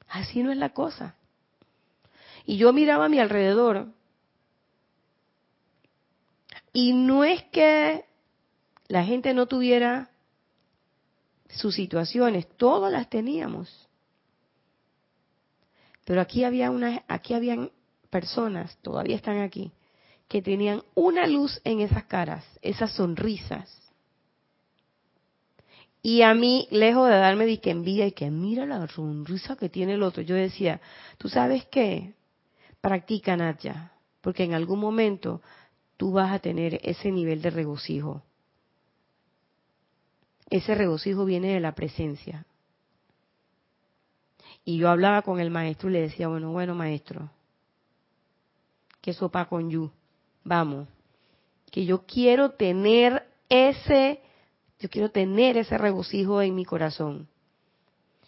Así 0.09 0.43
no 0.43 0.51
es 0.51 0.59
la 0.59 0.70
cosa. 0.70 1.14
Y 2.45 2.57
yo 2.57 2.73
miraba 2.73 3.05
a 3.05 3.09
mi 3.09 3.20
alrededor. 3.20 3.87
Y 6.73 6.95
no 6.95 7.23
es 7.23 7.45
que 7.45 8.05
la 8.89 9.05
gente 9.05 9.33
no 9.35 9.47
tuviera 9.47 10.11
sus 11.49 11.77
situaciones, 11.77 12.49
todas 12.57 12.91
las 12.91 13.09
teníamos. 13.09 13.89
Pero 16.05 16.20
aquí 16.20 16.43
había 16.43 16.73
una, 16.73 17.05
aquí 17.07 17.35
habían 17.35 17.70
personas, 18.11 18.77
todavía 18.79 19.14
están 19.14 19.39
aquí, 19.39 19.70
que 20.33 20.41
tenían 20.41 20.83
una 20.95 21.26
luz 21.26 21.61
en 21.62 21.80
esas 21.80 22.05
caras, 22.05 22.43
esas 22.62 22.91
sonrisas. 22.93 23.68
Y 26.01 26.22
a 26.22 26.33
mí, 26.33 26.66
lejos 26.70 27.07
de 27.11 27.16
darme 27.16 27.45
de 27.45 27.61
que 27.61 27.70
envidia 27.70 28.07
y 28.07 28.12
que 28.12 28.30
mira 28.30 28.64
la 28.64 28.89
sonrisa 28.89 29.57
que 29.57 29.68
tiene 29.68 29.93
el 29.93 30.03
otro, 30.03 30.22
yo 30.22 30.35
decía, 30.35 30.80
¿tú 31.18 31.28
sabes 31.28 31.66
qué? 31.66 32.14
Practica 32.80 33.37
Natya, 33.37 33.93
porque 34.22 34.45
en 34.45 34.55
algún 34.55 34.80
momento 34.80 35.43
tú 35.99 36.12
vas 36.12 36.33
a 36.33 36.39
tener 36.39 36.80
ese 36.83 37.12
nivel 37.12 37.43
de 37.43 37.51
regocijo. 37.51 38.22
Ese 40.49 40.74
regocijo 40.74 41.26
viene 41.26 41.53
de 41.53 41.61
la 41.61 41.74
presencia. 41.74 42.47
Y 44.64 44.78
yo 44.78 44.89
hablaba 44.89 45.20
con 45.20 45.41
el 45.41 45.51
maestro 45.51 45.91
y 45.91 45.93
le 45.93 46.01
decía, 46.01 46.28
bueno, 46.28 46.53
bueno, 46.53 46.74
maestro, 46.74 47.28
¿qué 49.03 49.12
sopa 49.12 49.45
con 49.45 49.68
yu? 49.68 49.91
Vamos, 50.45 50.88
que 51.70 51.84
yo 51.84 52.05
quiero 52.07 52.51
tener 52.51 53.24
ese, 53.49 54.20
yo 54.78 54.88
quiero 54.88 55.11
tener 55.11 55.57
ese 55.57 55.78
regocijo 55.78 56.43
en 56.43 56.55
mi 56.55 56.64
corazón. 56.64 57.28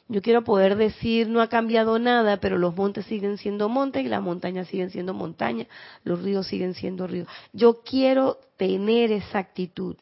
Yo 0.07 0.21
quiero 0.21 0.45
poder 0.45 0.77
decir, 0.77 1.29
no 1.29 1.41
ha 1.41 1.49
cambiado 1.49 1.99
nada, 1.99 2.39
pero 2.39 2.59
los 2.59 2.77
montes 2.77 3.07
siguen 3.07 3.39
siendo 3.39 3.71
montes 3.71 4.05
y 4.05 4.09
las 4.09 4.23
montañas 4.23 4.69
siguen 4.69 4.91
siendo 4.91 5.15
montañas, 5.15 5.67
los 6.05 6.23
ríos 6.23 6.47
siguen 6.47 6.75
siendo 6.75 7.07
ríos. 7.07 7.27
Yo 7.53 7.83
quiero 7.83 8.39
tener 8.57 9.13
esa 9.13 9.39
actitud. 9.39 9.97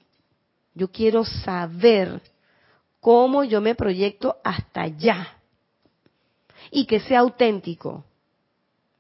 Yo 0.75 0.91
quiero 0.91 1.25
saber 1.25 2.21
cómo 3.01 3.45
yo 3.45 3.61
me 3.61 3.77
proyecto 3.77 4.39
hasta 4.43 4.83
allá. 4.83 5.39
Y 6.71 6.87
que 6.87 7.01
sea 7.01 7.21
auténtico. 7.21 8.05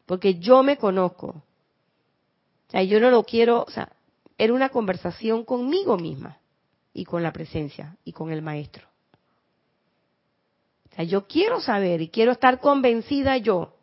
Porque 0.06 0.38
yo 0.38 0.62
me 0.62 0.76
conozco 0.76 1.42
sea, 2.72 2.82
yo 2.82 2.98
no 3.00 3.10
lo 3.10 3.22
quiero, 3.24 3.64
o 3.66 3.70
sea, 3.70 3.88
era 4.36 4.52
una 4.52 4.70
conversación 4.70 5.44
conmigo 5.44 5.96
misma 5.96 6.38
y 6.92 7.04
con 7.04 7.22
la 7.22 7.32
presencia 7.32 7.96
y 8.04 8.12
con 8.12 8.32
el 8.32 8.42
maestro. 8.42 8.86
O 10.90 10.94
sea, 10.96 11.04
yo 11.04 11.26
quiero 11.26 11.60
saber 11.60 12.00
y 12.00 12.08
quiero 12.08 12.32
estar 12.32 12.58
convencida 12.60 13.36
yo 13.36 13.76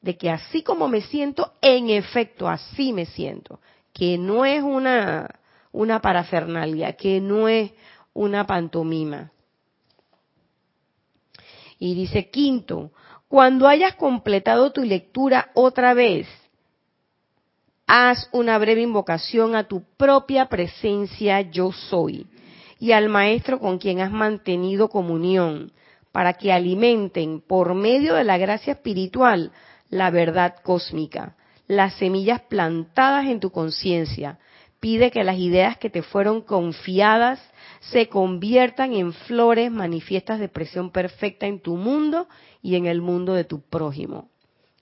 de 0.00 0.16
que 0.16 0.30
así 0.30 0.62
como 0.62 0.88
me 0.88 1.02
siento, 1.02 1.52
en 1.60 1.90
efecto, 1.90 2.48
así 2.48 2.92
me 2.92 3.06
siento, 3.06 3.60
que 3.92 4.16
no 4.16 4.44
es 4.44 4.62
una 4.62 5.28
una 5.72 6.00
parafernalia, 6.00 6.94
que 6.94 7.20
no 7.20 7.48
es 7.48 7.72
una 8.12 8.46
pantomima. 8.46 9.32
Y 11.78 11.94
dice 11.94 12.30
quinto, 12.30 12.90
cuando 13.28 13.68
hayas 13.68 13.94
completado 13.94 14.72
tu 14.72 14.82
lectura 14.82 15.50
otra 15.54 15.94
vez 15.94 16.26
haz 17.88 18.28
una 18.32 18.58
breve 18.58 18.82
invocación 18.82 19.56
a 19.56 19.66
tu 19.66 19.82
propia 19.96 20.46
presencia 20.46 21.40
yo 21.40 21.72
soy 21.72 22.26
y 22.78 22.92
al 22.92 23.08
maestro 23.08 23.58
con 23.58 23.78
quien 23.78 24.00
has 24.00 24.12
mantenido 24.12 24.90
comunión 24.90 25.72
para 26.12 26.34
que 26.34 26.52
alimenten 26.52 27.40
por 27.40 27.74
medio 27.74 28.14
de 28.14 28.24
la 28.24 28.36
gracia 28.36 28.74
espiritual 28.74 29.52
la 29.88 30.10
verdad 30.10 30.56
cósmica, 30.62 31.34
las 31.66 31.94
semillas 31.94 32.42
plantadas 32.42 33.24
en 33.26 33.40
tu 33.40 33.50
conciencia. 33.50 34.38
Pide 34.80 35.10
que 35.10 35.24
las 35.24 35.38
ideas 35.38 35.78
que 35.78 35.88
te 35.88 36.02
fueron 36.02 36.42
confiadas 36.42 37.40
se 37.80 38.08
conviertan 38.08 38.92
en 38.92 39.14
flores 39.14 39.72
manifiestas 39.72 40.38
de 40.38 40.44
expresión 40.44 40.90
perfecta 40.90 41.46
en 41.46 41.60
tu 41.60 41.76
mundo 41.76 42.28
y 42.60 42.76
en 42.76 42.84
el 42.84 43.00
mundo 43.00 43.32
de 43.32 43.44
tu 43.44 43.62
prójimo. 43.62 44.28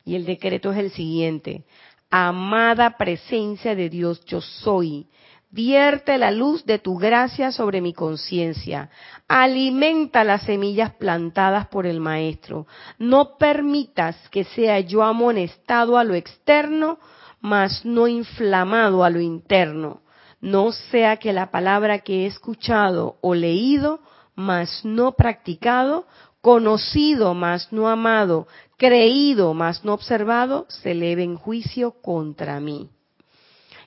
Y 0.04 0.16
el 0.16 0.26
decreto 0.26 0.72
es 0.72 0.78
el 0.78 0.90
siguiente 0.90 1.64
amada 2.10 2.96
presencia 2.96 3.74
de 3.74 3.88
Dios 3.88 4.24
yo 4.24 4.40
soy. 4.40 5.08
Vierte 5.50 6.18
la 6.18 6.30
luz 6.30 6.66
de 6.66 6.78
tu 6.78 6.96
gracia 6.98 7.52
sobre 7.52 7.80
mi 7.80 7.94
conciencia. 7.94 8.90
Alimenta 9.28 10.24
las 10.24 10.42
semillas 10.42 10.94
plantadas 10.94 11.68
por 11.68 11.86
el 11.86 12.00
Maestro. 12.00 12.66
No 12.98 13.38
permitas 13.38 14.16
que 14.30 14.44
sea 14.44 14.80
yo 14.80 15.02
amonestado 15.02 15.98
a 15.98 16.04
lo 16.04 16.14
externo, 16.14 16.98
mas 17.40 17.84
no 17.84 18.08
inflamado 18.08 19.04
a 19.04 19.10
lo 19.10 19.20
interno. 19.20 20.02
No 20.40 20.72
sea 20.72 21.16
que 21.16 21.32
la 21.32 21.50
palabra 21.50 22.00
que 22.00 22.24
he 22.24 22.26
escuchado 22.26 23.16
o 23.22 23.34
leído, 23.34 24.00
mas 24.34 24.84
no 24.84 25.12
practicado, 25.12 26.06
conocido 26.46 27.34
mas 27.34 27.72
no 27.72 27.88
amado, 27.88 28.46
creído 28.76 29.54
mas 29.54 29.84
no 29.84 29.94
observado, 29.94 30.66
se 30.68 30.92
eleve 30.92 31.22
en 31.22 31.36
juicio 31.36 31.92
contra 32.02 32.60
mí. 32.60 32.90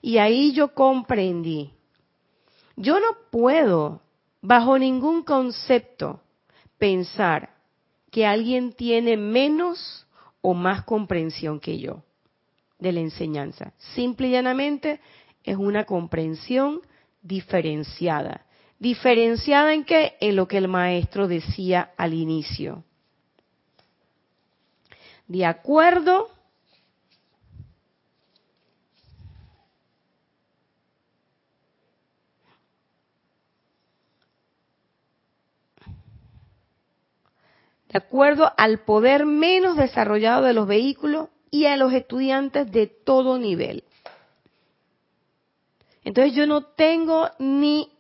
Y 0.02 0.18
ahí 0.18 0.54
yo 0.54 0.74
comprendí 0.74 1.72
Yo 2.76 3.00
no 3.00 3.18
puedo, 3.32 4.02
bajo 4.42 4.80
ningún 4.80 5.24
concepto, 5.24 6.22
pensar 6.78 7.50
que 8.12 8.26
alguien 8.26 8.74
tiene 8.74 9.18
menos 9.18 10.08
o 10.42 10.54
más 10.54 10.84
comprensión 10.86 11.60
que 11.60 11.78
yo 11.80 12.04
de 12.80 12.94
la 12.94 13.02
enseñanza. 13.02 13.74
Simple 13.94 14.30
y 14.30 14.32
llanamente 14.32 15.02
es 15.44 15.58
una 15.58 15.86
comprensión 15.86 16.82
diferenciada. 17.22 18.46
¿Diferenciada 18.80 19.74
en 19.74 19.84
qué? 19.84 20.14
En 20.22 20.38
lo 20.38 20.48
que 20.48 20.58
el 20.58 20.70
maestro 20.70 21.28
decía 21.28 21.92
al 21.98 22.14
inicio. 22.14 22.86
De 25.30 25.46
acuerdo 25.46 26.28
de 37.90 37.98
acuerdo 37.98 38.52
al 38.58 38.80
poder 38.80 39.28
menos 39.28 39.78
desarrollado 39.78 40.46
de 40.46 40.54
los 40.54 40.68
vehículos 40.68 41.30
y 41.52 41.68
a 41.68 41.78
los 41.78 41.94
estudiantes 41.94 42.72
de 42.72 42.88
todo 42.88 43.38
nivel. 43.38 43.84
Entonces 46.04 46.34
yo 46.34 46.48
no 46.48 46.64
tengo 46.64 47.30
ni 47.38 47.92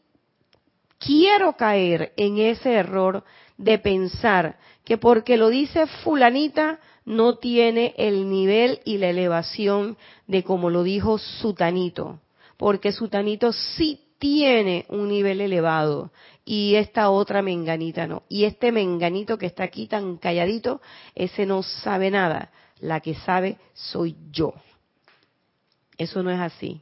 quiero 0.97 1.53
caer 1.53 2.11
en 2.17 2.39
ese 2.39 2.73
error 2.73 3.23
de 3.55 3.77
pensar 3.77 4.57
que 4.83 4.97
porque 4.97 5.37
lo 5.37 5.49
dice 5.49 5.85
fulanita 6.03 6.79
no 7.09 7.39
tiene 7.39 7.95
el 7.97 8.29
nivel 8.29 8.81
y 8.85 8.99
la 8.99 9.09
elevación 9.09 9.97
de 10.27 10.43
como 10.43 10.69
lo 10.69 10.83
dijo 10.83 11.17
Sutanito, 11.17 12.19
porque 12.55 12.91
Sutanito 12.91 13.51
sí 13.51 13.99
tiene 14.19 14.85
un 14.89 15.07
nivel 15.07 15.41
elevado 15.41 16.11
y 16.45 16.75
esta 16.75 17.09
otra 17.09 17.41
menganita 17.41 18.05
no. 18.05 18.21
Y 18.29 18.43
este 18.43 18.71
menganito 18.71 19.39
que 19.39 19.47
está 19.47 19.63
aquí 19.63 19.87
tan 19.87 20.17
calladito, 20.17 20.81
ese 21.15 21.47
no 21.47 21.63
sabe 21.63 22.11
nada. 22.11 22.51
La 22.79 22.99
que 22.99 23.15
sabe 23.15 23.57
soy 23.73 24.15
yo. 24.31 24.53
Eso 25.97 26.21
no 26.21 26.29
es 26.29 26.39
así. 26.39 26.79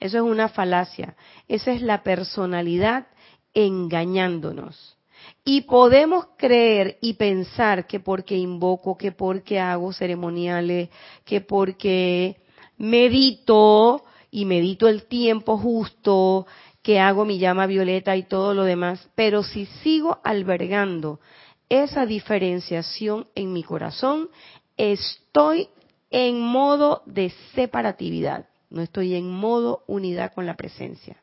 Eso 0.00 0.16
es 0.16 0.22
una 0.22 0.48
falacia. 0.48 1.14
Esa 1.46 1.72
es 1.72 1.82
la 1.82 2.02
personalidad 2.02 3.06
engañándonos. 3.52 4.97
Y 5.44 5.62
podemos 5.62 6.26
creer 6.36 6.98
y 7.00 7.14
pensar 7.14 7.86
que 7.86 8.00
porque 8.00 8.36
invoco, 8.36 8.98
que 8.98 9.12
porque 9.12 9.58
hago 9.58 9.92
ceremoniales, 9.92 10.90
que 11.24 11.40
porque 11.40 12.36
medito 12.76 14.04
y 14.30 14.44
medito 14.44 14.88
el 14.88 15.04
tiempo 15.04 15.56
justo, 15.56 16.46
que 16.82 17.00
hago 17.00 17.24
mi 17.24 17.38
llama 17.38 17.66
violeta 17.66 18.16
y 18.16 18.22
todo 18.22 18.54
lo 18.54 18.64
demás, 18.64 19.08
pero 19.14 19.42
si 19.42 19.66
sigo 19.82 20.20
albergando 20.24 21.20
esa 21.68 22.06
diferenciación 22.06 23.26
en 23.34 23.52
mi 23.52 23.62
corazón, 23.62 24.28
estoy 24.76 25.68
en 26.10 26.40
modo 26.40 27.02
de 27.04 27.30
separatividad, 27.54 28.48
no 28.70 28.80
estoy 28.80 29.14
en 29.14 29.30
modo 29.30 29.82
unidad 29.86 30.32
con 30.32 30.46
la 30.46 30.56
presencia. 30.56 31.22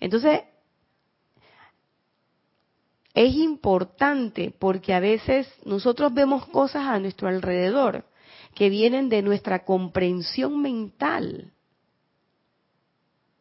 Entonces, 0.00 0.40
es 3.14 3.34
importante 3.34 4.54
porque 4.58 4.94
a 4.94 5.00
veces 5.00 5.46
nosotros 5.64 6.14
vemos 6.14 6.46
cosas 6.46 6.86
a 6.86 6.98
nuestro 6.98 7.28
alrededor 7.28 8.04
que 8.54 8.70
vienen 8.70 9.08
de 9.08 9.22
nuestra 9.22 9.64
comprensión 9.64 10.60
mental 10.60 11.52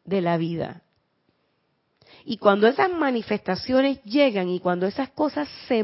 de 0.04 0.22
la 0.22 0.38
vida. 0.38 0.84
Y 2.26 2.38
cuando 2.38 2.68
esas 2.68 2.92
manifestaciones 2.92 4.04
llegan 4.04 4.50
y 4.50 4.60
cuando 4.60 4.86
esas 4.88 5.10
cosas 5.10 5.48
se, 5.68 5.84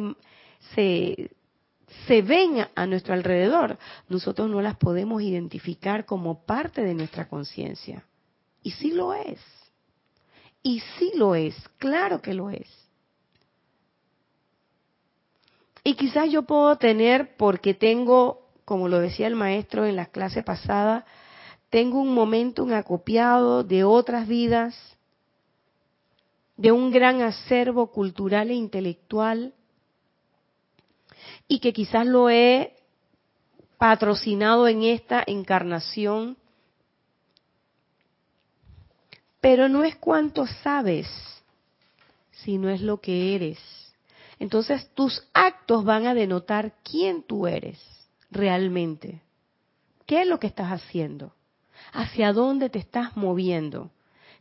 se, 0.76 1.32
se 2.08 2.22
ven 2.22 2.68
a 2.76 2.86
nuestro 2.86 3.14
alrededor, 3.14 3.78
nosotros 4.10 4.50
no 4.50 4.62
las 4.62 4.76
podemos 4.76 5.22
identificar 5.22 6.06
como 6.06 6.46
parte 6.46 6.84
de 6.84 6.94
nuestra 6.94 7.28
conciencia. 7.28 8.06
Y 8.62 8.72
sí 8.72 8.92
lo 8.92 9.14
es. 9.14 9.40
Y 10.62 10.82
sí 10.98 11.14
lo 11.16 11.36
es, 11.36 11.56
claro 11.78 12.22
que 12.22 12.34
lo 12.34 12.50
es. 12.50 12.87
Y 15.88 15.96
quizás 15.96 16.30
yo 16.30 16.44
puedo 16.44 16.76
tener, 16.76 17.38
porque 17.38 17.74
tengo, 17.74 18.46
como 18.66 18.90
lo 18.90 19.00
decía 19.00 19.26
el 19.26 19.38
maestro 19.38 19.86
en 19.86 19.96
la 19.96 20.08
clase 20.08 20.44
pasada, 20.44 21.06
tengo 21.70 22.02
un 22.02 22.14
momento 22.14 22.68
acopiado 22.76 23.64
de 23.64 23.86
otras 23.86 24.28
vidas, 24.28 24.76
de 26.58 26.74
un 26.74 26.92
gran 26.92 27.22
acervo 27.22 27.90
cultural 27.90 28.52
e 28.52 28.56
intelectual, 28.56 29.54
y 31.48 31.60
que 31.60 31.72
quizás 31.72 32.06
lo 32.06 32.30
he 32.30 32.76
patrocinado 33.78 34.68
en 34.68 34.84
esta 34.84 35.24
encarnación, 35.26 36.36
pero 39.40 39.70
no 39.70 39.86
es 39.86 39.96
cuánto 39.96 40.48
sabes, 40.48 41.08
sino 42.32 42.70
es 42.70 42.82
lo 42.82 43.00
que 43.00 43.36
eres. 43.36 43.77
Entonces 44.40 44.90
tus 44.94 45.28
actos 45.34 45.84
van 45.84 46.06
a 46.06 46.14
denotar 46.14 46.74
quién 46.84 47.24
tú 47.24 47.48
eres 47.48 47.80
realmente. 48.30 49.22
¿Qué 50.06 50.22
es 50.22 50.28
lo 50.28 50.40
que 50.40 50.48
estás 50.48 50.72
haciendo? 50.72 51.34
¿Hacia 51.92 52.34
dónde 52.34 52.70
te 52.70 52.80
estás 52.80 53.18
moviendo? 53.18 53.92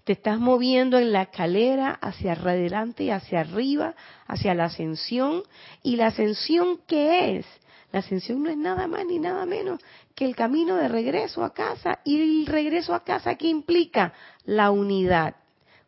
Te 0.04 0.12
estás 0.12 0.38
moviendo 0.38 0.98
en 0.98 1.12
la 1.12 1.22
escalera 1.22 1.90
hacia 1.90 2.34
adelante 2.34 3.04
y 3.04 3.10
hacia 3.10 3.40
arriba, 3.40 3.94
hacia 4.26 4.54
la 4.54 4.66
ascensión. 4.66 5.42
¿Y 5.82 5.96
la 5.96 6.08
ascensión 6.08 6.80
qué 6.86 7.38
es? 7.38 7.46
La 7.90 8.00
ascensión 8.00 8.42
no 8.42 8.50
es 8.50 8.56
nada 8.56 8.86
más 8.86 9.04
ni 9.06 9.18
nada 9.18 9.46
menos 9.46 9.80
que 10.14 10.24
el 10.24 10.36
camino 10.36 10.76
de 10.76 10.88
regreso 10.88 11.42
a 11.42 11.52
casa. 11.52 12.00
¿Y 12.04 12.20
el 12.20 12.46
regreso 12.46 12.94
a 12.94 13.02
casa 13.02 13.34
qué 13.36 13.48
implica? 13.48 14.12
La 14.44 14.70
unidad 14.70 15.36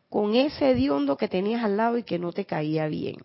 con 0.09 0.35
ese 0.35 0.71
hediondo 0.71 1.17
que 1.17 1.29
tenías 1.29 1.63
al 1.63 1.77
lado 1.77 1.99
y 1.99 2.03
que 2.03 2.19
no 2.19 2.33
te 2.33 2.47
caía 2.47 2.89
bien 2.89 3.19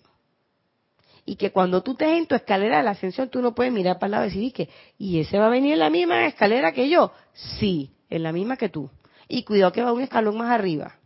y 1.26 1.36
que 1.36 1.52
cuando 1.52 1.82
tú 1.82 1.92
estés 1.92 2.10
en 2.10 2.28
tu 2.28 2.36
escalera 2.36 2.78
de 2.78 2.84
la 2.84 2.92
ascensión 2.92 3.30
tú 3.30 3.42
no 3.42 3.56
puedes 3.56 3.72
mirar 3.72 3.98
para 3.98 4.08
el 4.08 4.12
lado 4.12 4.26
y 4.26 4.30
decir 4.30 4.54
que 4.54 4.70
y 4.98 5.20
ese 5.20 5.38
va 5.38 5.48
a 5.48 5.50
venir 5.50 5.74
en 5.74 5.80
la 5.80 5.90
misma 5.90 6.26
escalera 6.26 6.74
que 6.74 6.90
yo 6.90 7.12
sí 7.34 7.94
en 8.10 8.22
la 8.22 8.32
misma 8.32 8.58
que 8.58 8.70
tú. 8.70 8.92
Y 9.28 9.44
cuidado 9.44 9.72
que 9.72 9.82
va 9.82 9.92
un 9.92 10.02
escalón 10.02 10.38
más 10.38 10.52
arriba. 10.52 11.00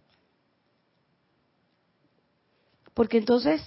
Porque 2.93 3.17
entonces 3.17 3.61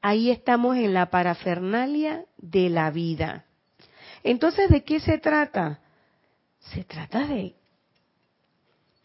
ahí 0.00 0.30
estamos 0.30 0.76
en 0.76 0.94
la 0.94 1.10
parafernalia 1.10 2.24
de 2.38 2.70
la 2.70 2.90
vida. 2.90 3.44
Entonces 4.22 4.70
de 4.70 4.82
qué 4.84 5.00
se 5.00 5.18
trata 5.18 5.80
se 6.72 6.84
trata 6.84 7.26
de 7.26 7.54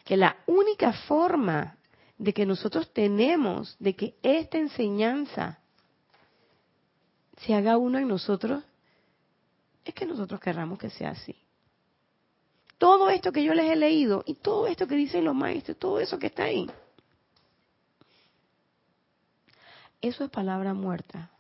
que 0.06 0.16
la 0.16 0.38
única 0.46 0.94
forma 0.94 1.78
de 2.18 2.34
que 2.34 2.46
nosotros 2.46 2.94
tenemos 2.94 3.76
de 3.80 3.96
que 3.96 4.16
esta 4.24 4.58
enseñanza 4.58 5.60
se 7.38 7.54
haga 7.54 7.78
uno 7.78 7.98
en 7.98 8.08
nosotros, 8.08 8.64
es 9.86 9.94
que 9.94 10.06
nosotros 10.06 10.40
querramos 10.40 10.80
que 10.80 10.90
sea 10.90 11.12
así. 11.12 11.36
Todo 12.78 13.10
esto 13.10 13.32
que 13.32 13.44
yo 13.44 13.54
les 13.54 13.72
he 13.72 13.76
leído 13.76 14.24
y 14.26 14.36
todo 14.36 14.68
esto 14.68 14.88
que 14.88 14.96
dicen 14.96 15.26
los 15.26 15.36
maestros, 15.36 15.78
todo 15.78 16.00
eso 16.00 16.20
que 16.20 16.28
está 16.28 16.44
ahí, 16.44 16.70
eso 20.02 20.24
es 20.24 20.30
palabra 20.30 20.74
muerta. 20.74 21.32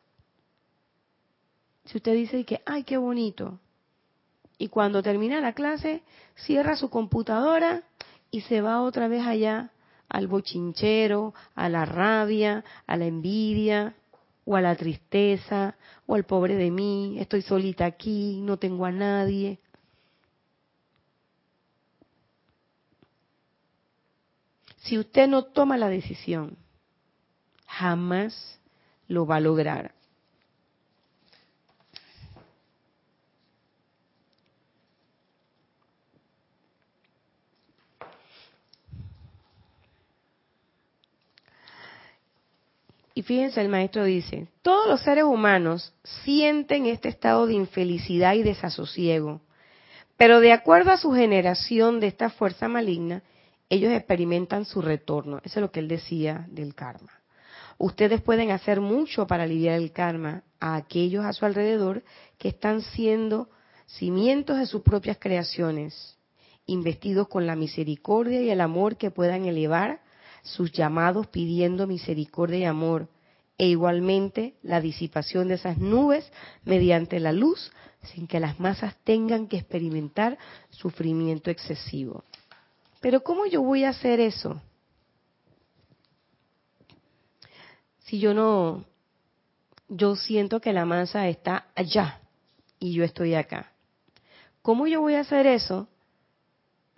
Si 1.85 1.97
usted 1.97 2.13
dice 2.13 2.43
que, 2.43 2.61
ay, 2.65 2.83
qué 2.83 2.97
bonito, 2.97 3.59
y 4.57 4.69
cuando 4.69 5.03
termina 5.03 5.39
la 5.39 5.53
clase, 5.53 6.01
cierra 6.35 6.75
su 6.75 6.89
computadora 6.89 7.83
y 8.31 8.41
se 8.41 8.61
va 8.61 8.81
otra 8.81 9.07
vez 9.07 9.25
allá 9.25 9.71
al 10.09 10.27
bochinchero, 10.27 11.33
a 11.53 11.69
la 11.69 11.85
rabia, 11.85 12.63
a 12.87 12.97
la 12.97 13.05
envidia, 13.05 13.95
o 14.47 14.55
a 14.55 14.61
la 14.61 14.77
tristeza, 14.77 15.75
o 16.05 16.15
al 16.15 16.23
pobre 16.23 16.55
de 16.55 16.71
mí, 16.71 17.17
estoy 17.19 17.41
solita 17.41 17.85
aquí, 17.85 18.39
no 18.41 18.55
tengo 18.57 18.85
a 18.85 18.91
nadie. 18.91 19.59
Si 24.77 24.97
usted 24.97 25.27
no 25.27 25.43
toma 25.43 25.75
la 25.75 25.89
decisión, 25.89 26.57
jamás 27.65 28.61
lo 29.09 29.25
va 29.25 29.35
a 29.35 29.41
lograr. 29.41 29.96
Y 43.17 43.23
fíjense, 43.23 43.59
el 43.61 43.69
maestro 43.69 44.03
dice, 44.03 44.47
todos 44.61 44.87
los 44.87 45.01
seres 45.01 45.23
humanos 45.23 45.91
sienten 46.23 46.85
este 46.85 47.09
estado 47.09 47.47
de 47.47 47.55
infelicidad 47.55 48.35
y 48.35 48.43
desasosiego, 48.43 49.41
pero 50.17 50.39
de 50.39 50.51
acuerdo 50.51 50.91
a 50.91 50.97
su 50.97 51.11
generación 51.13 51.99
de 51.99 52.05
esta 52.05 52.29
fuerza 52.29 52.67
maligna, 52.67 53.23
ellos 53.69 53.91
experimentan 53.91 54.65
su 54.65 54.83
retorno. 54.83 55.39
Eso 55.43 55.59
es 55.59 55.61
lo 55.61 55.71
que 55.71 55.79
él 55.79 55.87
decía 55.87 56.45
del 56.51 56.75
karma. 56.75 57.09
Ustedes 57.79 58.21
pueden 58.21 58.51
hacer 58.51 58.81
mucho 58.81 59.25
para 59.25 59.45
aliviar 59.45 59.79
el 59.79 59.91
karma 59.91 60.43
a 60.59 60.75
aquellos 60.75 61.25
a 61.25 61.33
su 61.33 61.43
alrededor 61.43 62.03
que 62.37 62.49
están 62.49 62.83
siendo 62.83 63.49
cimientos 63.87 64.59
de 64.59 64.67
sus 64.67 64.83
propias 64.83 65.17
creaciones, 65.19 66.19
investidos 66.67 67.27
con 67.29 67.47
la 67.47 67.55
misericordia 67.55 68.43
y 68.43 68.51
el 68.51 68.61
amor 68.61 68.95
que 68.95 69.09
puedan 69.09 69.45
elevar 69.45 70.01
sus 70.47 70.71
llamados 70.71 71.27
pidiendo 71.27 71.87
misericordia 71.87 72.59
y 72.59 72.63
amor, 72.65 73.09
e 73.57 73.67
igualmente 73.67 74.53
la 74.61 74.79
disipación 74.81 75.47
de 75.47 75.55
esas 75.55 75.77
nubes 75.77 76.31
mediante 76.63 77.19
la 77.19 77.31
luz, 77.31 77.71
sin 78.03 78.27
que 78.27 78.39
las 78.39 78.59
masas 78.59 78.95
tengan 79.03 79.47
que 79.47 79.57
experimentar 79.57 80.37
sufrimiento 80.69 81.49
excesivo. 81.49 82.23
Pero 83.01 83.23
¿cómo 83.23 83.45
yo 83.45 83.61
voy 83.61 83.83
a 83.83 83.89
hacer 83.89 84.19
eso? 84.19 84.61
Si 88.01 88.19
yo 88.19 88.33
no, 88.33 88.85
yo 89.89 90.15
siento 90.15 90.61
que 90.61 90.71
la 90.71 90.85
masa 90.85 91.27
está 91.27 91.67
allá 91.75 92.21
y 92.79 92.93
yo 92.93 93.03
estoy 93.03 93.33
acá. 93.33 93.73
¿Cómo 94.61 94.87
yo 94.87 95.01
voy 95.01 95.15
a 95.15 95.21
hacer 95.21 95.47
eso 95.47 95.87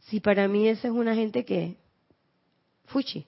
si 0.07 0.19
para 0.19 0.47
mí 0.47 0.67
esa 0.67 0.87
es 0.89 0.93
una 0.93 1.15
gente 1.15 1.45
que 1.45 1.77
fuchi? 2.85 3.25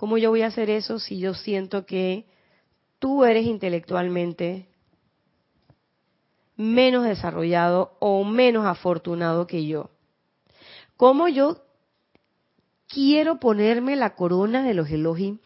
¿Cómo 0.00 0.16
yo 0.16 0.30
voy 0.30 0.40
a 0.40 0.46
hacer 0.46 0.70
eso 0.70 0.98
si 0.98 1.18
yo 1.18 1.34
siento 1.34 1.84
que 1.84 2.24
tú 2.98 3.22
eres 3.22 3.44
intelectualmente 3.44 4.66
menos 6.56 7.04
desarrollado 7.04 7.98
o 8.00 8.24
menos 8.24 8.64
afortunado 8.64 9.46
que 9.46 9.66
yo? 9.66 9.90
¿Cómo 10.96 11.28
yo 11.28 11.62
quiero 12.88 13.40
ponerme 13.40 13.94
la 13.94 14.14
corona 14.14 14.62
de 14.62 14.72
los 14.72 14.88
Elohim? 14.88 15.38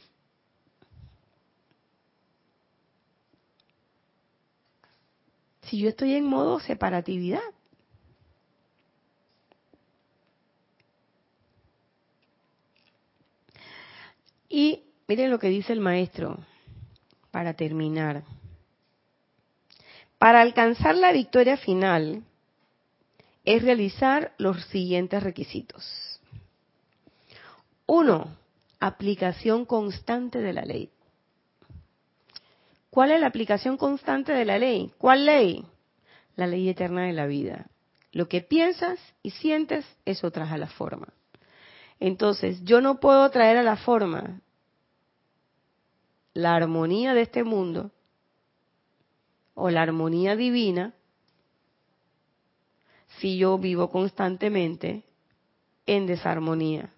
Si 5.63 5.81
yo 5.81 5.89
estoy 5.89 6.15
en 6.15 6.27
modo 6.27 6.61
separatividad. 6.61 7.43
Y 14.55 14.85
miren 15.09 15.33
lo 15.33 15.41
que 15.41 15.49
dice 15.49 15.73
el 15.73 15.81
maestro 15.81 16.39
para 17.33 17.55
terminar. 17.55 18.23
Para 20.17 20.43
alcanzar 20.43 20.95
la 20.95 21.11
victoria 21.11 21.57
final, 21.57 22.23
es 23.45 23.65
realizar 23.65 24.33
los 24.39 24.65
siguientes 24.67 25.25
requisitos. 25.25 26.21
Uno, 27.87 28.37
aplicación 28.79 29.65
constante 29.65 30.39
de 30.41 30.53
la 30.53 30.63
ley. 30.63 30.89
¿Cuál 32.91 33.11
es 33.11 33.21
la 33.21 33.27
aplicación 33.27 33.77
constante 33.77 34.33
de 34.33 34.45
la 34.45 34.57
ley? 34.57 34.93
¿Cuál 34.99 35.27
ley? 35.27 35.67
La 36.37 36.47
ley 36.47 36.69
eterna 36.69 37.07
de 37.07 37.13
la 37.13 37.27
vida. 37.27 37.67
Lo 38.13 38.29
que 38.29 38.41
piensas 38.41 39.01
y 39.21 39.31
sientes, 39.31 39.85
eso 40.05 40.31
trae 40.31 40.53
a 40.53 40.59
la 40.59 40.69
forma. 40.69 41.09
Entonces, 41.99 42.63
yo 42.63 42.81
no 42.81 43.01
puedo 43.01 43.29
traer 43.31 43.57
a 43.57 43.65
la 43.65 43.77
forma 43.77 44.43
la 46.35 46.57
armonía 46.57 47.15
de 47.15 47.23
este 47.23 47.45
mundo 47.45 47.93
o 49.55 49.71
la 49.71 49.83
armonía 49.83 50.35
divina 50.37 50.95
si 53.21 53.39
yo 53.39 53.57
vivo 53.57 53.89
constantemente 53.91 55.05
en 55.87 56.07
desarmonía 56.07 56.93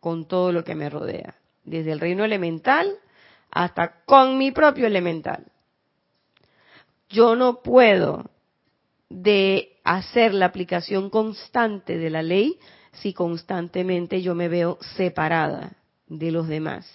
con 0.00 0.26
todo 0.26 0.52
lo 0.52 0.64
que 0.64 0.74
me 0.74 0.90
rodea, 0.90 1.36
desde 1.64 1.92
el 1.92 2.00
reino 2.00 2.24
elemental 2.24 2.98
hasta 3.50 4.04
con 4.04 4.38
mi 4.38 4.50
propio 4.50 4.86
elemental. 4.86 5.46
Yo 7.08 7.36
no 7.36 7.62
puedo 7.62 8.30
de 9.08 9.78
hacer 9.82 10.34
la 10.34 10.46
aplicación 10.46 11.10
constante 11.10 11.96
de 11.96 12.10
la 12.10 12.22
ley 12.22 12.58
si 12.92 13.12
constantemente 13.12 14.20
yo 14.20 14.34
me 14.34 14.48
veo 14.48 14.78
separada 14.96 15.76
de 16.06 16.30
los 16.30 16.46
demás 16.46 16.86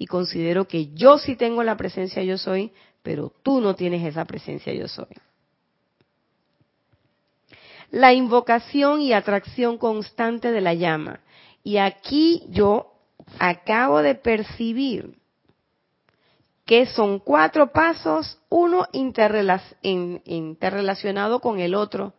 y 0.00 0.06
considero 0.06 0.66
que 0.66 0.92
yo 0.94 1.18
sí 1.18 1.36
tengo 1.36 1.62
la 1.62 1.76
presencia 1.76 2.24
yo 2.24 2.38
soy, 2.38 2.72
pero 3.04 3.32
tú 3.44 3.60
no 3.60 3.76
tienes 3.76 4.04
esa 4.04 4.24
presencia 4.24 4.72
yo 4.72 4.88
soy 4.88 5.06
la 7.90 8.12
invocación 8.12 9.02
y 9.02 9.12
atracción 9.12 9.78
constante 9.78 10.52
de 10.52 10.60
la 10.60 10.74
llama. 10.74 11.20
Y 11.62 11.78
aquí 11.78 12.44
yo 12.48 12.92
acabo 13.38 14.02
de 14.02 14.14
percibir 14.14 15.16
que 16.64 16.86
son 16.86 17.18
cuatro 17.18 17.72
pasos, 17.72 18.38
uno 18.48 18.86
interrelacionado 18.92 21.40
con 21.40 21.58
el 21.58 21.74
otro. 21.74 22.14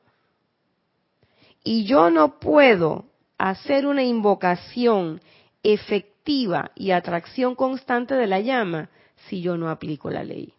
Y 1.64 1.86
yo 1.86 2.10
no 2.10 2.38
puedo 2.40 3.06
hacer 3.38 3.86
una 3.86 4.04
invocación 4.04 5.22
efectiva 5.64 6.11
y 6.26 6.92
atracción 6.92 7.56
constante 7.56 8.16
de 8.16 8.28
la 8.28 8.40
llama 8.40 8.90
si 9.28 9.42
yo 9.42 9.58
no 9.58 9.70
aplico 9.70 10.10
la 10.10 10.24
ley. 10.24 10.54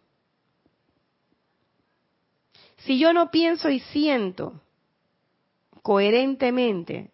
Si 2.77 2.99
yo 2.99 3.13
no 3.13 3.31
pienso 3.31 3.69
y 3.69 3.79
siento 3.79 4.61
coherentemente, 5.81 7.11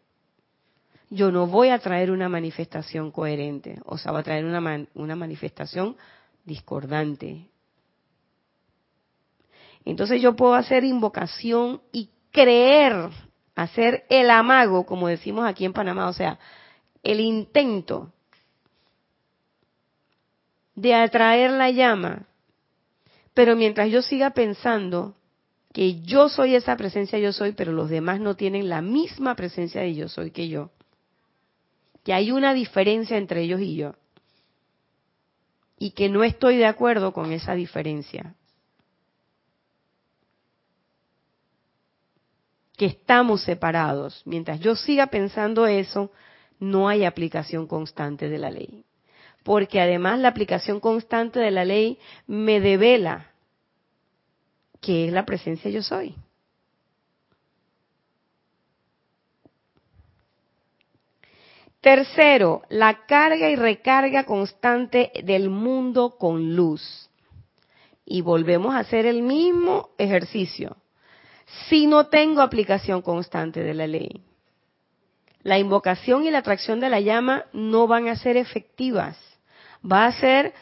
yo 1.09 1.31
no 1.31 1.47
voy 1.47 1.69
a 1.69 1.79
traer 1.79 2.11
una 2.11 2.27
manifestación 2.27 3.11
coherente, 3.11 3.79
o 3.85 3.97
sea, 3.97 4.11
voy 4.11 4.21
a 4.21 4.23
traer 4.23 4.45
una, 4.45 4.87
una 4.95 5.15
manifestación 5.15 5.95
discordante. 6.43 7.47
Entonces 9.85 10.21
yo 10.21 10.35
puedo 10.35 10.55
hacer 10.55 10.83
invocación 10.83 11.81
y 11.91 12.09
creer, 12.31 13.09
hacer 13.55 14.05
el 14.09 14.29
amago, 14.29 14.85
como 14.85 15.07
decimos 15.07 15.47
aquí 15.47 15.65
en 15.65 15.73
Panamá, 15.73 16.09
o 16.09 16.13
sea, 16.13 16.39
el 17.03 17.19
intento 17.19 18.11
de 20.79 20.95
atraer 20.95 21.51
la 21.51 21.71
llama, 21.71 22.25
pero 23.33 23.55
mientras 23.55 23.91
yo 23.91 24.01
siga 24.01 24.29
pensando 24.31 25.15
que 25.73 25.99
yo 26.01 26.29
soy 26.29 26.55
esa 26.55 26.77
presencia 26.77 27.19
yo 27.19 27.33
soy, 27.33 27.51
pero 27.51 27.73
los 27.73 27.89
demás 27.89 28.19
no 28.19 28.35
tienen 28.35 28.69
la 28.69 28.81
misma 28.81 29.35
presencia 29.35 29.81
de 29.81 29.93
yo 29.93 30.07
soy 30.07 30.31
que 30.31 30.47
yo. 30.47 30.71
Que 32.03 32.13
hay 32.13 32.31
una 32.31 32.53
diferencia 32.53 33.17
entre 33.17 33.41
ellos 33.41 33.59
y 33.59 33.75
yo. 33.75 33.95
Y 35.77 35.91
que 35.91 36.09
no 36.09 36.23
estoy 36.23 36.57
de 36.57 36.65
acuerdo 36.65 37.11
con 37.13 37.31
esa 37.33 37.55
diferencia. 37.55 38.35
Que 42.77 42.85
estamos 42.85 43.43
separados. 43.43 44.21
Mientras 44.25 44.61
yo 44.61 44.75
siga 44.75 45.07
pensando 45.07 45.67
eso, 45.67 46.11
no 46.59 46.87
hay 46.87 47.03
aplicación 47.03 47.67
constante 47.67 48.29
de 48.29 48.37
la 48.37 48.49
ley. 48.49 48.85
Porque 49.43 49.79
además 49.79 50.19
la 50.19 50.29
aplicación 50.29 50.79
constante 50.79 51.39
de 51.39 51.51
la 51.51 51.65
ley 51.65 51.97
me 52.27 52.59
devela 52.59 53.29
que 54.81 55.07
es 55.07 55.13
la 55.13 55.25
presencia 55.25 55.69
yo 55.69 55.81
soy. 55.81 56.15
Tercero, 61.81 62.63
la 62.69 63.05
carga 63.05 63.49
y 63.49 63.55
recarga 63.55 64.25
constante 64.25 65.11
del 65.23 65.49
mundo 65.49 66.17
con 66.17 66.55
luz. 66.55 67.09
Y 68.05 68.21
volvemos 68.21 68.75
a 68.75 68.79
hacer 68.79 69.05
el 69.05 69.21
mismo 69.21 69.91
ejercicio. 69.97 70.77
Si 71.69 71.87
no 71.87 72.07
tengo 72.07 72.41
aplicación 72.41 73.01
constante 73.01 73.63
de 73.63 73.73
la 73.73 73.87
ley, 73.87 74.23
la 75.41 75.57
invocación 75.57 76.25
y 76.25 76.31
la 76.31 76.39
atracción 76.39 76.79
de 76.79 76.89
la 76.89 76.99
llama 76.99 77.45
no 77.53 77.87
van 77.87 78.09
a 78.09 78.15
ser 78.17 78.35
efectivas. 78.35 79.17
Va 79.83 80.05
a 80.05 80.11
ser 80.13 80.53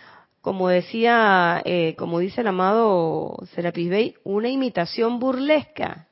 como 0.48 0.70
decía, 0.70 1.62
eh, 1.66 1.96
como 1.98 2.20
dice 2.20 2.40
el 2.40 2.48
amado 2.48 3.36
Serapis 3.54 3.90
Bey, 3.90 4.16
una 4.24 4.48
imitación 4.48 5.20
burlesca. 5.20 6.08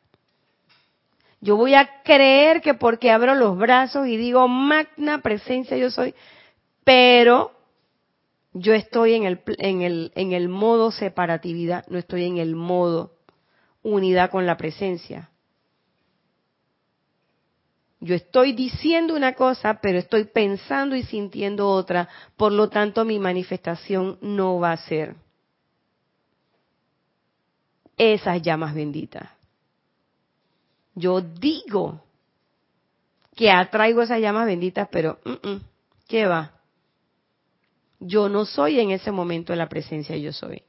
Yo 1.40 1.56
voy 1.56 1.74
a 1.74 2.02
creer 2.04 2.62
que 2.62 2.74
porque 2.74 3.12
abro 3.12 3.36
los 3.36 3.58
brazos 3.58 4.08
y 4.08 4.18
digo 4.18 4.50
magna 4.50 5.22
presencia 5.22 5.78
yo 5.78 5.90
soy, 5.90 6.14
pero 6.84 7.54
yo 8.52 8.74
estoy 8.74 9.14
en 9.14 9.24
el, 9.24 9.42
en 9.58 9.82
el, 9.84 10.12
en 10.16 10.34
el 10.34 10.50
modo 10.50 10.92
separatividad, 10.92 11.86
no 11.88 11.98
estoy 11.98 12.26
en 12.26 12.38
el 12.38 12.58
modo 12.58 13.14
unidad 13.84 14.32
con 14.32 14.46
la 14.46 14.58
presencia. 14.58 15.30
Yo 18.06 18.14
estoy 18.14 18.54
diciendo 18.54 19.16
una 19.16 19.34
cosa, 19.34 19.80
pero 19.82 19.98
estoy 19.98 20.26
pensando 20.26 20.96
y 20.96 21.02
sintiendo 21.02 21.68
otra, 21.68 22.08
por 22.38 22.52
lo 22.52 22.70
tanto 22.70 23.04
mi 23.04 23.18
manifestación 23.18 24.20
no 24.22 24.60
va 24.60 24.74
a 24.74 24.78
ser 24.78 25.16
esas 27.98 28.44
llamas 28.44 28.76
benditas. 28.76 29.28
Yo 30.94 31.20
digo 31.20 32.04
que 33.36 33.50
atraigo 33.50 34.04
esas 34.04 34.22
llamas 34.22 34.46
benditas, 34.46 34.88
pero 34.92 35.18
¿qué 36.08 36.28
va? 36.28 36.62
Yo 38.00 38.30
no 38.30 38.46
soy 38.46 38.82
en 38.82 38.92
ese 38.92 39.12
momento 39.12 39.56
la 39.56 39.68
presencia 39.68 40.16
yo 40.16 40.32
soy. 40.32 40.62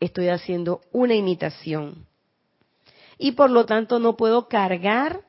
Estoy 0.00 0.30
haciendo 0.30 0.80
una 0.90 1.14
imitación. 1.14 2.06
Y 3.18 3.32
por 3.32 3.50
lo 3.50 3.66
tanto 3.66 3.98
no 3.98 4.16
puedo 4.16 4.48
cargar 4.48 5.26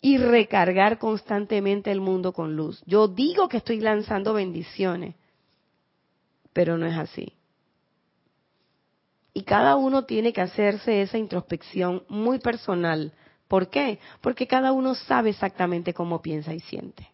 y 0.00 0.18
recargar 0.18 0.98
constantemente 0.98 1.90
el 1.90 2.00
mundo 2.00 2.32
con 2.32 2.56
luz. 2.56 2.82
Yo 2.86 3.08
digo 3.08 3.48
que 3.48 3.56
estoy 3.58 3.80
lanzando 3.80 4.34
bendiciones, 4.34 5.14
pero 6.52 6.78
no 6.78 6.86
es 6.86 6.96
así. 6.96 7.32
Y 9.34 9.42
cada 9.42 9.76
uno 9.76 10.04
tiene 10.04 10.32
que 10.32 10.40
hacerse 10.40 11.02
esa 11.02 11.18
introspección 11.18 12.04
muy 12.08 12.38
personal. 12.38 13.12
¿Por 13.48 13.68
qué? 13.68 13.98
Porque 14.20 14.46
cada 14.46 14.72
uno 14.72 14.94
sabe 14.94 15.30
exactamente 15.30 15.92
cómo 15.92 16.22
piensa 16.22 16.54
y 16.54 16.60
siente. 16.60 17.10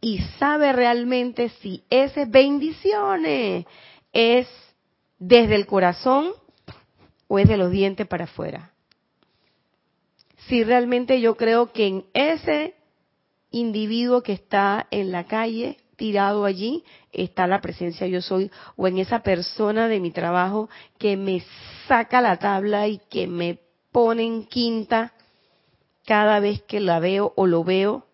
Y 0.00 0.20
sabe 0.38 0.72
realmente 0.72 1.50
si 1.60 1.84
ese 1.90 2.24
bendiciones 2.24 3.66
es 4.12 4.48
desde 5.18 5.54
el 5.54 5.66
corazón 5.66 6.32
o 7.28 7.38
es 7.38 7.46
de 7.46 7.58
los 7.58 7.70
dientes 7.70 8.06
para 8.06 8.24
afuera. 8.24 8.69
Si 10.50 10.64
realmente 10.64 11.20
yo 11.20 11.36
creo 11.36 11.70
que 11.72 11.86
en 11.86 12.06
ese 12.12 12.74
individuo 13.52 14.24
que 14.24 14.32
está 14.32 14.88
en 14.90 15.12
la 15.12 15.28
calle 15.28 15.76
tirado 15.94 16.44
allí 16.44 16.82
está 17.12 17.46
la 17.46 17.60
presencia 17.60 18.08
yo 18.08 18.20
soy 18.20 18.50
o 18.74 18.88
en 18.88 18.98
esa 18.98 19.20
persona 19.20 19.86
de 19.86 20.00
mi 20.00 20.10
trabajo 20.10 20.68
que 20.98 21.16
me 21.16 21.44
saca 21.86 22.20
la 22.20 22.36
tabla 22.38 22.88
y 22.88 22.98
que 22.98 23.28
me 23.28 23.60
pone 23.92 24.24
en 24.24 24.44
quinta 24.44 25.12
cada 26.04 26.40
vez 26.40 26.62
que 26.62 26.80
la 26.80 26.98
veo 26.98 27.32
o 27.36 27.46
lo 27.46 27.62
veo. 27.62 28.06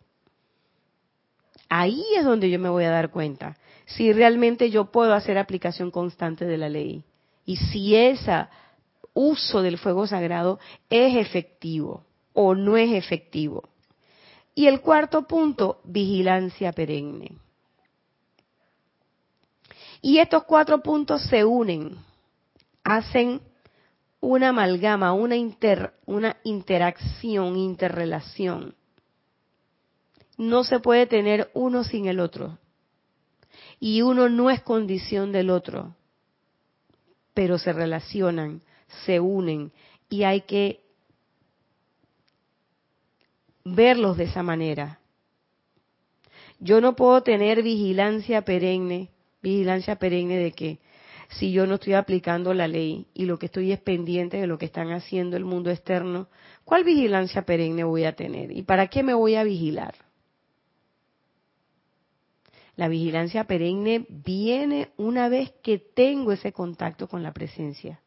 Ahí 1.70 2.04
es 2.18 2.24
donde 2.26 2.50
yo 2.50 2.58
me 2.58 2.68
voy 2.68 2.84
a 2.84 2.90
dar 2.90 3.12
cuenta 3.12 3.56
si 3.86 4.12
realmente 4.12 4.68
yo 4.68 4.90
puedo 4.90 5.14
hacer 5.14 5.38
aplicación 5.38 5.90
constante 5.90 6.44
de 6.44 6.58
la 6.58 6.68
ley 6.68 7.02
y 7.46 7.56
si 7.56 7.96
ese 7.96 8.46
uso 9.14 9.62
del 9.62 9.78
fuego 9.78 10.06
sagrado 10.06 10.58
es 10.90 11.16
efectivo 11.16 12.04
o 12.38 12.54
no 12.54 12.76
es 12.76 12.92
efectivo. 12.92 13.68
Y 14.54 14.66
el 14.66 14.82
cuarto 14.82 15.22
punto, 15.22 15.80
vigilancia 15.84 16.70
perenne. 16.72 17.32
Y 20.02 20.18
estos 20.18 20.44
cuatro 20.44 20.82
puntos 20.82 21.22
se 21.22 21.44
unen, 21.46 21.96
hacen 22.84 23.40
una 24.20 24.50
amalgama, 24.50 25.14
una, 25.14 25.36
una 26.04 26.36
interacción, 26.44 27.56
interrelación. 27.56 28.74
No 30.36 30.62
se 30.62 30.78
puede 30.78 31.06
tener 31.06 31.50
uno 31.54 31.84
sin 31.84 32.06
el 32.06 32.20
otro. 32.20 32.58
Y 33.80 34.02
uno 34.02 34.28
no 34.28 34.50
es 34.50 34.60
condición 34.60 35.32
del 35.32 35.48
otro, 35.48 35.96
pero 37.32 37.58
se 37.58 37.72
relacionan, 37.72 38.60
se 39.06 39.20
unen 39.20 39.72
y 40.10 40.24
hay 40.24 40.42
que 40.42 40.85
verlos 43.74 44.16
de 44.16 44.24
esa 44.24 44.42
manera. 44.42 45.00
Yo 46.58 46.80
no 46.80 46.96
puedo 46.96 47.22
tener 47.22 47.62
vigilancia 47.62 48.42
perenne 48.42 49.10
vigilancia 49.42 49.96
perenne 49.96 50.38
de 50.38 50.52
que 50.52 50.80
si 51.28 51.52
yo 51.52 51.66
no 51.66 51.76
estoy 51.76 51.94
aplicando 51.94 52.52
la 52.52 52.66
ley 52.66 53.06
y 53.14 53.26
lo 53.26 53.38
que 53.38 53.46
estoy 53.46 53.70
es 53.70 53.80
pendiente 53.80 54.38
de 54.38 54.46
lo 54.46 54.58
que 54.58 54.66
están 54.66 54.90
haciendo 54.90 55.36
el 55.36 55.44
mundo 55.44 55.70
externo, 55.70 56.28
¿cuál 56.64 56.82
vigilancia 56.82 57.42
perenne 57.42 57.84
voy 57.84 58.04
a 58.04 58.14
tener? 58.14 58.50
¿Y 58.50 58.62
para 58.62 58.88
qué 58.88 59.02
me 59.04 59.14
voy 59.14 59.36
a 59.36 59.44
vigilar? 59.44 59.94
La 62.74 62.88
vigilancia 62.88 63.44
perenne 63.44 64.04
viene 64.08 64.90
una 64.96 65.28
vez 65.28 65.52
que 65.62 65.78
tengo 65.78 66.32
ese 66.32 66.52
contacto 66.52 67.08
con 67.08 67.22
la 67.22 67.32
presencia 67.32 68.00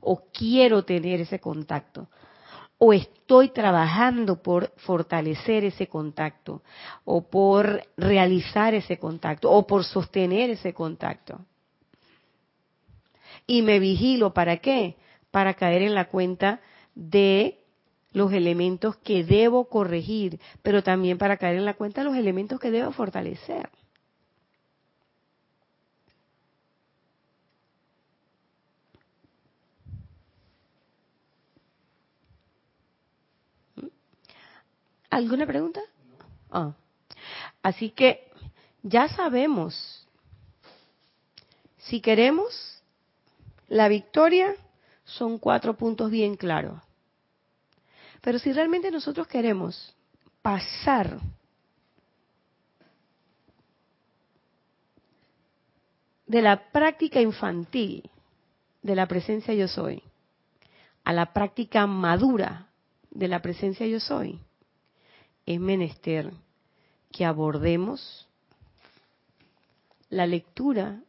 o 0.00 0.24
quiero 0.32 0.84
tener 0.84 1.20
ese 1.20 1.38
contacto 1.38 2.08
o 2.84 2.92
estoy 2.92 3.50
trabajando 3.50 4.42
por 4.42 4.72
fortalecer 4.78 5.64
ese 5.64 5.86
contacto, 5.86 6.62
o 7.04 7.30
por 7.30 7.84
realizar 7.96 8.74
ese 8.74 8.98
contacto, 8.98 9.52
o 9.52 9.68
por 9.68 9.84
sostener 9.84 10.50
ese 10.50 10.74
contacto. 10.74 11.38
Y 13.46 13.62
me 13.62 13.78
vigilo, 13.78 14.34
¿para 14.34 14.56
qué? 14.56 14.96
Para 15.30 15.54
caer 15.54 15.82
en 15.82 15.94
la 15.94 16.06
cuenta 16.06 16.60
de 16.96 17.60
los 18.10 18.32
elementos 18.32 18.96
que 18.96 19.22
debo 19.22 19.68
corregir, 19.68 20.40
pero 20.62 20.82
también 20.82 21.18
para 21.18 21.36
caer 21.36 21.58
en 21.58 21.64
la 21.64 21.74
cuenta 21.74 22.00
de 22.00 22.06
los 22.08 22.16
elementos 22.16 22.58
que 22.58 22.72
debo 22.72 22.90
fortalecer. 22.90 23.70
¿Alguna 35.12 35.46
pregunta? 35.46 35.82
Ah. 36.50 36.72
Así 37.62 37.90
que 37.90 38.30
ya 38.82 39.08
sabemos, 39.08 40.08
si 41.76 42.00
queremos 42.00 42.82
la 43.68 43.88
victoria, 43.88 44.56
son 45.04 45.38
cuatro 45.38 45.76
puntos 45.76 46.10
bien 46.10 46.34
claros. 46.34 46.80
Pero 48.22 48.38
si 48.38 48.54
realmente 48.54 48.90
nosotros 48.90 49.26
queremos 49.26 49.94
pasar 50.40 51.20
de 56.26 56.40
la 56.40 56.72
práctica 56.72 57.20
infantil 57.20 58.08
de 58.80 58.94
la 58.96 59.06
presencia 59.06 59.52
yo 59.52 59.68
soy 59.68 60.02
a 61.04 61.12
la 61.12 61.34
práctica 61.34 61.86
madura 61.86 62.68
de 63.10 63.28
la 63.28 63.42
presencia 63.42 63.86
yo 63.86 64.00
soy, 64.00 64.40
es 65.46 65.60
menester 65.60 66.32
que 67.10 67.24
abordemos 67.24 68.28
la 70.08 70.26
lectura 70.26 71.02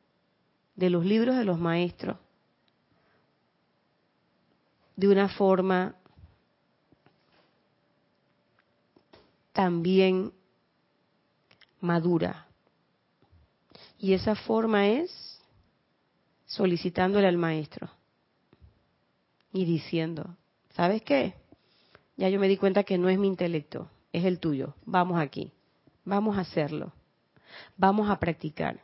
de 0.75 0.89
los 0.89 1.05
libros 1.05 1.37
de 1.37 1.45
los 1.45 1.59
maestros 1.59 2.17
de 4.95 5.07
una 5.07 5.29
forma 5.29 5.95
también 9.51 10.33
madura. 11.79 12.47
Y 13.99 14.13
esa 14.13 14.35
forma 14.35 14.87
es 14.87 15.41
solicitándole 16.45 17.27
al 17.27 17.37
maestro 17.37 17.89
y 19.51 19.65
diciendo, 19.65 20.35
¿sabes 20.75 21.01
qué? 21.03 21.35
Ya 22.17 22.29
yo 22.29 22.39
me 22.39 22.47
di 22.47 22.57
cuenta 22.57 22.83
que 22.83 22.97
no 22.97 23.09
es 23.09 23.17
mi 23.17 23.27
intelecto, 23.27 23.89
es 24.13 24.23
el 24.23 24.39
tuyo. 24.39 24.75
Vamos 24.85 25.19
aquí. 25.19 25.51
Vamos 26.05 26.37
a 26.37 26.41
hacerlo. 26.41 26.93
Vamos 27.75 28.09
a 28.09 28.19
practicar. 28.19 28.79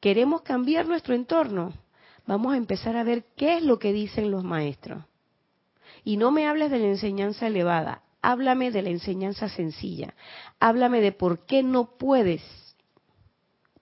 ¿Queremos 0.00 0.42
cambiar 0.42 0.86
nuestro 0.86 1.14
entorno? 1.14 1.72
Vamos 2.26 2.52
a 2.54 2.56
empezar 2.56 2.96
a 2.96 3.04
ver 3.04 3.24
qué 3.36 3.56
es 3.56 3.64
lo 3.64 3.78
que 3.78 3.92
dicen 3.92 4.30
los 4.30 4.44
maestros. 4.44 5.04
Y 6.04 6.16
no 6.16 6.30
me 6.30 6.46
hables 6.46 6.70
de 6.70 6.78
la 6.78 6.86
enseñanza 6.86 7.46
elevada, 7.46 8.02
háblame 8.22 8.70
de 8.70 8.82
la 8.82 8.90
enseñanza 8.90 9.48
sencilla. 9.48 10.14
Háblame 10.58 11.00
de 11.00 11.12
por 11.12 11.46
qué 11.46 11.62
no 11.62 11.96
puedes 11.98 12.42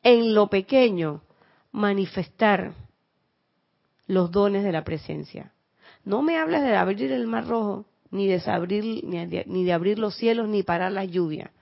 en 0.03 0.35
lo 0.35 0.49
pequeño 0.49 1.23
manifestar 1.73 2.73
los 4.07 4.31
dones 4.31 4.65
de 4.65 4.73
la 4.73 4.85
presencia. 4.85 5.53
No 6.05 6.23
me 6.23 6.39
hables 6.39 6.63
de 6.63 6.75
abrir 6.75 7.13
el 7.13 7.27
mar 7.27 7.47
rojo, 7.47 7.85
ni 8.11 8.27
de, 8.27 8.43
abrir, 8.51 9.05
ni 9.05 9.65
de 9.65 9.73
abrir 9.73 9.99
los 9.99 10.15
cielos, 10.17 10.49
ni 10.49 10.63
parar 10.63 10.93
la 10.93 11.05
lluvia. 11.05 11.53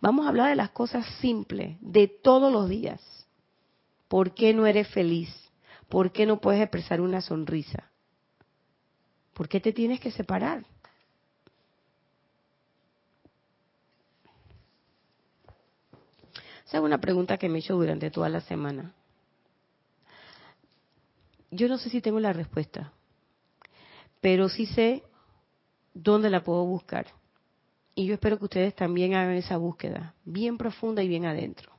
Vamos 0.00 0.26
a 0.26 0.28
hablar 0.28 0.50
de 0.50 0.56
las 0.56 0.70
cosas 0.70 1.06
simples, 1.20 1.76
de 1.80 2.08
todos 2.08 2.52
los 2.52 2.68
días. 2.68 3.00
¿Por 4.08 4.34
qué 4.34 4.52
no 4.54 4.66
eres 4.66 4.88
feliz? 4.88 5.34
¿Por 5.88 6.12
qué 6.12 6.26
no 6.26 6.40
puedes 6.40 6.62
expresar 6.62 7.00
una 7.00 7.20
sonrisa? 7.20 7.90
¿Por 9.32 9.48
qué 9.48 9.60
te 9.60 9.72
tienes 9.72 10.00
que 10.00 10.10
separar? 10.10 10.64
Esa 16.66 16.78
es 16.78 16.82
una 16.82 16.98
pregunta 16.98 17.38
que 17.38 17.48
me 17.48 17.58
he 17.58 17.60
hecho 17.60 17.76
durante 17.76 18.10
toda 18.10 18.28
la 18.28 18.40
semana. 18.40 18.92
Yo 21.50 21.68
no 21.68 21.78
sé 21.78 21.90
si 21.90 22.00
tengo 22.00 22.18
la 22.18 22.32
respuesta, 22.32 22.92
pero 24.20 24.48
sí 24.48 24.66
sé 24.66 25.04
dónde 25.96 26.30
la 26.30 26.42
puedo 26.42 26.64
buscar. 26.64 27.06
Y 27.94 28.06
yo 28.06 28.14
espero 28.14 28.38
que 28.38 28.44
ustedes 28.44 28.74
también 28.74 29.14
hagan 29.14 29.34
esa 29.34 29.56
búsqueda, 29.56 30.14
bien 30.24 30.58
profunda 30.58 31.02
y 31.02 31.08
bien 31.08 31.24
adentro. 31.24 31.72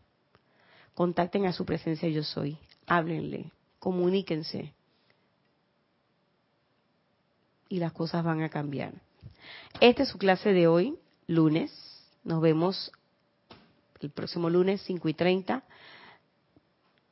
Contacten 0.95 1.45
a 1.45 1.53
su 1.53 1.63
presencia 1.65 2.09
yo 2.09 2.23
soy, 2.23 2.57
háblenle, 2.87 3.51
comuníquense. 3.77 4.73
Y 7.69 7.79
las 7.79 7.93
cosas 7.93 8.23
van 8.23 8.41
a 8.41 8.49
cambiar. 8.49 8.93
Esta 9.79 10.03
es 10.03 10.09
su 10.09 10.17
clase 10.17 10.53
de 10.53 10.67
hoy, 10.67 10.97
lunes. 11.27 11.71
Nos 12.23 12.41
vemos 12.41 12.91
el 14.01 14.09
próximo 14.09 14.49
lunes, 14.49 14.81
5 14.81 15.09
y 15.09 15.13
30. 15.13 15.63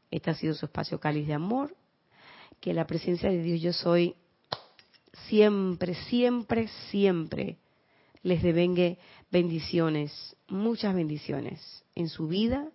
Este 0.09 0.31
ha 0.31 0.33
sido 0.33 0.55
su 0.55 0.65
espacio 0.65 0.99
cáliz 0.99 1.27
de 1.27 1.33
amor. 1.33 1.75
Que 2.59 2.73
la 2.73 2.87
presencia 2.87 3.29
de 3.29 3.43
Dios 3.43 3.61
yo 3.61 3.73
soy 3.73 4.15
siempre, 5.27 5.95
siempre, 5.95 6.67
siempre 6.89 7.57
les 8.23 8.41
devengue 8.41 8.97
bendiciones, 9.31 10.35
muchas 10.47 10.95
bendiciones 10.95 11.83
en 11.95 12.09
su 12.09 12.27
vida 12.27 12.67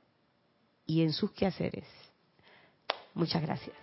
y 0.87 1.03
en 1.03 1.13
sus 1.13 1.33
quehaceres. 1.33 1.87
Muchas 3.15 3.43
gracias. 3.43 3.77